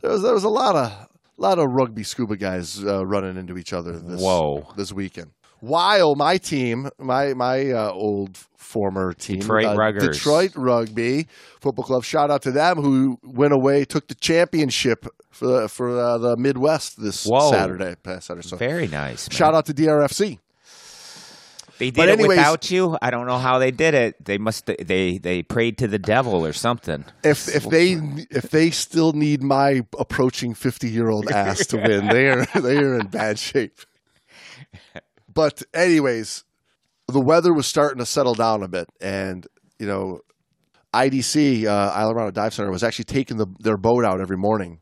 there 0.00 0.10
was 0.10 0.22
there 0.22 0.34
was 0.34 0.44
a 0.44 0.48
lot 0.48 0.76
of 0.76 1.08
lot 1.36 1.58
of 1.58 1.70
rugby 1.70 2.02
scuba 2.02 2.36
guys 2.36 2.82
uh, 2.84 3.04
running 3.06 3.36
into 3.36 3.58
each 3.58 3.72
other 3.72 3.98
this 3.98 4.20
Whoa. 4.20 4.66
this 4.76 4.92
weekend. 4.92 5.32
While 5.60 6.16
my 6.16 6.38
team, 6.38 6.88
my 6.98 7.34
my 7.34 7.70
uh, 7.70 7.92
old 7.92 8.36
former 8.56 9.12
team, 9.12 9.40
Detroit 9.40 9.66
uh, 9.66 9.76
Ruggers. 9.76 10.12
Detroit 10.12 10.52
Rugby 10.56 11.28
Football 11.60 11.84
Club, 11.84 12.04
shout 12.04 12.30
out 12.30 12.42
to 12.42 12.50
them 12.50 12.78
who 12.78 13.18
went 13.22 13.52
away, 13.52 13.84
took 13.84 14.08
the 14.08 14.14
championship 14.14 15.06
for 15.30 15.68
for 15.68 15.96
uh, 15.98 16.18
the 16.18 16.36
Midwest 16.36 17.00
this 17.00 17.26
Whoa. 17.26 17.50
Saturday, 17.50 17.94
past 18.02 18.26
Saturday. 18.26 18.48
So 18.48 18.56
Very 18.56 18.88
nice. 18.88 19.28
man. 19.28 19.36
shout 19.36 19.54
out 19.54 19.66
to 19.66 19.74
DRFC. 19.74 20.38
They 21.82 21.90
did 21.90 21.96
But 21.96 22.08
it 22.10 22.28
without 22.28 22.70
you. 22.70 22.96
I 23.02 23.10
don't 23.10 23.26
know 23.26 23.38
how 23.38 23.58
they 23.58 23.72
did 23.72 23.94
it. 23.94 24.24
They 24.24 24.38
must 24.38 24.66
they 24.66 25.18
they 25.18 25.42
prayed 25.42 25.78
to 25.78 25.88
the 25.88 25.98
devil 25.98 26.46
or 26.46 26.52
something. 26.52 27.04
If 27.24 27.48
if 27.52 27.64
they 27.68 27.94
if 28.30 28.50
they 28.50 28.70
still 28.70 29.12
need 29.14 29.42
my 29.42 29.84
approaching 29.98 30.54
fifty 30.54 30.88
year 30.88 31.10
old 31.10 31.28
ass 31.32 31.66
to 31.68 31.78
win, 31.78 32.06
they 32.06 32.28
are 32.28 32.46
they 32.60 32.76
are 32.76 33.00
in 33.00 33.08
bad 33.08 33.40
shape. 33.40 33.80
But 35.34 35.64
anyways, 35.74 36.44
the 37.08 37.20
weather 37.20 37.52
was 37.52 37.66
starting 37.66 37.98
to 37.98 38.06
settle 38.06 38.34
down 38.34 38.62
a 38.62 38.68
bit, 38.68 38.88
and 39.00 39.44
you 39.80 39.88
know, 39.88 40.20
IDC 40.94 41.66
uh, 41.66 41.92
Islamorada 41.94 42.32
Dive 42.32 42.54
Center 42.54 42.70
was 42.70 42.84
actually 42.84 43.06
taking 43.06 43.38
the, 43.38 43.46
their 43.58 43.76
boat 43.76 44.04
out 44.04 44.20
every 44.20 44.36
morning, 44.36 44.78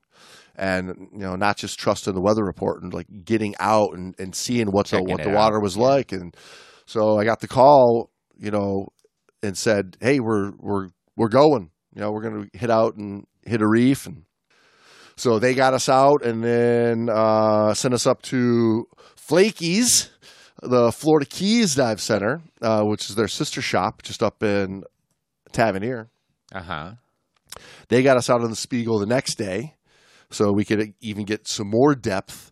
and 0.55 1.09
you 1.13 1.21
know, 1.21 1.35
not 1.35 1.57
just 1.57 1.79
trusting 1.79 2.13
the 2.13 2.21
weather 2.21 2.45
report 2.45 2.83
and 2.83 2.93
like 2.93 3.07
getting 3.25 3.55
out 3.59 3.95
and, 3.95 4.15
and 4.19 4.35
seeing 4.35 4.71
what 4.71 4.89
the 4.89 5.03
what 5.03 5.23
the 5.23 5.31
out. 5.31 5.37
water 5.37 5.61
was 5.61 5.79
like, 5.79 6.13
and 6.13 6.37
so 6.91 7.17
I 7.17 7.25
got 7.25 7.39
the 7.39 7.47
call, 7.47 8.11
you 8.37 8.51
know, 8.51 8.89
and 9.45 9.57
said, 9.57 9.97
"Hey, 10.01 10.19
we're 10.19 10.51
we're 10.59 10.89
we're 11.17 11.29
going. 11.29 11.71
You 11.95 12.01
know, 12.01 12.11
we're 12.11 12.23
going 12.23 12.51
to 12.51 12.59
hit 12.59 12.69
out 12.69 12.97
and 12.97 13.29
hit 13.45 13.63
a 13.63 13.69
reef." 13.69 14.07
And 14.07 14.25
so 15.17 15.39
they 15.39 15.55
got 15.55 15.73
us 15.73 15.89
out, 15.89 16.25
and 16.25 16.43
then 16.43 17.09
uh, 17.09 17.75
sent 17.75 17.95
us 17.95 18.09
up 18.09 18.23
to 18.23 18.87
Flaky's, 19.15 20.11
the 20.63 20.91
Florida 20.91 21.27
Keys 21.27 21.77
Dive 21.77 22.01
Center, 22.01 22.43
uh, 22.61 22.83
which 22.83 23.09
is 23.09 23.15
their 23.15 23.29
sister 23.29 23.63
shop, 23.63 24.03
just 24.03 24.21
up 24.21 24.43
in 24.43 24.83
Tavernier. 25.53 26.11
Uh 26.53 26.63
huh. 26.63 26.93
They 27.89 28.03
got 28.03 28.17
us 28.17 28.29
out 28.29 28.43
on 28.43 28.51
the 28.51 28.57
Spiegel 28.57 28.99
the 28.99 29.07
next 29.07 29.37
day, 29.37 29.77
so 30.29 30.51
we 30.51 30.65
could 30.65 30.93
even 31.01 31.25
get 31.25 31.47
some 31.47 31.71
more 31.71 31.95
depth 31.95 32.51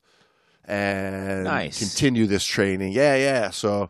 and 0.68 1.44
Nice. 1.44 1.78
continue 1.78 2.26
this 2.26 2.44
training. 2.44 2.92
Yeah, 2.92 3.16
yeah. 3.16 3.50
So 3.50 3.84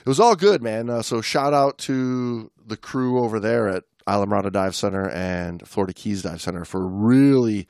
it 0.00 0.08
was 0.08 0.18
all 0.20 0.34
good, 0.36 0.62
man. 0.62 0.90
Uh, 0.90 1.00
so 1.02 1.20
shout 1.20 1.54
out 1.54 1.78
to 1.78 2.50
the 2.66 2.76
crew 2.76 3.22
over 3.24 3.38
there 3.40 3.68
at 3.68 3.84
Islamorada 4.06 4.52
Dive 4.52 4.74
Center 4.74 5.08
and 5.08 5.66
Florida 5.66 5.94
Keys 5.94 6.22
Dive 6.22 6.40
Center 6.42 6.64
for 6.64 6.86
really 6.86 7.66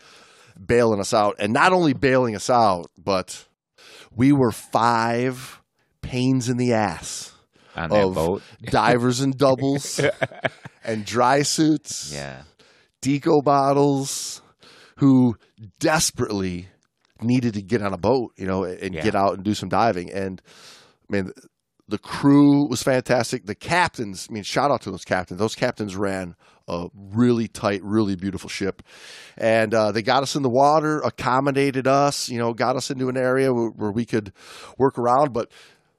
bailing 0.59 0.99
us 1.01 1.13
out, 1.13 1.37
and 1.39 1.53
not 1.53 1.73
only 1.73 1.93
bailing 1.93 2.35
us 2.35 2.49
out, 2.49 2.87
but 2.97 3.45
we 4.15 4.33
were 4.33 4.51
five 4.53 5.61
pains 6.01 6.49
in 6.49 6.57
the 6.57 6.73
ass 6.73 7.33
On 7.77 7.91
that 7.91 8.05
of 8.05 8.15
boat. 8.15 8.43
divers 8.63 9.21
and 9.21 9.37
doubles 9.37 10.01
and 10.85 11.05
dry 11.05 11.43
suits 11.43 12.13
Yeah. 12.15 12.43
deco 13.03 13.43
bottles 13.43 14.43
who 14.99 15.37
desperately 15.81 16.69
needed 17.25 17.55
to 17.55 17.63
get 17.63 17.83
on 17.83 17.93
a 17.93 17.99
boat, 17.99 18.33
you 18.37 18.47
know, 18.47 18.65
and 18.65 18.95
Yeah. 18.95 19.03
get 19.03 19.15
out 19.15 19.35
and 19.35 19.43
do 19.45 19.55
some 19.55 19.69
diving. 19.69 20.11
And 20.13 20.41
I 21.09 21.13
mean, 21.13 21.33
the 21.89 21.99
crew 21.99 22.67
was 22.69 22.83
fantastic. 22.83 23.45
The 23.47 23.55
captains, 23.55 24.27
I 24.31 24.33
mean, 24.33 24.43
shout 24.43 24.71
out 24.71 24.81
to 24.83 24.91
those 24.91 25.05
captains. 25.05 25.39
Those 25.39 25.55
captains 25.55 25.97
ran 25.97 26.35
a 26.67 26.89
really 26.95 27.47
tight, 27.47 27.83
really 27.85 28.17
beautiful 28.17 28.49
ship, 28.49 28.83
and 29.37 29.75
uh, 29.75 29.93
they 29.93 30.01
got 30.01 30.23
us 30.23 30.35
in 30.35 30.43
the 30.43 30.49
water, 30.49 31.01
accommodated 31.01 31.87
us, 31.87 32.31
you 32.31 32.39
know, 32.39 32.55
got 32.55 32.75
us 32.77 32.91
into 32.91 33.11
an 33.11 33.19
area 33.19 33.53
where, 33.53 33.69
where 33.69 33.91
we 33.93 34.07
could 34.07 34.33
work 34.79 34.99
around. 34.99 35.35
But 35.35 35.51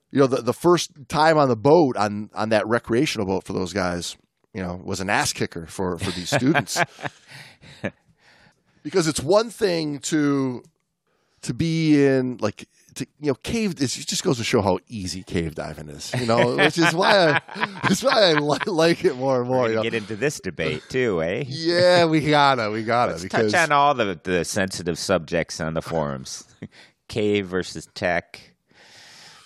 you 0.09 0.19
know, 0.19 0.25
the 0.27 0.41
the 0.41 0.53
first 0.53 0.89
time 1.07 1.37
on 1.37 1.49
the 1.49 1.55
boat 1.55 1.95
on 1.97 2.31
on 2.33 2.49
that 2.49 2.65
recreational 2.67 3.27
boat 3.27 3.43
for 3.43 3.53
those 3.53 3.73
guys, 3.73 4.17
you 4.55 4.63
know, 4.63 4.81
was 4.83 5.01
an 5.01 5.09
ass 5.11 5.33
kicker 5.33 5.67
for 5.67 5.99
for 5.99 6.09
these 6.09 6.31
students 6.31 6.81
because 8.83 9.07
it's 9.07 9.21
one 9.21 9.51
thing 9.51 9.99
to 9.99 10.63
to 11.45 11.53
be 11.53 12.05
in 12.05 12.37
like 12.37 12.67
to, 12.95 13.05
you 13.19 13.27
know 13.27 13.33
cave 13.35 13.71
it 13.81 13.87
just 13.87 14.23
goes 14.23 14.37
to 14.37 14.43
show 14.43 14.61
how 14.61 14.79
easy 14.87 15.21
cave 15.23 15.53
diving 15.55 15.89
is 15.89 16.13
you 16.19 16.25
know 16.25 16.55
which 16.55 16.77
is 16.77 16.93
why 16.93 17.31
I 17.33 17.41
it's 17.85 18.01
why 18.03 18.29
I 18.29 18.33
li- 18.33 18.59
like 18.67 19.03
it 19.03 19.15
more 19.17 19.39
and 19.41 19.49
more 19.49 19.67
you 19.69 19.75
know? 19.75 19.83
get 19.83 19.93
into 19.93 20.15
this 20.15 20.39
debate 20.39 20.83
too, 20.89 21.21
eh? 21.21 21.43
yeah 21.47 22.05
we 22.05 22.21
gotta 22.21 22.69
we 22.71 22.83
gotta 22.83 23.13
Let's 23.13 23.23
because 23.23 23.51
touch 23.51 23.69
on 23.69 23.71
all 23.73 23.93
the 23.95 24.19
the 24.23 24.45
sensitive 24.45 24.97
subjects 24.97 25.59
on 25.59 25.73
the 25.73 25.81
forums. 25.81 26.45
Cave 27.07 27.45
versus 27.47 27.87
tech. 27.93 28.55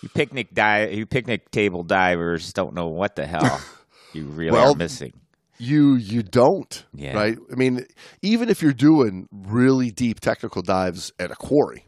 You 0.01 0.07
picnic 0.09 0.53
di- 0.53 0.91
you 0.93 1.05
picnic 1.05 1.51
table 1.51 1.83
divers 1.83 2.53
don't 2.53 2.73
know 2.73 2.87
what 2.87 3.15
the 3.17 3.25
hell 3.27 3.59
you 4.13 4.25
really 4.25 4.51
Well, 4.51 4.71
are 4.73 4.75
missing. 4.77 5.11
you 5.57 5.95
you 5.95 6.23
don't 6.23 6.85
Yeah. 6.93 7.17
right 7.17 7.37
i 7.51 7.55
mean 7.55 7.85
even 8.21 8.47
if 8.49 8.61
you're 8.61 8.71
doing 8.71 9.27
really 9.31 9.91
deep 9.91 10.21
technical 10.21 10.61
dives 10.61 11.11
at 11.19 11.31
a 11.31 11.35
quarry 11.35 11.83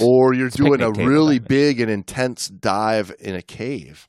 or 0.00 0.34
you're 0.34 0.50
doing 0.50 0.80
a 0.80 0.92
table 0.92 1.06
really 1.06 1.38
big 1.38 1.80
and 1.80 1.90
intense 1.90 2.48
dive 2.48 3.12
in 3.20 3.34
a 3.34 3.42
cave. 3.42 4.08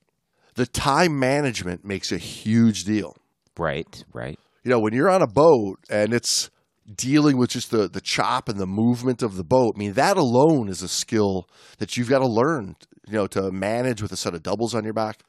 The 0.56 0.66
time 0.66 1.18
management 1.18 1.86
makes 1.86 2.12
a 2.12 2.18
huge 2.18 2.84
deal. 2.84 3.16
Right, 3.58 4.04
right. 4.14 4.40
you 4.64 4.72
know 4.72 4.80
when 4.80 4.94
you're 4.94 5.10
on 5.10 5.22
a 5.22 5.28
boat 5.28 5.80
and 5.90 6.14
it's 6.14 6.50
dealing 6.96 7.38
with 7.38 7.52
just 7.52 7.70
the 7.70 7.88
the 7.88 8.02
chop 8.02 8.50
and 8.50 8.60
the 8.60 8.66
movement 8.66 9.22
of 9.22 9.36
the 9.36 9.44
boat 9.44 9.74
i 9.76 9.80
mean 9.80 9.94
that 9.94 10.18
alone 10.18 10.68
is 10.68 10.82
a 10.82 10.88
skill 10.88 11.48
that 11.78 11.96
you've 11.96 12.10
got 12.10 12.20
to 12.20 12.28
learn 12.28 12.76
you 13.12 13.14
know 13.14 13.28
to 13.28 13.52
manage 13.52 14.02
with 14.02 14.12
a 14.12 14.18
set 14.18 14.34
of 14.34 14.42
doubles 14.42 14.74
on 14.74 14.84
your 14.84 14.94
back. 14.94 15.24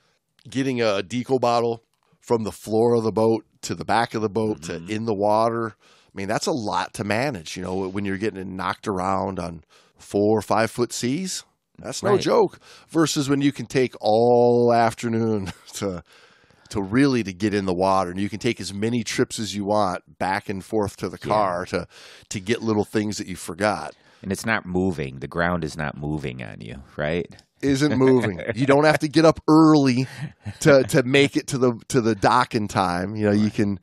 Getting 0.49 0.81
a 0.81 1.03
deco 1.03 1.41
bottle 1.41 1.83
from 2.21 2.45
the 2.45 2.53
floor 2.53 2.95
of 2.95 3.03
the 3.03 3.13
boat 3.13 3.45
to 3.63 3.75
the 3.75 3.85
back 3.85 4.15
of 4.15 4.23
the 4.23 4.29
boat 4.29 4.63
to 4.63 4.77
in 4.89 5.05
the 5.05 5.15
water 5.15 5.75
i 5.79 6.11
mean 6.15 6.29
that's 6.29 6.47
a 6.47 6.53
lot 6.53 6.93
to 6.95 7.05
manage 7.05 7.57
you 7.57 7.63
know 7.63 7.89
when 7.89 8.05
you're 8.05 8.19
getting 8.19 8.57
knocked 8.57 8.89
around 8.89 9.39
on 9.39 9.63
four 10.03 10.39
or 10.39 10.43
five 10.43 10.71
foot 10.71 10.93
seas 10.93 11.45
that's 11.79 12.03
no 12.03 12.13
Right. 12.13 12.21
joke. 12.21 12.61
Versus 12.91 13.29
when 13.29 13.41
you 13.41 13.51
can 13.51 13.67
take 13.67 13.95
all 14.01 14.73
afternoon 14.73 15.53
to 15.75 16.03
to 16.69 16.81
really 16.83 17.23
to 17.23 17.33
get 17.33 17.53
in 17.53 17.67
the 17.67 17.75
water 17.75 18.11
and 18.11 18.19
you 18.21 18.29
can 18.31 18.39
take 18.39 18.61
as 18.61 18.73
many 18.73 19.03
trips 19.05 19.39
as 19.39 19.55
you 19.55 19.65
want 19.65 20.19
back 20.19 20.49
and 20.49 20.65
forth 20.65 20.97
to 20.99 21.09
the 21.09 21.19
car 21.19 21.67
to 21.67 21.87
to 22.29 22.41
get 22.41 22.63
little 22.63 22.85
things 22.85 23.19
that 23.19 23.27
you 23.27 23.37
forgot. 23.37 23.95
And 24.23 24.31
it's 24.31 24.47
not 24.47 24.65
moving. 24.65 25.19
The 25.19 25.27
ground 25.29 25.65
is 25.65 25.77
not 25.77 25.97
moving 25.97 26.43
on 26.43 26.61
you, 26.61 26.77
right? 26.97 27.27
isn't 27.63 27.97
moving. 28.09 28.41
You 28.55 28.67
don't 28.67 28.85
have 28.85 28.99
to 29.01 29.09
get 29.09 29.25
up 29.25 29.41
early 29.49 30.07
to 30.61 30.83
to 30.85 31.03
make 31.03 31.37
it 31.37 31.47
to 31.49 31.59
the 31.59 31.73
to 31.89 32.01
the 32.01 32.15
dock 32.15 32.55
in 32.55 32.69
time. 32.69 33.17
You 33.17 33.27
know 33.27 33.33
you 33.33 33.51
can 33.51 33.79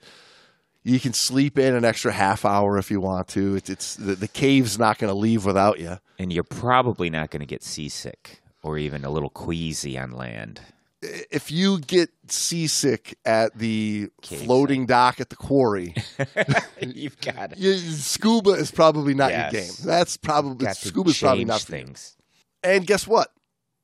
you 0.89 0.99
can 0.99 1.13
sleep 1.13 1.57
in 1.59 1.75
an 1.75 1.85
extra 1.85 2.11
half 2.11 2.45
hour 2.45 2.77
if 2.77 2.89
you 2.91 2.99
want 2.99 3.27
to 3.29 3.55
it's, 3.55 3.69
it's 3.69 3.95
the, 3.95 4.15
the 4.15 4.27
cave's 4.27 4.77
not 4.79 4.97
going 4.97 5.09
to 5.11 5.15
leave 5.17 5.45
without 5.45 5.79
you 5.79 5.97
And 6.17 6.31
you're 6.33 6.43
probably 6.43 7.09
not 7.09 7.29
going 7.31 7.41
to 7.41 7.45
get 7.45 7.63
seasick 7.63 8.41
or 8.63 8.77
even 8.77 9.05
a 9.05 9.09
little 9.09 9.29
queasy 9.29 9.97
on 9.97 10.11
land. 10.11 10.59
if 11.01 11.49
you 11.51 11.79
get 11.79 12.09
seasick 12.27 13.17
at 13.25 13.57
the 13.57 14.09
Cave 14.21 14.41
floating 14.41 14.85
dock 14.85 15.19
at 15.21 15.29
the 15.29 15.35
quarry 15.35 15.95
You've 16.81 17.19
got 17.21 17.57
you, 17.57 17.73
scuba 17.77 18.51
is 18.51 18.71
probably 18.71 19.13
not 19.13 19.31
Yes. 19.31 19.53
your 19.53 19.61
game 19.61 19.71
that's 19.85 20.17
probably 20.17 20.67
scuba's 20.73 21.19
probably 21.19 21.45
not 21.45 21.61
things. 21.61 22.15
And 22.63 22.85
guess 22.85 23.07
what? 23.07 23.31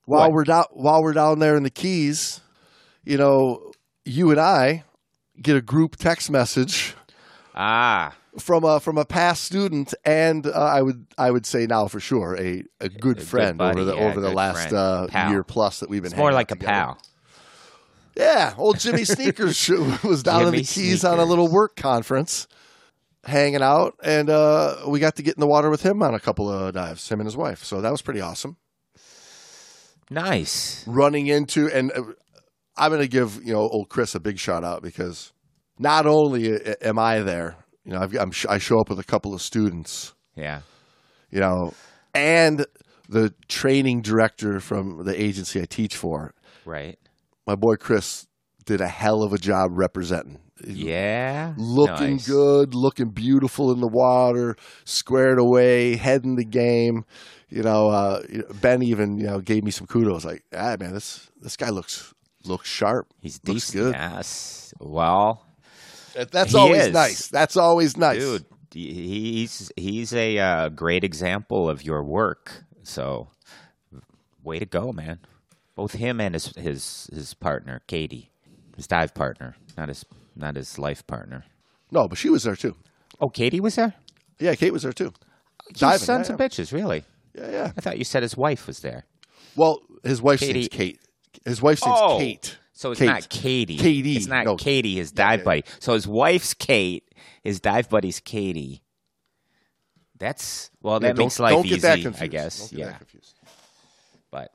While 0.04 0.22
What? 0.28 0.32
we're 0.32 0.44
down 0.44 0.64
while 0.72 1.02
we're 1.02 1.14
down 1.14 1.38
there 1.38 1.56
in 1.56 1.62
the 1.62 1.70
Keys, 1.70 2.40
you 3.04 3.16
know, 3.16 3.72
you 4.04 4.30
and 4.30 4.38
I 4.40 4.84
get 5.40 5.56
a 5.56 5.60
group 5.60 5.96
text 5.96 6.30
message 6.30 6.94
Ah, 7.54 8.14
from 8.38 8.64
a 8.64 8.80
from 8.80 8.98
a 8.98 9.04
past 9.04 9.44
student, 9.44 9.94
and 10.04 10.46
uh, 10.46 10.50
I 10.52 10.82
would 10.82 11.06
I 11.16 11.30
would 11.30 11.46
say 11.46 11.66
now 11.66 11.88
for 11.88 12.00
sure 12.00 12.36
a, 12.36 12.62
a 12.80 12.88
good 12.88 13.00
good 13.00 13.22
friend 13.22 13.56
buddy, 13.56 13.80
over 13.80 13.90
the 13.90 13.96
yeah, 13.96 14.08
over 14.08 14.20
the 14.20 14.30
last 14.30 14.72
uh, 14.72 15.06
year 15.30 15.42
plus 15.42 15.80
that 15.80 15.88
we've 15.88 16.02
been. 16.02 16.12
it's 16.12 16.18
more 16.18 16.32
like 16.32 16.52
out 16.52 16.58
a 16.62 16.64
pal. 16.64 16.98
Yeah, 18.14 18.54
old 18.58 18.78
Jimmy 18.78 19.04
Sneakers 19.06 19.68
was 20.02 20.22
down 20.22 20.40
in 20.42 20.46
the 20.46 20.62
Jimmy 20.62 20.64
Keys 20.64 21.04
on 21.04 21.18
a 21.18 21.24
little 21.24 21.48
work 21.48 21.76
conference, 21.76 22.46
hanging 23.24 23.62
out, 23.62 23.94
and 24.02 24.28
uh, 24.30 24.76
we 24.86 25.00
got 25.00 25.16
to 25.16 25.22
get 25.22 25.34
in 25.36 25.40
the 25.40 25.46
water 25.46 25.70
with 25.70 25.82
him 25.82 26.02
on 26.02 26.14
a 26.14 26.20
couple 26.20 26.50
of 26.50 26.74
dives, 26.74 27.08
him 27.08 27.20
and 27.20 27.26
his 27.26 27.36
wife. 27.36 27.64
So 27.64 27.80
that 27.80 27.90
was 27.90 28.02
pretty 28.02 28.20
awesome. 28.20 28.56
Nice. 30.08 30.84
running 30.86 31.26
into 31.26 31.68
and 31.68 31.90
uh, 31.92 32.02
I'm 32.76 32.90
going 32.90 33.02
to 33.02 33.08
give 33.08 33.40
you 33.44 33.52
know 33.52 33.60
old 33.68 33.88
Chris 33.88 34.14
a 34.14 34.20
big 34.20 34.38
shout 34.38 34.64
out 34.64 34.82
because 34.82 35.32
not 35.78 36.06
only 36.06 36.58
am 36.82 36.98
I 36.98 37.20
there, 37.20 37.56
you 37.84 37.92
know, 37.92 38.00
I've, 38.00 38.14
I'm, 38.14 38.30
sh- 38.30 38.46
I 38.48 38.58
show 38.58 38.80
up 38.80 38.88
with 38.88 38.98
a 38.98 39.04
couple 39.04 39.34
of 39.34 39.42
students, 39.42 40.14
Yeah. 40.34 40.60
you 41.30 41.40
know, 41.40 41.74
and 42.14 42.64
the 43.08 43.34
training 43.48 44.00
director 44.02 44.58
from 44.60 45.04
the 45.04 45.20
agency 45.20 45.60
I 45.60 45.66
teach 45.66 45.94
for. 45.96 46.34
Right. 46.64 46.98
My 47.46 47.54
boy 47.54 47.76
Chris 47.76 48.26
did 48.64 48.80
a 48.80 48.88
hell 48.88 49.22
of 49.22 49.32
a 49.32 49.38
job 49.38 49.70
representing. 49.72 50.40
Yeah. 50.66 51.52
Looking 51.58 52.12
Nice. 52.12 52.26
good, 52.26 52.74
looking 52.74 53.10
beautiful 53.10 53.70
in 53.72 53.80
the 53.80 53.86
water, 53.88 54.56
squared 54.84 55.38
away, 55.38 55.96
head 55.96 56.24
in 56.24 56.34
the 56.36 56.44
game. 56.44 57.04
You 57.48 57.62
know, 57.62 57.88
uh, 57.90 58.22
Ben 58.60 58.82
even 58.82 59.18
you 59.18 59.26
know 59.26 59.38
gave 59.40 59.62
me 59.62 59.70
some 59.70 59.86
kudos. 59.86 60.24
Like, 60.24 60.42
ah, 60.52 60.76
man, 60.80 60.92
this 60.94 61.30
this 61.40 61.56
guy 61.56 61.68
looks 61.68 62.12
looks 62.48 62.68
sharp. 62.68 63.06
He's 63.20 63.40
Looks 63.44 63.70
decent. 63.70 63.82
good. 63.84 63.94
Yes. 63.94 64.74
Well, 64.80 65.44
That- 66.14 66.30
That's 66.30 66.54
always 66.54 66.86
is. 66.86 66.92
nice. 66.92 67.28
That's 67.28 67.56
always 67.56 67.96
nice, 67.96 68.18
dude, 68.18 68.44
he's 68.72 69.70
he's 69.76 70.12
a 70.14 70.38
uh, 70.38 70.68
great 70.70 71.04
example 71.04 71.68
of 71.68 71.82
your 71.84 72.02
work. 72.02 72.64
So, 72.82 73.28
way 74.42 74.58
to 74.58 74.66
go, 74.66 74.92
man. 74.92 75.18
Both 75.74 75.92
him 75.92 76.20
and 76.20 76.34
his 76.34 76.48
his 76.56 77.10
his 77.12 77.34
partner, 77.34 77.82
Katie, 77.86 78.30
his 78.76 78.86
dive 78.86 79.12
partner, 79.14 79.56
not 79.76 79.88
his 79.88 80.04
not 80.34 80.56
his 80.56 80.78
life 80.78 81.06
partner. 81.06 81.44
No, 81.90 82.08
but 82.08 82.16
she 82.18 82.30
was 82.30 82.44
there 82.44 82.56
too. 82.56 82.76
Oh, 83.20 83.28
Katie 83.28 83.60
was 83.60 83.74
there. 83.76 83.94
Yeah, 84.38 84.54
Kate 84.54 84.72
was 84.72 84.82
there 84.82 84.92
too. 84.92 85.12
You 85.68 85.74
Diving, 85.74 85.98
sons 85.98 86.28
yeah, 86.28 86.34
of 86.34 86.40
bitches, 86.40 86.72
really? 86.72 87.04
Yeah, 87.34 87.50
yeah. 87.50 87.72
I 87.76 87.80
thought 87.80 87.98
you 87.98 88.04
said 88.04 88.22
his 88.22 88.36
wife 88.36 88.66
was 88.66 88.80
there. 88.80 89.04
Well, 89.56 89.80
his 90.04 90.22
wife's 90.22 90.40
Katie- 90.40 90.52
name's 90.60 90.68
Kate. 90.68 91.00
His 91.46 91.62
wife's 91.62 91.84
name's 91.86 91.98
Oh. 92.00 92.18
Kate. 92.18 92.58
So 92.74 92.90
it's 92.90 92.98
Kate. 93.00 93.06
not 93.06 93.28
Katie. 93.30 93.78
Katie, 93.78 94.16
It's 94.16 94.26
not 94.26 94.44
no. 94.44 94.56
Katie, 94.56 94.96
his 94.96 95.10
dive 95.12 95.40
yeah. 95.40 95.44
buddy. 95.44 95.64
So 95.78 95.94
his 95.94 96.06
wife's 96.06 96.52
Kate, 96.52 97.04
his 97.42 97.58
dive 97.60 97.88
buddy's 97.88 98.20
Katie. 98.20 98.82
That's 100.18 100.70
well, 100.82 101.00
that 101.00 101.16
don't- 101.16 101.24
makes 101.26 101.38
life 101.38 101.64
easy, 101.64 101.78
that 101.80 102.00
confused. 102.00 102.22
I 102.22 102.26
guess. 102.26 102.72
Yeah, 102.72 102.86
that 102.86 102.98
confused. 102.98 103.38
but 104.30 104.52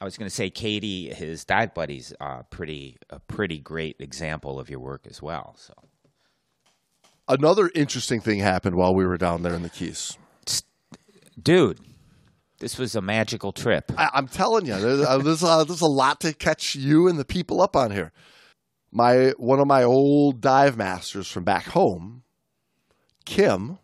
I 0.00 0.04
was 0.04 0.16
going 0.18 0.28
to 0.28 0.34
say 0.34 0.50
Katie, 0.50 1.12
his 1.14 1.44
dive 1.44 1.72
buddy's 1.74 2.12
uh, 2.20 2.42
pretty 2.50 2.98
a 3.08 3.20
pretty 3.20 3.58
great 3.58 3.96
example 4.00 4.58
of 4.58 4.68
your 4.68 4.80
work 4.80 5.06
as 5.08 5.22
well. 5.22 5.54
So 5.58 5.72
Another 7.28 7.70
interesting 7.74 8.20
thing 8.20 8.40
happened 8.40 8.74
while 8.74 8.94
we 8.94 9.06
were 9.06 9.16
down 9.16 9.42
there 9.42 9.54
in 9.54 9.62
the 9.62 9.70
Keys. 9.70 10.18
dude, 11.40 11.78
this 12.62 12.78
was 12.78 12.94
a 12.94 13.02
magical 13.02 13.52
trip. 13.52 13.92
I, 13.98 14.08
I'm 14.14 14.28
telling 14.28 14.64
you, 14.66 14.78
there's, 14.78 15.00
uh, 15.00 15.18
there's, 15.24 15.42
uh, 15.42 15.64
there's 15.64 15.80
a 15.82 15.86
lot 15.86 16.20
to 16.20 16.32
catch 16.32 16.74
you 16.74 17.08
and 17.08 17.18
the 17.18 17.24
people 17.24 17.60
up 17.60 17.76
on 17.76 17.90
here. 17.90 18.12
My 18.90 19.30
one 19.36 19.58
of 19.60 19.66
my 19.66 19.82
old 19.82 20.40
dive 20.40 20.76
masters 20.76 21.26
from 21.30 21.44
back 21.44 21.64
home, 21.64 22.22
Kim, 23.24 23.78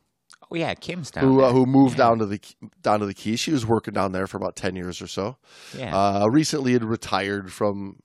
Oh 0.51 0.55
yeah, 0.57 0.73
Kim's 0.75 1.11
down 1.11 1.25
who 1.25 1.43
uh, 1.43 1.53
who 1.53 1.67
moved 1.67 1.99
Yeah. 1.99 2.05
down 2.07 2.19
to 2.21 2.27
the 2.27 2.41
down 2.83 3.01
to 3.01 3.07
the 3.07 3.13
Keys. 3.15 3.41
She 3.41 3.51
was 3.53 3.67
working 3.67 3.93
down 3.95 4.13
there 4.13 4.27
for 4.27 4.37
about 4.39 4.57
ten 4.57 4.77
years 4.77 5.03
or 5.03 5.07
so. 5.07 5.37
Yeah, 5.77 5.95
Uh, 5.95 6.27
recently, 6.29 6.73
had 6.73 6.85
retired 6.85 7.53
from 7.53 8.01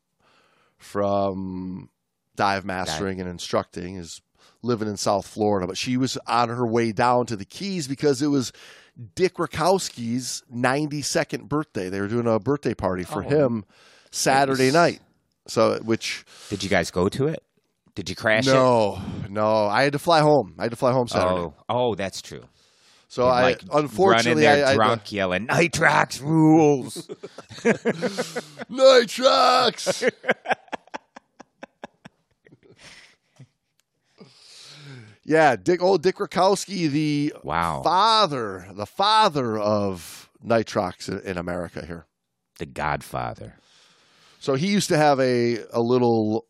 from 0.78 1.90
dive 2.36 2.66
mastering 2.66 3.20
and 3.20 3.30
instructing. 3.30 3.96
Is 3.96 4.22
living 4.62 4.88
in 4.88 4.98
South 4.98 5.28
Florida, 5.28 5.68
but 5.68 5.78
she 5.78 5.98
was 5.98 6.18
on 6.28 6.50
her 6.50 6.66
way 6.68 6.92
down 6.92 7.26
to 7.28 7.36
the 7.36 7.46
Keys 7.46 7.88
because 7.88 8.22
it 8.22 8.28
was 8.28 8.52
Dick 9.16 9.36
Rutkowski's 9.36 10.44
92nd 10.54 11.48
birthday. 11.50 11.89
They 11.89 12.00
were 12.00 12.08
doing 12.08 12.28
a 12.28 12.39
birthday 12.39 12.74
party 12.74 13.04
for 13.04 13.24
Oh. 13.26 13.30
him 13.30 13.66
Saturday 14.12 14.66
Nice. 14.66 14.74
night. 14.74 15.02
So, 15.48 15.80
which 15.84 16.24
did 16.50 16.64
you 16.64 16.70
guys 16.70 16.91
go 16.91 17.10
to 17.10 17.28
it? 17.28 17.44
Did 17.96 18.10
you 18.10 18.16
crash 18.16 18.48
it? 18.48 18.54
no, 18.54 19.00
no, 19.30 19.66
I 19.66 19.84
had 19.84 19.94
to 19.94 20.00
fly 20.00 20.22
home. 20.22 20.56
I 20.58 20.64
had 20.64 20.72
to 20.72 20.78
fly 20.78 20.91
home 20.91 21.08
Saturday. 21.08 21.41
Oh, 21.41 21.54
oh, 21.70 21.96
that's 21.96 22.22
true. 22.22 22.44
so 23.08 23.28
I 23.28 23.41
like 23.44 23.62
unfortunately 23.72 24.44
there 24.44 24.66
I, 24.66 24.72
I 24.72 24.74
drunk 24.76 25.12
yelling 25.12 25.46
nitrox 25.48 26.20
rules 26.22 27.08
Nitrox. 28.72 30.12
yeah, 35.26 35.56
Dick. 35.56 35.82
Old 35.82 36.04
Dick 36.04 36.18
Rutkowski, 36.18 36.90
the 36.90 37.34
wow 37.44 37.82
father, 37.84 38.68
the 38.74 38.86
father 38.86 39.58
of 39.58 40.30
nitrox 40.46 41.08
in, 41.24 41.38
America 41.38 41.86
here. 41.86 42.06
the 42.60 42.66
godfather 42.66 43.56
So 44.40 44.56
he 44.56 44.68
used 44.68 44.90
to 44.90 44.98
have 44.98 45.20
a 45.20 45.60
a 45.72 45.82
little 45.82 46.46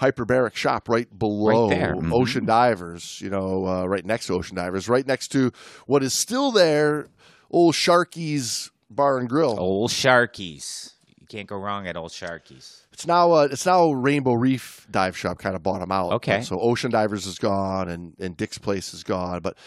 hyperbaric 0.00 0.54
shop 0.54 0.88
right 0.88 1.08
below 1.18 1.68
Right 1.68 1.78
there, 1.78 1.94
mhm. 1.94 2.12
Ocean 2.12 2.44
Divers. 2.46 3.20
You 3.20 3.30
know, 3.30 3.66
uh, 3.66 3.84
right 3.86 4.04
next 4.04 4.26
to 4.26 4.34
Ocean 4.34 4.56
Divers, 4.56 4.88
right 4.88 5.06
next 5.06 5.28
to 5.28 5.52
what 5.86 6.02
is 6.02 6.12
still 6.12 6.50
there, 6.50 7.08
old 7.50 7.74
Sharky's 7.74 8.70
Bar 8.90 9.18
and 9.18 9.28
Grill. 9.28 9.58
old 9.58 9.90
sharkies 9.90 10.92
you 11.20 11.26
can't 11.26 11.48
go 11.48 11.56
wrong 11.56 11.86
at 11.88 11.96
old 11.96 12.10
sharkies 12.12 12.83
It's 12.94 13.06
now 13.08 13.32
uh, 13.32 13.48
it's 13.50 13.66
now 13.66 13.90
Rainbow 13.90 14.34
Reef 14.34 14.86
Dive 14.88 15.16
Shop 15.16 15.36
kind 15.38 15.56
of 15.56 15.62
bought 15.64 15.80
them 15.80 15.90
out. 15.90 16.12
Okay. 16.14 16.42
So 16.42 16.58
Ocean 16.60 16.92
Divers 16.92 17.26
is 17.26 17.38
gone 17.40 17.88
and, 17.88 18.14
and 18.20 18.36
Dick's 18.36 18.56
Place 18.56 18.94
is 18.94 19.02
gone, 19.02 19.40
but 19.40 19.58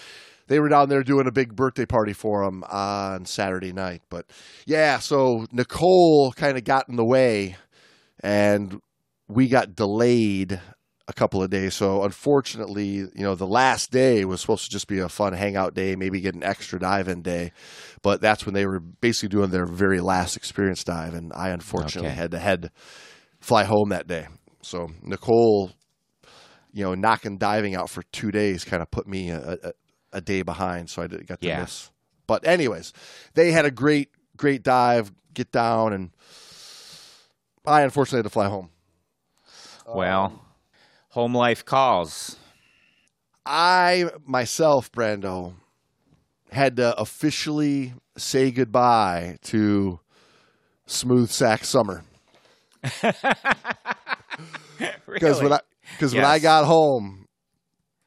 they 0.48 0.62
were 0.62 0.70
down 0.70 0.88
there 0.88 1.04
doing 1.04 1.28
a 1.28 1.32
big 1.32 1.54
birthday 1.54 1.86
party 1.86 2.14
for 2.14 2.44
him 2.44 2.64
on 2.64 3.26
Saturday 3.26 3.74
night. 3.74 4.02
But 4.10 4.28
yeah, 4.66 5.00
so 5.00 5.46
Nicole 5.52 6.32
kind 6.32 6.58
of 6.58 6.64
got 6.64 6.88
in 6.88 6.96
the 6.96 7.04
way, 7.04 7.58
and 8.22 8.80
we 9.28 9.50
got 9.50 9.76
delayed 9.76 10.62
a 11.10 11.14
couple 11.14 11.44
of 11.44 11.50
days. 11.50 11.74
So 11.74 12.04
unfortunately, 12.04 12.86
you 12.96 13.12
know, 13.16 13.36
the 13.36 13.46
last 13.48 13.92
day 13.92 14.24
was 14.24 14.40
supposed 14.40 14.64
to 14.66 14.70
just 14.70 14.88
be 14.88 15.00
a 15.00 15.10
fun 15.10 15.34
hangout 15.34 15.74
day, 15.74 15.98
maybe 15.98 16.22
get 16.22 16.36
an 16.36 16.44
extra 16.44 16.80
dive 16.80 17.10
in 17.10 17.22
day. 17.22 17.52
But 18.02 18.22
that's 18.22 18.46
when 18.46 18.54
they 18.54 18.66
were 18.66 18.80
basically 18.80 19.30
doing 19.30 19.50
their 19.50 19.66
very 19.66 20.00
last 20.00 20.38
experience 20.38 20.86
dive, 20.86 21.14
and 21.14 21.34
I 21.34 21.50
unfortunately 21.50 22.10
Okay. 22.12 22.18
had 22.20 22.32
to 22.32 22.40
head 22.40 22.72
fly 23.48 23.64
home 23.64 23.89
that 23.89 24.08
day. 24.08 24.28
So 24.62 24.89
Nicole, 25.02 25.72
you 26.74 26.84
know, 26.84 26.93
knocking 26.95 27.38
diving 27.38 27.76
out 27.76 27.89
for 27.89 28.04
two 28.12 28.30
days 28.32 28.66
kind 28.66 28.82
of 28.82 28.91
put 28.91 29.08
me 29.08 29.30
a, 29.30 29.58
a, 29.64 29.74
a 30.14 30.22
day 30.22 30.41
behind, 30.41 30.89
so 30.89 31.02
I 31.02 31.08
got 31.08 31.41
to 31.41 31.48
Yeah. 31.48 31.62
miss. 31.62 31.89
But 32.28 32.45
anyways, 32.45 32.91
they 33.36 33.52
had 33.52 33.66
a 33.66 33.72
great 33.72 34.10
great 34.36 34.64
dive, 34.64 35.12
get 35.34 35.52
down, 35.52 35.93
and 35.93 36.12
I 37.66 37.82
unfortunately 37.84 38.20
had 38.20 38.24
to 38.24 38.30
fly 38.30 38.48
home. 38.50 38.70
Well, 39.93 40.34
um, 40.34 40.41
home 41.10 41.34
life 41.36 41.64
calls. 41.66 42.38
I 43.45 44.10
myself, 44.26 44.91
Brando, 44.91 45.54
had 46.52 46.76
to 46.78 46.98
officially 47.00 47.93
say 48.18 48.52
goodbye 48.52 49.38
to 49.43 50.00
smooth 50.86 51.30
sack 51.30 51.64
summer 51.66 52.04
because 55.12 55.42
when 55.42 55.54
I 55.54 55.60
because 55.94 56.14
when 56.14 56.26
I 56.26 56.40
got 56.40 56.66
home, 56.66 57.28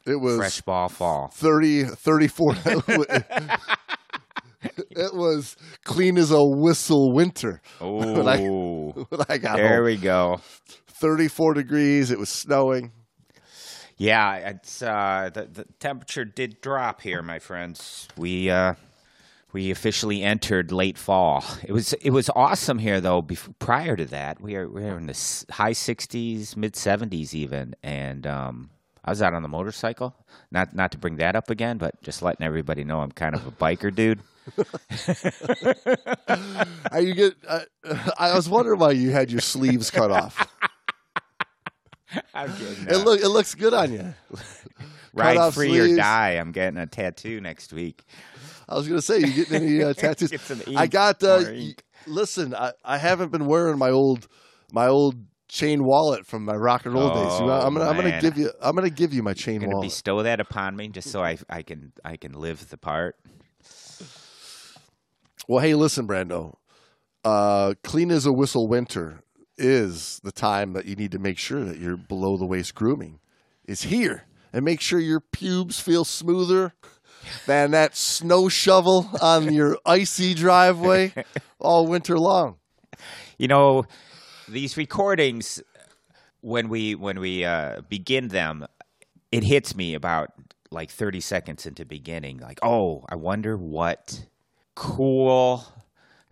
it 0.07 0.17
was 0.17 0.37
fresh 0.37 0.61
ball 0.63 0.89
fall. 0.89 1.29
30, 1.35 1.85
34. 1.85 2.55
it 4.91 5.15
was 5.15 5.57
clean 5.85 6.19
as 6.19 6.31
a 6.31 6.43
whistle 6.45 7.13
winter 7.15 7.61
Oh, 7.81 8.27
I- 8.27 8.39
when 9.09 9.21
I 9.29 9.39
got 9.39 9.57
there 9.57 9.77
home. 9.77 9.85
we 9.87 9.97
go. 9.97 10.41
34 10.89 11.55
degrees. 11.55 12.11
It 12.11 12.19
was 12.19 12.29
snowing. 12.29 12.93
Yeah, 13.97 14.37
it's 14.37 14.83
uh, 14.83 15.31
the 15.33 15.45
the 15.47 15.65
temperature 15.79 16.25
did 16.25 16.61
drop 16.63 17.03
here, 17.03 17.21
my 17.23 17.39
friends. 17.39 18.09
We 18.17 18.49
uh, 18.51 18.75
we 19.53 19.71
officially 19.71 20.23
entered 20.23 20.73
late 20.73 20.99
fall. 20.99 21.45
It 21.65 21.73
was 21.73 21.93
it 21.95 22.11
was 22.11 22.31
awesome 22.37 22.79
here 22.79 23.01
though. 23.01 23.23
Before, 23.23 23.55
prior 23.59 23.97
to 23.97 24.05
that, 24.07 24.41
we 24.41 24.55
are 24.57 24.69
we 24.69 24.83
were 24.83 24.99
in 24.99 25.07
the 25.07 25.45
high 25.51 25.73
sixties, 25.73 26.57
mid 26.57 26.77
seventies 26.77 27.35
even, 27.35 27.75
and 27.83 28.27
um, 28.27 28.71
I 29.05 29.11
was 29.11 29.23
out 29.23 29.35
on 29.35 29.43
the 29.43 29.49
motorcycle. 29.49 30.15
Not 30.51 30.75
not 30.75 30.93
to 30.93 30.99
bring 30.99 31.17
that 31.17 31.37
up 31.37 31.51
again, 31.51 31.79
but 31.79 32.01
just 32.03 32.23
letting 32.23 32.45
everybody 32.47 32.85
know 32.85 33.01
I'm 33.01 33.13
kind 33.13 33.35
of 33.35 33.47
a 33.47 33.51
biker 33.53 33.95
dude. 33.95 34.21
Are 36.93 37.01
you 37.01 37.15
get? 37.15 37.35
Uh, 37.47 37.61
I 38.19 38.35
was 38.35 38.49
wondering 38.49 38.79
why 38.79 38.93
you 38.93 39.11
had 39.11 39.31
your 39.31 39.41
sleeves 39.41 39.91
cut 39.91 40.11
off. 40.11 40.49
I'm 42.35 42.51
getting, 42.59 42.87
It 42.89 43.05
look 43.05 43.21
it 43.21 43.29
looks 43.29 43.55
good 43.55 43.75
on 43.75 43.93
you. 43.93 44.15
ride 45.13 45.55
free 45.55 45.79
or 45.79 45.97
die. 45.97 46.31
I'm 46.33 46.53
getting 46.53 46.79
a 46.79 46.87
tattoo 46.87 47.41
next 47.41 47.73
week. 47.73 48.05
I 48.71 48.77
was 48.77 48.87
gonna 48.87 49.03
say 49.03 49.19
you 49.19 49.33
getting 49.33 49.63
any 49.63 49.83
uh, 49.83 49.93
tattoos? 49.97 50.31
Get 50.31 50.41
some 50.41 50.63
I 50.77 50.87
got. 50.87 51.23
Uh, 51.23 51.45
ink. 51.51 51.83
listen, 52.07 52.55
I, 52.55 52.73
I 52.85 52.99
haven't 52.99 53.33
been 53.33 53.47
wearing 53.47 53.79
my 53.79 53.91
old 53.91 54.29
my 54.73 54.87
old 54.87 55.17
chain 55.49 55.83
wallet 55.83 56.25
from 56.25 56.45
my 56.45 56.55
rock 56.55 56.87
and 56.87 56.95
roll 56.95 57.09
days. 57.09 57.41
Oh, 57.41 57.49
I'm 57.49 57.75
gonna 57.75 57.91
I'm 57.91 57.97
gonna 57.97 58.21
give 58.21 58.39
you 58.39 58.51
I'm 58.63 58.77
gonna 58.77 58.89
give 58.91 59.13
you 59.13 59.23
my 59.23 59.35
chain 59.35 59.67
wallet. 59.67 59.89
bestow 59.89 60.23
that 60.23 60.41
upon 60.41 60.77
me 60.77 60.89
just 60.89 61.11
so 61.11 61.23
I 61.23 61.39
I 61.49 61.63
can 61.63 61.93
I 62.05 62.17
can 62.17 62.33
live 62.33 62.71
the 62.71 62.79
part. 62.79 63.17
Well, 65.49 65.59
hey, 65.59 65.75
listen, 65.75 66.07
Brando. 66.07 66.57
Uh, 67.25 67.75
clean 67.83 68.11
as 68.11 68.25
a 68.25 68.33
whistle 68.33 68.69
winter 68.69 69.25
is 69.59 70.21
the 70.23 70.33
time 70.33 70.73
that 70.75 70.87
you 70.87 70.95
need 70.95 71.11
to 71.13 71.19
make 71.19 71.39
sure 71.39 71.65
that 71.65 71.79
your 71.79 71.97
below 71.97 72.37
the 72.37 72.47
waist 72.47 72.75
grooming 72.75 73.19
is 73.67 73.83
here 73.83 74.27
and 74.53 74.65
make 74.65 74.81
sure 74.81 74.99
your 74.99 75.21
pubes 75.21 75.81
feel 75.81 76.05
smoother 76.05 76.73
than 77.47 77.73
that 77.73 77.97
snow 77.97 78.49
shovel 78.49 79.11
on 79.21 79.53
your 79.53 79.79
icy 79.85 80.35
driveway 80.35 81.13
all 81.59 81.87
winter 81.87 82.19
long. 82.19 82.57
You 83.39 83.49
know, 83.49 83.85
these 84.49 84.77
recordings 84.77 85.63
when 86.41 86.69
we 86.69 86.95
when 86.95 87.21
we 87.21 87.45
uh, 87.45 87.83
begin 87.89 88.29
them, 88.29 88.67
it 89.31 89.45
hits 89.45 89.75
me 89.75 89.95
about 89.95 90.31
like 90.71 90.91
30 90.91 91.21
seconds 91.21 91.67
into 91.67 91.85
beginning. 91.85 92.39
Like, 92.39 92.59
oh, 92.63 93.05
I 93.09 93.17
wonder 93.17 93.57
what 93.57 94.27
cool, 94.75 95.65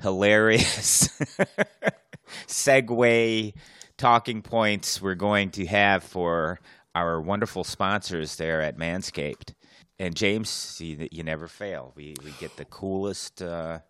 hilarious 0.01 1.09
segue 2.47 3.53
talking 3.97 4.43
points 4.43 5.03
we're 5.03 5.15
going 5.15 5.51
to 5.51 5.67
have 5.67 6.05
for 6.05 6.61
our 6.95 7.21
wonderful 7.21 7.65
sponsors 7.65 8.37
there 8.37 8.61
at 8.63 8.79
Manscaped. 8.79 9.55
And 10.01 10.15
James, 10.15 10.79
you, 10.81 11.09
you 11.11 11.23
never 11.25 11.49
fail. 11.49 11.93
We 11.97 12.15
we 12.25 12.31
get 12.39 12.57
the 12.57 12.65
coolest 12.65 13.43
uh, 13.43 13.81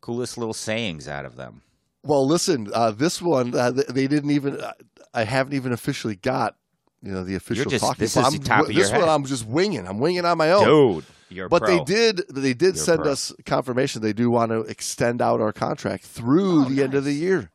coolest 0.00 0.38
little 0.38 0.54
sayings 0.54 1.06
out 1.08 1.24
of 1.26 1.36
them. 1.36 1.62
Well, 2.02 2.26
listen, 2.26 2.68
uh, 2.72 2.90
this 2.92 3.20
one 3.20 3.54
uh, 3.54 3.70
they 3.70 4.06
didn't 4.06 4.30
even. 4.30 4.60
Uh, 4.60 4.72
I 5.12 5.24
haven't 5.24 5.52
even 5.54 5.72
officially 5.72 6.16
got 6.16 6.56
you 7.02 7.12
know 7.12 7.24
the 7.24 7.34
official 7.34 7.70
just- 7.70 7.84
talking. 7.84 8.00
this 8.00 8.16
is 8.16 8.38
top 8.40 8.68
of 8.68 8.74
this 8.74 8.90
one 8.90 9.00
head. 9.00 9.08
I'm 9.08 9.24
just 9.26 9.46
winging. 9.46 9.86
I'm 9.86 9.98
winging 10.00 10.24
on 10.24 10.38
my 10.38 10.50
own. 10.50 10.64
Dude, 10.64 11.04
you're 11.28 11.48
But 11.50 11.62
pro. 11.62 11.76
they 11.76 11.84
did. 11.84 12.22
They 12.30 12.54
did 12.54 12.76
You're 12.76 12.84
send 12.84 13.02
pro. 13.02 13.12
us 13.12 13.32
confirmation. 13.44 14.00
They 14.02 14.12
do 14.14 14.30
want 14.30 14.50
to 14.50 14.60
extend 14.60 15.20
out 15.20 15.40
our 15.40 15.52
contract 15.52 16.04
through 16.04 16.62
Oh, 16.66 16.68
the 16.68 16.82
end 16.82 16.94
of 16.94 17.04
the 17.04 17.12
year. 17.12 17.50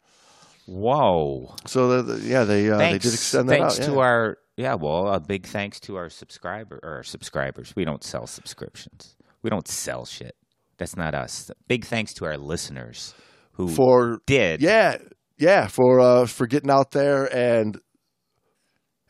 Whoa. 0.68 1.56
So 1.66 2.02
the, 2.04 2.14
the- 2.14 2.28
yeah, 2.28 2.44
they 2.44 2.70
uh, 2.70 2.78
they 2.78 2.92
did 2.94 3.14
extend 3.14 3.50
that 3.50 3.60
thanks 3.60 3.80
out. 3.80 3.86
to 3.86 3.92
yeah. 3.94 3.98
our 3.98 4.38
yeah, 4.60 4.76
well, 4.76 5.08
a 5.08 5.22
big 5.22 5.46
thanks 5.46 5.80
to 5.82 5.96
our 5.96 6.10
subscriber 6.10 6.82
or 6.84 6.98
our 6.98 7.04
subscribers. 7.04 7.74
We 7.78 7.86
don't 7.86 8.04
sell 8.04 8.28
subscriptions. 8.28 9.16
We 9.42 9.50
don't 9.50 9.68
sell 9.70 10.06
shit. 10.06 10.36
That's 10.78 10.98
not 10.98 11.16
us. 11.16 11.50
Big 11.70 11.86
thanks 11.86 12.14
to 12.16 12.26
our 12.26 12.38
listeners 12.38 13.14
who 13.54 13.70
for 13.70 14.20
did. 14.26 14.62
yeah 14.62 14.98
yeah 15.38 15.68
for 15.68 16.02
uh, 16.02 16.26
for 16.26 16.46
getting 16.46 16.70
out 16.70 16.92
there 16.92 17.34
and 17.34 17.80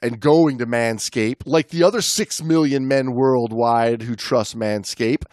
and 0.04 0.20
going 0.20 0.60
to 0.60 0.68
Manscaped 0.68 1.42
like 1.46 1.70
the 1.70 1.84
other 1.84 2.02
six 2.02 2.44
million 2.44 2.88
men 2.88 3.14
worldwide 3.14 4.04
who 4.04 4.16
trust 4.16 4.56
Manscaped 4.56 5.24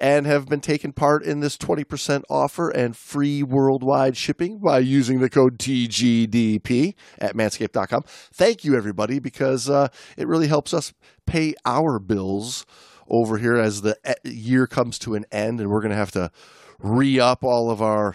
and 0.00 0.26
have 0.26 0.46
been 0.46 0.60
taking 0.60 0.92
part 0.92 1.24
in 1.24 1.40
this 1.40 1.56
20% 1.56 2.22
offer 2.30 2.70
and 2.70 2.96
free 2.96 3.42
worldwide 3.42 4.16
shipping 4.16 4.58
by 4.58 4.78
using 4.78 5.20
the 5.20 5.28
code 5.28 5.58
TGDP 5.58 6.94
at 7.18 7.34
manscaped.com. 7.34 8.04
Thank 8.32 8.64
you, 8.64 8.76
everybody, 8.76 9.18
because 9.18 9.68
uh, 9.68 9.88
it 10.16 10.28
really 10.28 10.46
helps 10.46 10.72
us 10.72 10.92
pay 11.26 11.54
our 11.64 11.98
bills 11.98 12.64
over 13.08 13.38
here 13.38 13.56
as 13.56 13.82
the 13.82 13.96
year 14.24 14.66
comes 14.66 14.98
to 15.00 15.14
an 15.14 15.24
end 15.32 15.60
and 15.60 15.70
we're 15.70 15.80
going 15.80 15.90
to 15.90 15.96
have 15.96 16.12
to 16.12 16.30
re 16.78 17.18
up 17.18 17.42
all 17.42 17.70
of 17.70 17.82
our 17.82 18.14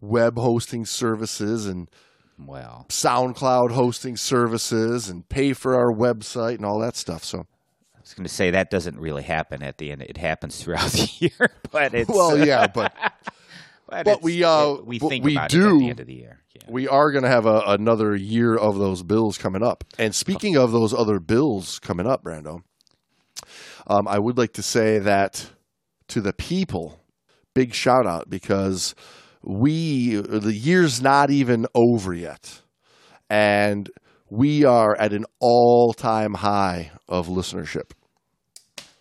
web 0.00 0.38
hosting 0.38 0.86
services 0.86 1.66
and 1.66 1.90
Well, 2.38 2.86
SoundCloud 2.88 3.72
hosting 3.72 4.16
services 4.16 5.08
and 5.08 5.28
pay 5.28 5.52
for 5.52 5.74
our 5.74 5.92
website 5.92 6.56
and 6.56 6.64
all 6.64 6.78
that 6.80 6.94
stuff. 6.94 7.24
So, 7.24 7.46
was 8.08 8.14
going 8.14 8.26
to 8.26 8.34
say 8.34 8.50
that 8.52 8.70
doesn't 8.70 8.98
really 8.98 9.22
happen 9.22 9.62
at 9.62 9.78
the 9.78 9.92
end. 9.92 10.02
It 10.02 10.16
happens 10.16 10.62
throughout 10.62 10.90
the 10.92 11.10
year, 11.18 11.50
but 11.70 11.94
it's 11.94 12.08
well, 12.08 12.38
yeah, 12.44 12.66
but 12.66 12.94
but, 13.88 14.04
but 14.04 14.22
we, 14.22 14.42
uh, 14.44 14.72
it- 14.74 14.86
we 14.86 14.98
think 14.98 15.24
we 15.24 15.34
about 15.34 15.52
it 15.52 15.56
at 15.58 15.60
do- 15.60 15.78
the 15.78 15.90
end 15.90 16.00
of 16.00 16.06
the 16.06 16.14
year. 16.14 16.40
Yeah. 16.54 16.62
we 16.70 16.88
are 16.88 17.12
going 17.12 17.24
to 17.24 17.30
have 17.30 17.46
a, 17.46 17.62
another 17.66 18.16
year 18.16 18.56
of 18.56 18.76
those 18.78 19.02
bills 19.02 19.38
coming 19.38 19.62
up. 19.62 19.84
And 19.98 20.14
speaking 20.14 20.56
of 20.56 20.72
those 20.72 20.92
other 20.94 21.20
bills 21.20 21.78
coming 21.78 22.06
up, 22.06 22.24
Brando, 22.24 22.62
um, 23.86 24.08
I 24.08 24.18
would 24.18 24.36
like 24.38 24.54
to 24.54 24.62
say 24.62 24.98
that 24.98 25.50
to 26.08 26.20
the 26.20 26.32
people, 26.32 27.00
big 27.54 27.74
shout 27.74 28.06
out 28.06 28.28
because 28.30 28.94
we 29.42 30.16
the 30.16 30.52
year's 30.54 31.00
not 31.02 31.30
even 31.30 31.66
over 31.74 32.12
yet, 32.14 32.62
and 33.30 33.88
we 34.30 34.64
are 34.64 34.96
at 34.98 35.12
an 35.12 35.24
all 35.40 35.92
time 35.92 36.34
high 36.34 36.90
of 37.08 37.28
listenership. 37.28 37.92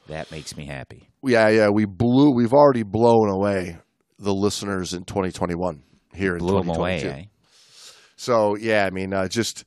That 0.08 0.32
makes 0.32 0.56
me 0.56 0.66
happy. 0.66 1.10
Yeah, 1.24 1.50
yeah, 1.50 1.70
we 1.70 1.86
blew. 1.86 2.34
We've 2.34 2.54
already 2.54 2.84
blown 2.84 3.30
away 3.30 3.78
the 4.20 4.34
listeners 4.34 4.94
in 4.94 5.04
2021 5.04 5.84
here 6.14 6.34
in 6.34 6.40
Blew 6.40 6.60
them 6.60 6.70
away, 6.70 7.04
eh? 7.04 7.24
So 8.16 8.56
yeah, 8.56 8.86
I 8.86 8.90
mean, 8.90 9.14
uh, 9.14 9.28
just 9.28 9.64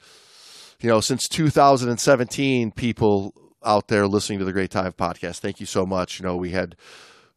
you 0.80 0.88
know, 0.88 1.01
since 1.01 1.28
2017, 1.28 2.72
people 2.72 3.34
out 3.64 3.88
there 3.88 4.07
listening 4.07 4.38
to 4.38 4.45
the 4.45 4.53
Great 4.53 4.70
Dive 4.70 4.97
podcast, 4.97 5.38
thank 5.38 5.61
you 5.61 5.66
so 5.66 5.84
much. 5.84 6.18
You 6.18 6.26
know, 6.26 6.36
we 6.36 6.51
had 6.51 6.76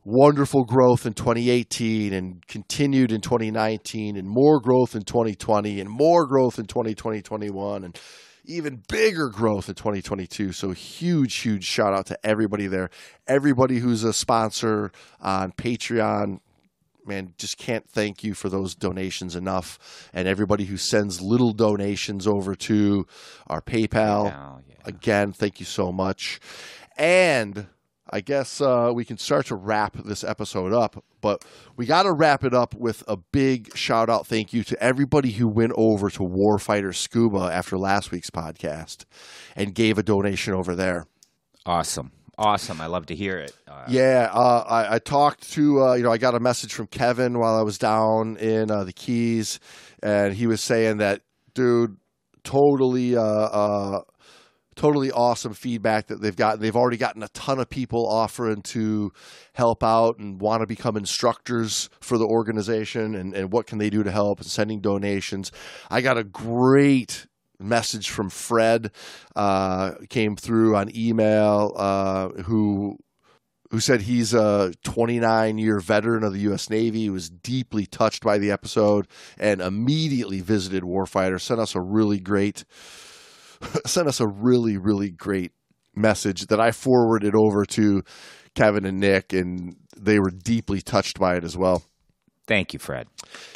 wonderful 0.05 0.63
growth 0.65 1.05
in 1.05 1.13
2018 1.13 2.13
and 2.13 2.45
continued 2.47 3.11
in 3.11 3.21
2019 3.21 4.17
and 4.17 4.27
more 4.27 4.59
growth 4.59 4.95
in 4.95 5.03
2020 5.03 5.79
and 5.79 5.89
more 5.89 6.25
growth 6.25 6.59
in 6.59 6.65
2020 6.65 7.21
21 7.21 7.83
and 7.85 7.99
even 8.45 8.83
bigger 8.87 9.29
growth 9.29 9.69
in 9.69 9.75
2022 9.75 10.51
so 10.51 10.71
huge 10.71 11.35
huge 11.35 11.63
shout 11.63 11.93
out 11.93 12.05
to 12.05 12.17
everybody 12.25 12.67
there 12.67 12.89
everybody 13.27 13.79
who's 13.79 14.03
a 14.03 14.13
sponsor 14.13 14.91
on 15.21 15.51
patreon 15.53 16.39
man, 17.05 17.33
just 17.37 17.57
can't 17.57 17.87
thank 17.89 18.23
you 18.23 18.33
for 18.33 18.49
those 18.49 18.75
donations 18.75 19.35
enough. 19.35 20.09
And 20.13 20.27
everybody 20.27 20.65
who 20.65 20.77
sends 20.77 21.21
little 21.21 21.51
donations 21.51 22.27
over 22.27 22.55
to 22.55 23.05
our 23.47 23.61
PayPal, 23.61 24.33
Oh, 24.33 24.61
yeah. 24.67 24.75
again, 24.85 25.33
thank 25.33 25.59
you 25.59 25.65
so 25.65 25.91
much. 25.91 26.39
And 26.97 27.67
I 28.09 28.21
guess 28.21 28.59
uh, 28.59 28.91
we 28.93 29.05
can 29.05 29.17
start 29.17 29.45
to 29.47 29.55
wrap 29.55 29.95
this 30.03 30.23
episode 30.23 30.73
up, 30.73 31.03
but 31.21 31.45
we 31.77 31.85
got 31.85 32.03
to 32.03 32.11
wrap 32.11 32.43
it 32.43 32.53
up 32.53 32.75
with 32.75 33.03
a 33.07 33.15
big 33.17 33.75
shout 33.75 34.09
out 34.09 34.27
thank 34.27 34.53
you 34.53 34.63
to 34.65 34.83
everybody 34.83 35.31
who 35.31 35.47
went 35.47 35.71
over 35.75 36.09
to 36.09 36.19
Warfighter 36.19 36.93
Scuba 36.93 37.49
after 37.51 37.77
last 37.77 38.11
week's 38.11 38.29
podcast 38.29 39.05
and 39.55 39.73
gave 39.73 39.97
a 39.97 40.03
donation 40.03 40.53
over 40.53 40.75
there. 40.75 41.05
Awesome. 41.65 42.11
Awesome. 42.37 42.81
I 42.81 42.87
love 42.87 43.05
to 43.07 43.15
hear 43.15 43.37
it. 43.37 43.55
Uh, 43.67 43.85
Yeah, 43.87 44.29
uh, 44.33 44.65
I, 44.67 44.95
I 44.95 44.99
talked 44.99 45.51
to 45.53 45.81
uh, 45.81 45.93
you 45.93 46.03
know 46.03 46.11
I 46.11 46.17
got 46.17 46.33
a 46.33 46.39
message 46.39 46.73
from 46.73 46.87
Kevin 46.87 47.39
while 47.39 47.55
I 47.55 47.61
was 47.61 47.77
down 47.77 48.37
in 48.37 48.71
uh, 48.71 48.83
the 48.83 48.93
Keys, 48.93 49.59
and 50.01 50.33
he 50.33 50.47
was 50.47 50.59
saying 50.59 50.97
that 50.97 51.21
dude, 51.53 51.97
totally, 52.43 53.15
uh, 53.15 53.21
uh, 53.21 54.01
totally 54.75 55.11
awesome 55.11 55.53
feedback 55.53 56.07
that 56.07 56.21
they've 56.21 56.35
gotten. 56.35 56.61
They've 56.61 56.75
already 56.75 56.97
gotten 56.97 57.23
a 57.23 57.27
ton 57.29 57.59
of 57.59 57.69
people 57.69 58.07
offering 58.07 58.61
to 58.63 59.11
help 59.53 59.83
out 59.83 60.17
and 60.17 60.39
want 60.39 60.61
to 60.61 60.67
become 60.67 60.97
instructors 60.97 61.89
for 62.01 62.17
the 62.17 62.25
organization, 62.25 63.15
and 63.15 63.33
and 63.33 63.51
what 63.51 63.67
can 63.67 63.77
they 63.77 63.89
do 63.89 64.03
to 64.03 64.11
help 64.11 64.39
and 64.39 64.47
sending 64.47 64.81
donations. 64.81 65.51
I 65.89 66.01
got 66.01 66.17
a 66.17 66.23
great 66.23 67.27
message 67.59 68.09
from 68.09 68.29
Fred 68.29 68.91
uh, 69.35 69.93
came 70.09 70.35
through 70.35 70.75
on 70.75 70.95
email 70.95 71.73
uh, 71.75 72.29
who 72.43 72.97
who 73.73 73.79
said 73.79 74.01
he's 74.01 74.35
a 74.35 74.71
29 74.83 75.57
year 75.57 75.79
veteran 75.79 76.23
of 76.23 76.31
the 76.31 76.41
U.S. 76.41 76.69
Navy. 76.69 76.99
He 76.99 77.09
was 77.09 77.27
deeply 77.27 77.87
touched 77.87 78.23
by 78.23 78.37
the 78.37 78.51
episode 78.51 79.07
and 79.35 79.61
immediately 79.61 80.41
visited 80.41 80.83
Warfighter. 80.83 81.41
Sent 81.41 81.59
us 81.59 81.73
a 81.73 81.81
really 81.81 82.19
great, 82.19 82.65
sent 83.85 84.07
us 84.07 84.19
a 84.19 84.27
really 84.27 84.77
really 84.77 85.09
great 85.11 85.51
message 85.95 86.47
that 86.47 86.59
I 86.59 86.71
forwarded 86.71 87.35
over 87.35 87.65
to 87.65 88.03
Kevin 88.55 88.85
and 88.85 88.99
Nick, 88.99 89.33
and 89.33 89.75
they 89.97 90.19
were 90.19 90.31
deeply 90.31 90.81
touched 90.81 91.19
by 91.19 91.35
it 91.35 91.43
as 91.43 91.57
well. 91.57 91.83
Thank 92.45 92.73
you, 92.73 92.79
Fred. 92.79 93.07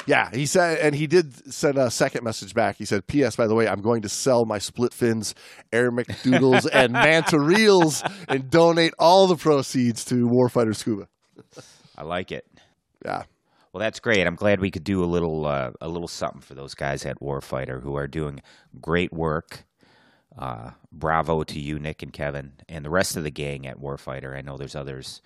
Yeah, 0.06 0.30
he 0.32 0.46
said, 0.46 0.78
and 0.78 0.94
he 0.94 1.06
did 1.06 1.52
send 1.52 1.76
a 1.76 1.90
second 1.90 2.24
message 2.24 2.54
back. 2.54 2.76
He 2.76 2.86
said, 2.86 3.06
"P.S. 3.06 3.36
By 3.36 3.46
the 3.46 3.54
way, 3.54 3.68
I'm 3.68 3.82
going 3.82 4.02
to 4.02 4.08
sell 4.08 4.46
my 4.46 4.58
split 4.58 4.94
fins, 4.94 5.34
air 5.72 5.92
McDoodles, 5.92 6.66
and 6.72 6.94
manta 6.94 7.38
reels, 7.38 8.02
and 8.28 8.48
donate 8.50 8.94
all 8.98 9.26
the 9.26 9.36
proceeds 9.36 10.06
to 10.06 10.26
Warfighter 10.26 10.74
Scuba." 10.74 11.08
I 11.98 12.04
like 12.04 12.32
it. 12.32 12.46
Yeah, 13.04 13.24
Well, 13.72 13.80
that's 13.80 14.00
great. 14.00 14.26
I'm 14.26 14.36
glad 14.36 14.60
we 14.60 14.70
could 14.70 14.84
do 14.84 15.04
a 15.04 15.06
little 15.06 15.44
uh, 15.44 15.72
a 15.82 15.88
little 15.88 16.08
something 16.08 16.40
for 16.40 16.54
those 16.54 16.74
guys 16.74 17.04
at 17.04 17.20
Warfighter 17.20 17.82
who 17.82 17.94
are 17.96 18.08
doing 18.08 18.40
great 18.80 19.12
work. 19.12 19.64
Uh, 20.36 20.70
bravo 20.92 21.42
to 21.42 21.58
you, 21.58 21.78
Nick 21.78 22.02
and 22.02 22.12
Kevin, 22.12 22.52
and 22.68 22.84
the 22.84 22.90
rest 22.90 23.16
of 23.16 23.24
the 23.24 23.30
gang 23.30 23.66
at 23.66 23.80
Warfighter. 23.80 24.36
I 24.36 24.40
know 24.40 24.56
there's 24.56 24.76
others 24.76 25.20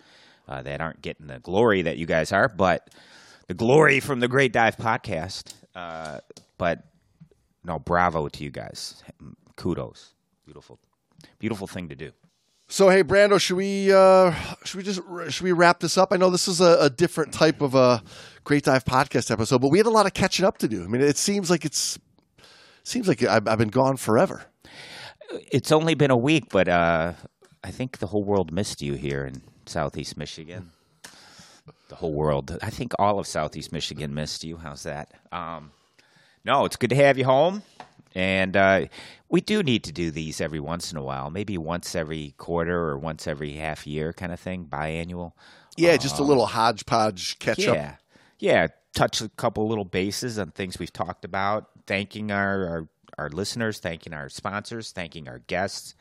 uh, 0.48 0.62
that 0.62 0.80
aren't 0.80 1.03
getting 1.03 1.26
the 1.26 1.38
glory 1.38 1.82
that 1.82 1.98
you 1.98 2.07
guys 2.07 2.32
are, 2.32 2.48
but 2.48 2.88
the 3.48 3.55
glory 3.55 4.00
from 4.00 4.20
the 4.20 4.28
Great 4.28 4.53
Dive 4.53 4.76
podcast. 4.76 5.55
Uh, 5.74 6.20
but 6.57 6.84
no, 7.64 7.78
bravo 7.78 8.28
to 8.28 8.44
you 8.44 8.50
guys. 8.50 9.03
Kudos. 9.57 10.14
Beautiful, 10.44 10.78
beautiful 11.38 11.66
thing 11.66 11.88
to 11.88 11.94
do. 11.94 12.12
So 12.68 12.88
hey, 12.88 13.05
Brando, 13.05 13.38
should 13.38 13.57
we 13.57 13.92
uh, 13.92 14.34
should 14.64 14.78
we 14.78 14.82
just 14.82 15.00
should 15.28 15.44
we 15.44 15.53
wrap 15.53 15.80
this 15.80 15.98
up? 15.98 16.11
I 16.11 16.16
know 16.16 16.30
this 16.30 16.48
is 16.48 16.61
a, 16.61 16.78
a 16.80 16.90
different 16.90 17.32
type 17.34 17.61
of 17.61 17.74
a 17.74 18.03
Great 18.44 18.64
Dive 18.64 18.84
podcast 18.84 19.30
episode, 19.30 19.61
but 19.61 19.68
we 19.68 19.78
had 19.78 19.86
a 19.86 19.90
lot 19.90 20.07
of 20.07 20.14
catching 20.14 20.46
up 20.46 20.59
to 20.59 20.68
do. 20.68 20.82
I 20.82 20.86
mean, 20.86 21.03
it 21.03 21.18
seems 21.18 21.50
like 21.50 21.66
it's 21.66 21.98
seems 22.82 23.07
like 23.09 23.22
I've, 23.22 23.46
I've 23.46 23.59
been 23.59 23.68
gone 23.68 23.98
forever. 23.98 24.46
It's 25.51 25.72
only 25.72 25.95
been 25.95 26.11
a 26.11 26.16
week, 26.16 26.45
but 26.51 26.68
uh, 26.68 27.12
I 27.64 27.70
think 27.70 27.99
the 27.99 28.09
whole 28.09 28.24
world 28.24 28.53
missed 28.53 28.83
you 28.83 28.95
here 28.95 29.24
in 29.24 29.43
Southeast 29.66 30.16
Michigan. 30.16 30.72
The 31.89 31.97
whole 31.97 32.12
world. 32.12 32.59
I 32.62 32.70
think 32.70 32.93
all 32.99 33.18
of 33.18 33.26
Southeast 33.26 33.72
Michigan 33.72 34.14
missed 34.14 34.45
you. 34.45 34.57
How's 34.57 34.83
that? 34.85 35.12
Um, 35.30 35.72
no, 36.45 36.64
it's 36.64 36.76
good 36.76 36.91
to 36.91 36.97
have 36.97 37.18
you 37.18 37.24
home. 37.24 37.62
And 38.14 38.57
uh, 38.57 38.87
we 39.28 39.41
do 39.41 39.62
need 39.62 39.85
to 39.85 39.93
do 39.93 40.11
these 40.11 40.41
every 40.41 40.61
once 40.61 40.93
in 40.93 40.99
a 40.99 41.03
while, 41.03 41.30
maybe 41.30 41.57
once 41.57 41.95
every 41.95 42.35
quarter 42.37 42.76
or 42.76 42.99
once 42.99 43.26
every 43.26 43.53
half 43.53 43.87
year 43.87 44.12
kind 44.12 44.33
of 44.33 44.41
thing, 44.41 44.66
biannual. 44.66 45.33
Yeah, 45.76 45.97
just 45.97 46.18
a 46.18 46.22
little 46.22 46.47
hodgepodge 46.47 47.39
catch 47.39 47.66
up. 47.66 47.74
Yeah. 47.74 47.97
Yeah. 48.39 48.66
Touch 48.95 49.22
a 49.22 49.30
couple 49.30 49.66
little 49.68 49.87
bases 49.87 50.39
on 50.39 50.51
things 50.51 50.78
we've 50.78 50.93
talked 50.93 51.24
about, 51.24 51.70
thanking 51.87 52.30
our, 52.30 52.66
our, 52.66 52.89
our 53.18 53.28
listeners, 53.30 53.78
thanking 53.78 54.12
our 54.14 54.28
sponsors, 54.28 54.92
thanking 54.92 55.28
our 55.28 55.40
guests, 55.40 55.94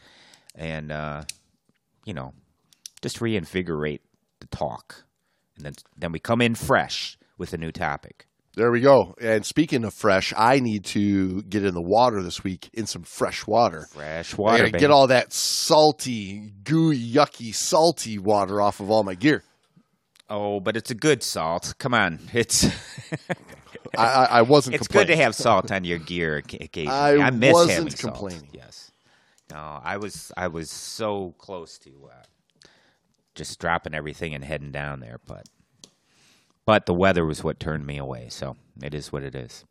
and, 0.55 0.91
uh, 0.91 1.23
you 2.05 2.13
know, 2.13 2.33
just 3.01 3.21
reinvigorate 3.21 4.01
the 4.39 4.47
talk. 4.47 5.03
And 5.55 5.65
then, 5.65 5.73
then 5.97 6.11
we 6.11 6.19
come 6.19 6.41
in 6.41 6.55
fresh 6.55 7.17
with 7.37 7.53
a 7.53 7.57
new 7.57 7.71
topic. 7.71 8.27
There 8.55 8.69
we 8.69 8.81
go. 8.81 9.15
And 9.21 9.45
speaking 9.45 9.85
of 9.85 9.93
fresh, 9.93 10.33
I 10.35 10.59
need 10.59 10.83
to 10.85 11.41
get 11.43 11.63
in 11.63 11.73
the 11.73 11.81
water 11.81 12.21
this 12.21 12.43
week 12.43 12.69
in 12.73 12.85
some 12.85 13.03
fresh 13.03 13.47
water. 13.47 13.87
Fresh 13.91 14.37
water. 14.37 14.69
get 14.69 14.91
all 14.91 15.07
that 15.07 15.31
salty, 15.31 16.51
gooey, 16.63 16.99
yucky, 16.99 17.55
salty 17.55 18.17
water 18.17 18.61
off 18.61 18.81
of 18.81 18.91
all 18.91 19.03
my 19.03 19.15
gear. 19.15 19.43
oh, 20.29 20.59
but 20.59 20.75
it's 20.75 20.91
a 20.91 20.95
good 20.95 21.23
salt. 21.23 21.75
Come 21.77 21.93
on. 21.93 22.19
It's. 22.33 22.67
I, 23.97 24.05
I, 24.05 24.23
I 24.25 24.41
wasn't. 24.41 24.75
Complaining. 24.77 24.79
It's 24.81 24.87
good 24.87 25.07
to 25.07 25.23
have 25.23 25.35
salt 25.35 25.71
on 25.71 25.83
your 25.83 25.97
gear 25.99 26.41
occ- 26.41 26.61
I 26.87 27.11
occasionally. 27.11 27.31
miss 27.37 27.53
wasn't 27.53 27.71
having 27.71 27.89
salt. 27.91 28.13
complaining. 28.13 28.49
Yes. 28.53 28.91
No, 29.51 29.81
I 29.83 29.97
was 29.97 30.31
I 30.37 30.47
was 30.47 30.69
so 30.69 31.35
close 31.37 31.77
to 31.79 32.09
uh, 32.11 32.67
just 33.35 33.59
dropping 33.59 33.93
everything 33.93 34.33
and 34.33 34.43
heading 34.43 34.71
down 34.71 35.01
there, 35.01 35.19
but 35.25 35.47
but 36.65 36.85
the 36.85 36.93
weather 36.93 37.25
was 37.25 37.43
what 37.43 37.59
turned 37.59 37.85
me 37.85 37.97
away. 37.97 38.27
So 38.29 38.55
it 38.81 38.93
is 38.93 39.11
what 39.11 39.23
it 39.23 39.35
is. 39.35 39.65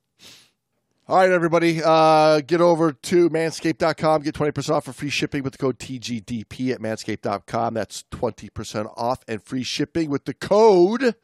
All 1.09 1.17
right, 1.17 1.31
everybody, 1.31 1.81
uh, 1.85 2.41
get 2.41 2.61
over 2.61 2.93
to 2.93 3.29
manscaped.com. 3.31 4.23
Get 4.23 4.35
20% 4.37 4.71
off 4.71 4.85
for 4.85 4.93
free 4.93 5.11
shipping 5.11 5.43
with 5.43 5.55
the 5.55 5.59
code 5.59 5.81
TGDP 5.81 6.71
at 6.73 6.81
manscaped.com. 6.81 7.75
That's 7.75 8.05
20% 8.13 8.93
off 8.97 9.25
and 9.27 9.43
free 9.43 9.65
shipping 9.65 10.09
with 10.09 10.25
the 10.25 10.35
code 10.35 11.17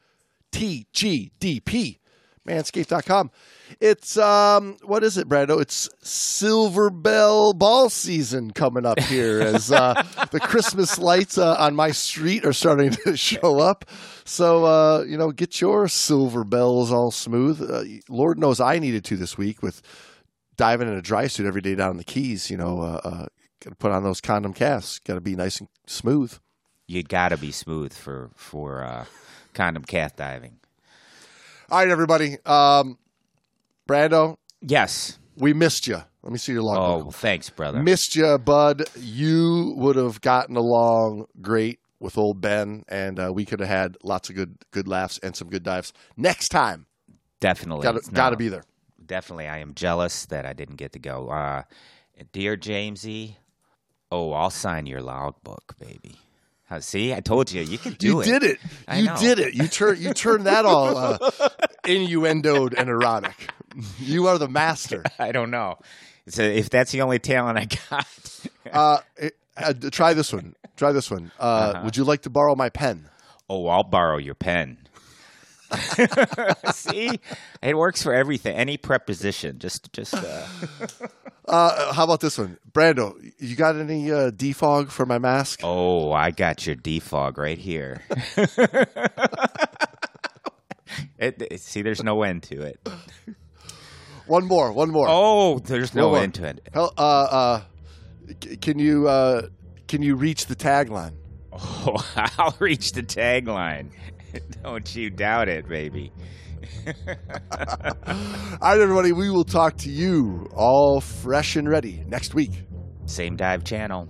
TGDP. 0.51 1.99
Manscaped.com. 2.47 3.29
It's, 3.81 4.17
um, 4.17 4.77
what 4.83 5.03
is 5.03 5.17
it, 5.17 5.27
Brando? 5.27 5.61
It's 5.61 5.89
Silver 6.01 6.89
Bell 6.89 7.53
ball 7.53 7.89
season 7.89 8.51
coming 8.51 8.85
up 8.85 8.99
here 8.99 9.41
as 9.41 9.71
uh, 9.71 10.01
the 10.31 10.39
Christmas 10.39 10.97
lights 10.97 11.37
uh, 11.37 11.55
on 11.59 11.75
my 11.75 11.91
street 11.91 12.45
are 12.45 12.53
starting 12.53 12.91
to 12.91 13.17
show 13.17 13.59
up. 13.59 13.85
So, 14.23 14.65
uh, 14.65 15.03
you 15.03 15.17
know, 15.17 15.31
get 15.31 15.59
your 15.59 15.87
silver 15.87 16.43
bells 16.43 16.91
all 16.91 17.11
smooth. 17.11 17.61
Uh, 17.61 17.83
Lord 18.09 18.39
knows 18.39 18.59
I 18.59 18.79
needed 18.79 19.03
to 19.05 19.17
this 19.17 19.37
week 19.37 19.61
with 19.61 19.81
diving 20.55 20.87
in 20.87 20.95
a 20.95 21.01
dry 21.01 21.27
suit 21.27 21.45
every 21.45 21.61
day 21.61 21.75
down 21.75 21.91
in 21.91 21.97
the 21.97 22.03
Keys. 22.03 22.49
You 22.49 22.57
know, 22.57 22.81
uh, 22.81 23.01
uh, 23.03 23.25
got 23.63 23.69
to 23.71 23.75
put 23.75 23.91
on 23.91 24.03
those 24.03 24.21
condom 24.21 24.53
caths. 24.53 25.03
Got 25.03 25.15
to 25.15 25.21
be 25.21 25.35
nice 25.35 25.59
and 25.59 25.67
smooth. 25.85 26.37
You 26.87 27.03
got 27.03 27.29
to 27.29 27.37
be 27.37 27.51
smooth 27.51 27.93
for 27.93 28.31
for 28.35 28.83
uh, 28.83 29.05
condom 29.53 29.83
cath 29.83 30.15
diving. 30.15 30.59
All 31.69 31.79
right, 31.79 31.89
everybody. 31.89 32.37
Um, 32.45 32.97
Brando, 33.87 34.37
Yes. 34.61 35.19
we 35.35 35.53
missed 35.53 35.87
you. 35.87 35.97
Let 36.23 36.31
me 36.31 36.37
see 36.37 36.51
your 36.53 36.61
Oh, 36.61 36.65
logbook. 36.65 37.03
well, 37.05 37.11
thanks, 37.11 37.49
brother. 37.49 37.81
Missed 37.81 38.15
you, 38.15 38.37
bud. 38.37 38.83
You 38.97 39.73
would 39.77 39.95
have 39.95 40.21
gotten 40.21 40.55
along 40.57 41.25
great 41.41 41.79
with 41.99 42.17
old 42.17 42.41
Ben, 42.41 42.83
and 42.87 43.19
uh, 43.19 43.31
we 43.33 43.45
could 43.45 43.59
have 43.59 43.69
had 43.69 43.97
lots 44.03 44.29
of 44.29 44.35
good 44.35 44.57
good 44.71 44.87
laughs 44.87 45.19
and 45.23 45.35
some 45.35 45.49
good 45.49 45.63
dives 45.63 45.93
next 46.15 46.49
time. 46.49 46.85
definitely. 47.39 47.83
Got 47.83 48.03
to 48.03 48.11
No. 48.31 48.35
be 48.35 48.49
there. 48.49 48.63
definitely 49.05 49.47
I 49.47 49.59
am 49.59 49.73
jealous 49.73 50.25
that 50.25 50.45
I 50.45 50.53
didn't 50.53 50.75
get 50.77 50.91
to 50.93 50.99
go. 50.99 51.29
Uh, 51.29 51.63
dear 52.33 52.57
Jamesy, 52.57 53.35
oh, 54.11 54.31
I'll 54.33 54.49
sign 54.49 54.85
your 54.85 55.01
logbook, 55.01 55.75
baby. 55.79 56.19
Uh, 56.69 56.79
see, 56.81 57.13
I 57.13 57.21
told 57.21 57.49
you 57.51 57.61
you 57.61 57.77
can 57.77 57.93
do 57.93 58.07
you 58.07 58.21
it. 58.21 58.25
did 58.25 58.43
it. 58.43 58.59
I 58.87 58.97
You 58.99 59.05
know. 59.05 59.17
did 59.17 59.39
it. 59.39 59.53
You 59.53 59.67
turn 59.67 60.01
you 60.01 60.13
turned 60.13 60.47
that 60.47 60.65
all 60.65 60.97
uh, 60.97 61.17
innuendoed 61.85 62.73
and 62.77 62.89
erotic. 62.89 63.49
You 63.99 64.27
are 64.27 64.37
the 64.37 64.49
master. 64.49 65.03
I 65.19 65.31
don't 65.31 65.49
know. 65.51 65.77
So 66.27 66.41
if 66.43 66.69
that's 66.69 66.91
the 66.91 67.01
only 67.03 67.19
talent 67.19 67.57
I 67.57 67.65
got, 67.89 68.07
Uh, 68.71 68.97
eh, 69.17 69.29
uh, 69.55 69.73
try 69.91 70.13
this 70.13 70.33
one. 70.33 70.55
Try 70.75 70.91
this 70.91 71.09
one. 71.09 71.31
Uh, 71.39 71.43
Uh-huh. 71.73 71.81
Would 71.85 71.95
you 71.95 72.03
like 72.03 72.23
to 72.23 72.29
borrow 72.29 72.53
my 72.55 72.69
pen? 72.69 73.07
oh, 73.49 73.67
I'll 73.67 73.83
borrow 73.83 74.17
your 74.17 74.35
pen. 74.35 74.77
see, 76.73 77.19
it 77.61 77.77
works 77.77 78.01
for 78.03 78.13
everything. 78.13 78.55
Any 78.55 78.77
preposition, 78.77 79.59
just 79.59 79.91
just. 79.93 80.13
Uh, 80.13 80.45
Uh, 81.47 81.93
how 81.93 82.03
about 82.03 82.19
this 82.19 82.37
one, 82.37 82.57
Brando? 82.71 83.13
You 83.39 83.55
got 83.55 83.75
any 83.77 84.11
uh, 84.11 84.31
defog 84.31 84.89
for 84.89 85.05
my 85.05 85.17
mask? 85.17 85.61
oh, 85.63 86.11
I 86.11 86.31
got 86.31 86.65
your 86.67 86.75
defog 86.75 87.37
right 87.37 87.57
here. 87.57 88.01
It, 91.19 91.41
it- 91.51 91.61
see, 91.61 91.81
there's 91.81 92.03
no 92.03 92.23
end 92.23 92.43
to 92.43 92.61
it. 92.61 92.79
One 94.27 94.45
more, 94.45 94.71
one 94.71 94.91
more. 94.91 95.07
Oh, 95.09 95.59
there's 95.59 95.93
no 95.95 96.15
end 96.15 96.35
to 96.35 96.45
it. 96.45 96.67
Hell, 96.73 96.93
uh, 96.97 97.01
uh, 97.01 97.61
c- 98.43 98.57
can 98.57 98.77
you 98.79 99.07
uh, 99.07 99.47
can 99.87 100.01
you 100.03 100.15
reach 100.15 100.45
the 100.45 100.55
tagline? 100.55 101.13
Oh, 101.51 101.95
I'll 102.37 102.55
reach 102.59 102.91
the 102.91 103.03
tagline. 103.03 103.89
Don't 104.63 104.95
you 104.95 105.09
doubt 105.09 105.49
it, 105.49 105.67
baby. 105.67 106.11
All 107.57 108.05
right, 108.61 108.79
everybody. 108.79 109.11
We 109.11 109.29
will 109.29 109.43
talk 109.43 109.77
to 109.77 109.89
you 109.89 110.49
all 110.55 111.01
fresh 111.01 111.55
and 111.55 111.69
ready 111.69 112.03
next 112.07 112.33
week. 112.33 112.51
Same 113.05 113.35
dive 113.35 113.63
channel, 113.63 114.07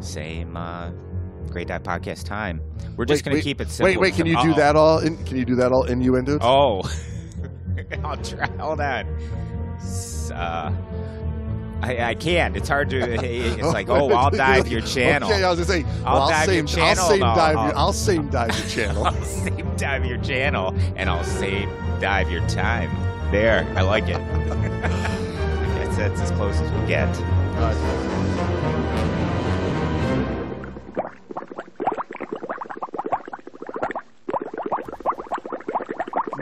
same 0.00 0.56
uh, 0.56 0.90
Great 1.50 1.68
Dive 1.68 1.82
Podcast 1.82 2.24
time. 2.24 2.60
We're 2.96 3.04
just 3.04 3.24
going 3.24 3.36
to 3.36 3.42
keep 3.42 3.60
it 3.60 3.70
simple. 3.70 3.90
Wait, 3.90 4.00
wait. 4.00 4.14
Can 4.14 4.26
you 4.26 4.40
do 4.42 4.50
Uh-oh. 4.50 4.56
that 4.56 4.76
all? 4.76 4.98
In, 4.98 5.22
can 5.24 5.36
you 5.36 5.44
do 5.44 5.54
that 5.56 5.72
all 5.72 5.84
innuendo? 5.84 6.38
Oh, 6.40 6.82
I'll 8.04 8.16
try. 8.16 8.48
Hold 8.58 8.80
on. 8.80 9.06
Uh, 10.32 10.70
I, 11.82 12.10
I 12.10 12.14
can't. 12.14 12.56
It's 12.56 12.68
hard 12.68 12.90
to. 12.90 12.98
It's 12.98 13.62
like, 13.62 13.88
oh, 13.88 14.10
I'll 14.10 14.30
dive 14.46 14.68
your 14.68 14.80
channel. 14.80 15.30
Okay, 15.30 15.42
I 15.44 15.50
was 15.50 15.58
gonna 15.60 15.82
say. 15.82 15.88
I'll 16.04 16.14
well, 16.14 16.22
I'll 16.22 16.28
dive 16.28 16.46
same, 16.46 16.54
your 16.56 16.66
channel, 16.66 17.04
I'll 17.04 17.08
same 17.10 17.22
and 17.22 17.24
I'll- 17.24 17.36
dive. 17.36 17.54
your, 17.54 17.62
I'll- 17.64 17.78
I'll 17.78 17.92
same 17.92 18.28
dive 18.30 18.58
your 18.58 18.68
channel. 18.68 19.06
I'll 19.06 19.24
save 19.24 19.76
dive 19.76 20.04
your 20.04 20.18
channel, 20.18 20.74
and 20.96 21.08
I'll 21.08 21.24
save 21.24 21.68
dive 22.00 22.30
your 22.30 22.46
time. 22.48 22.90
There, 23.30 23.70
I 23.76 23.82
like 23.82 24.04
it. 24.08 24.18
that's, 24.80 25.96
that's 25.96 26.20
as 26.20 26.30
close 26.32 26.56
as 26.56 26.70
we 26.72 26.86
get. 26.88 27.08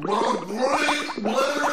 Running, 0.03 0.59
running, 1.23 1.66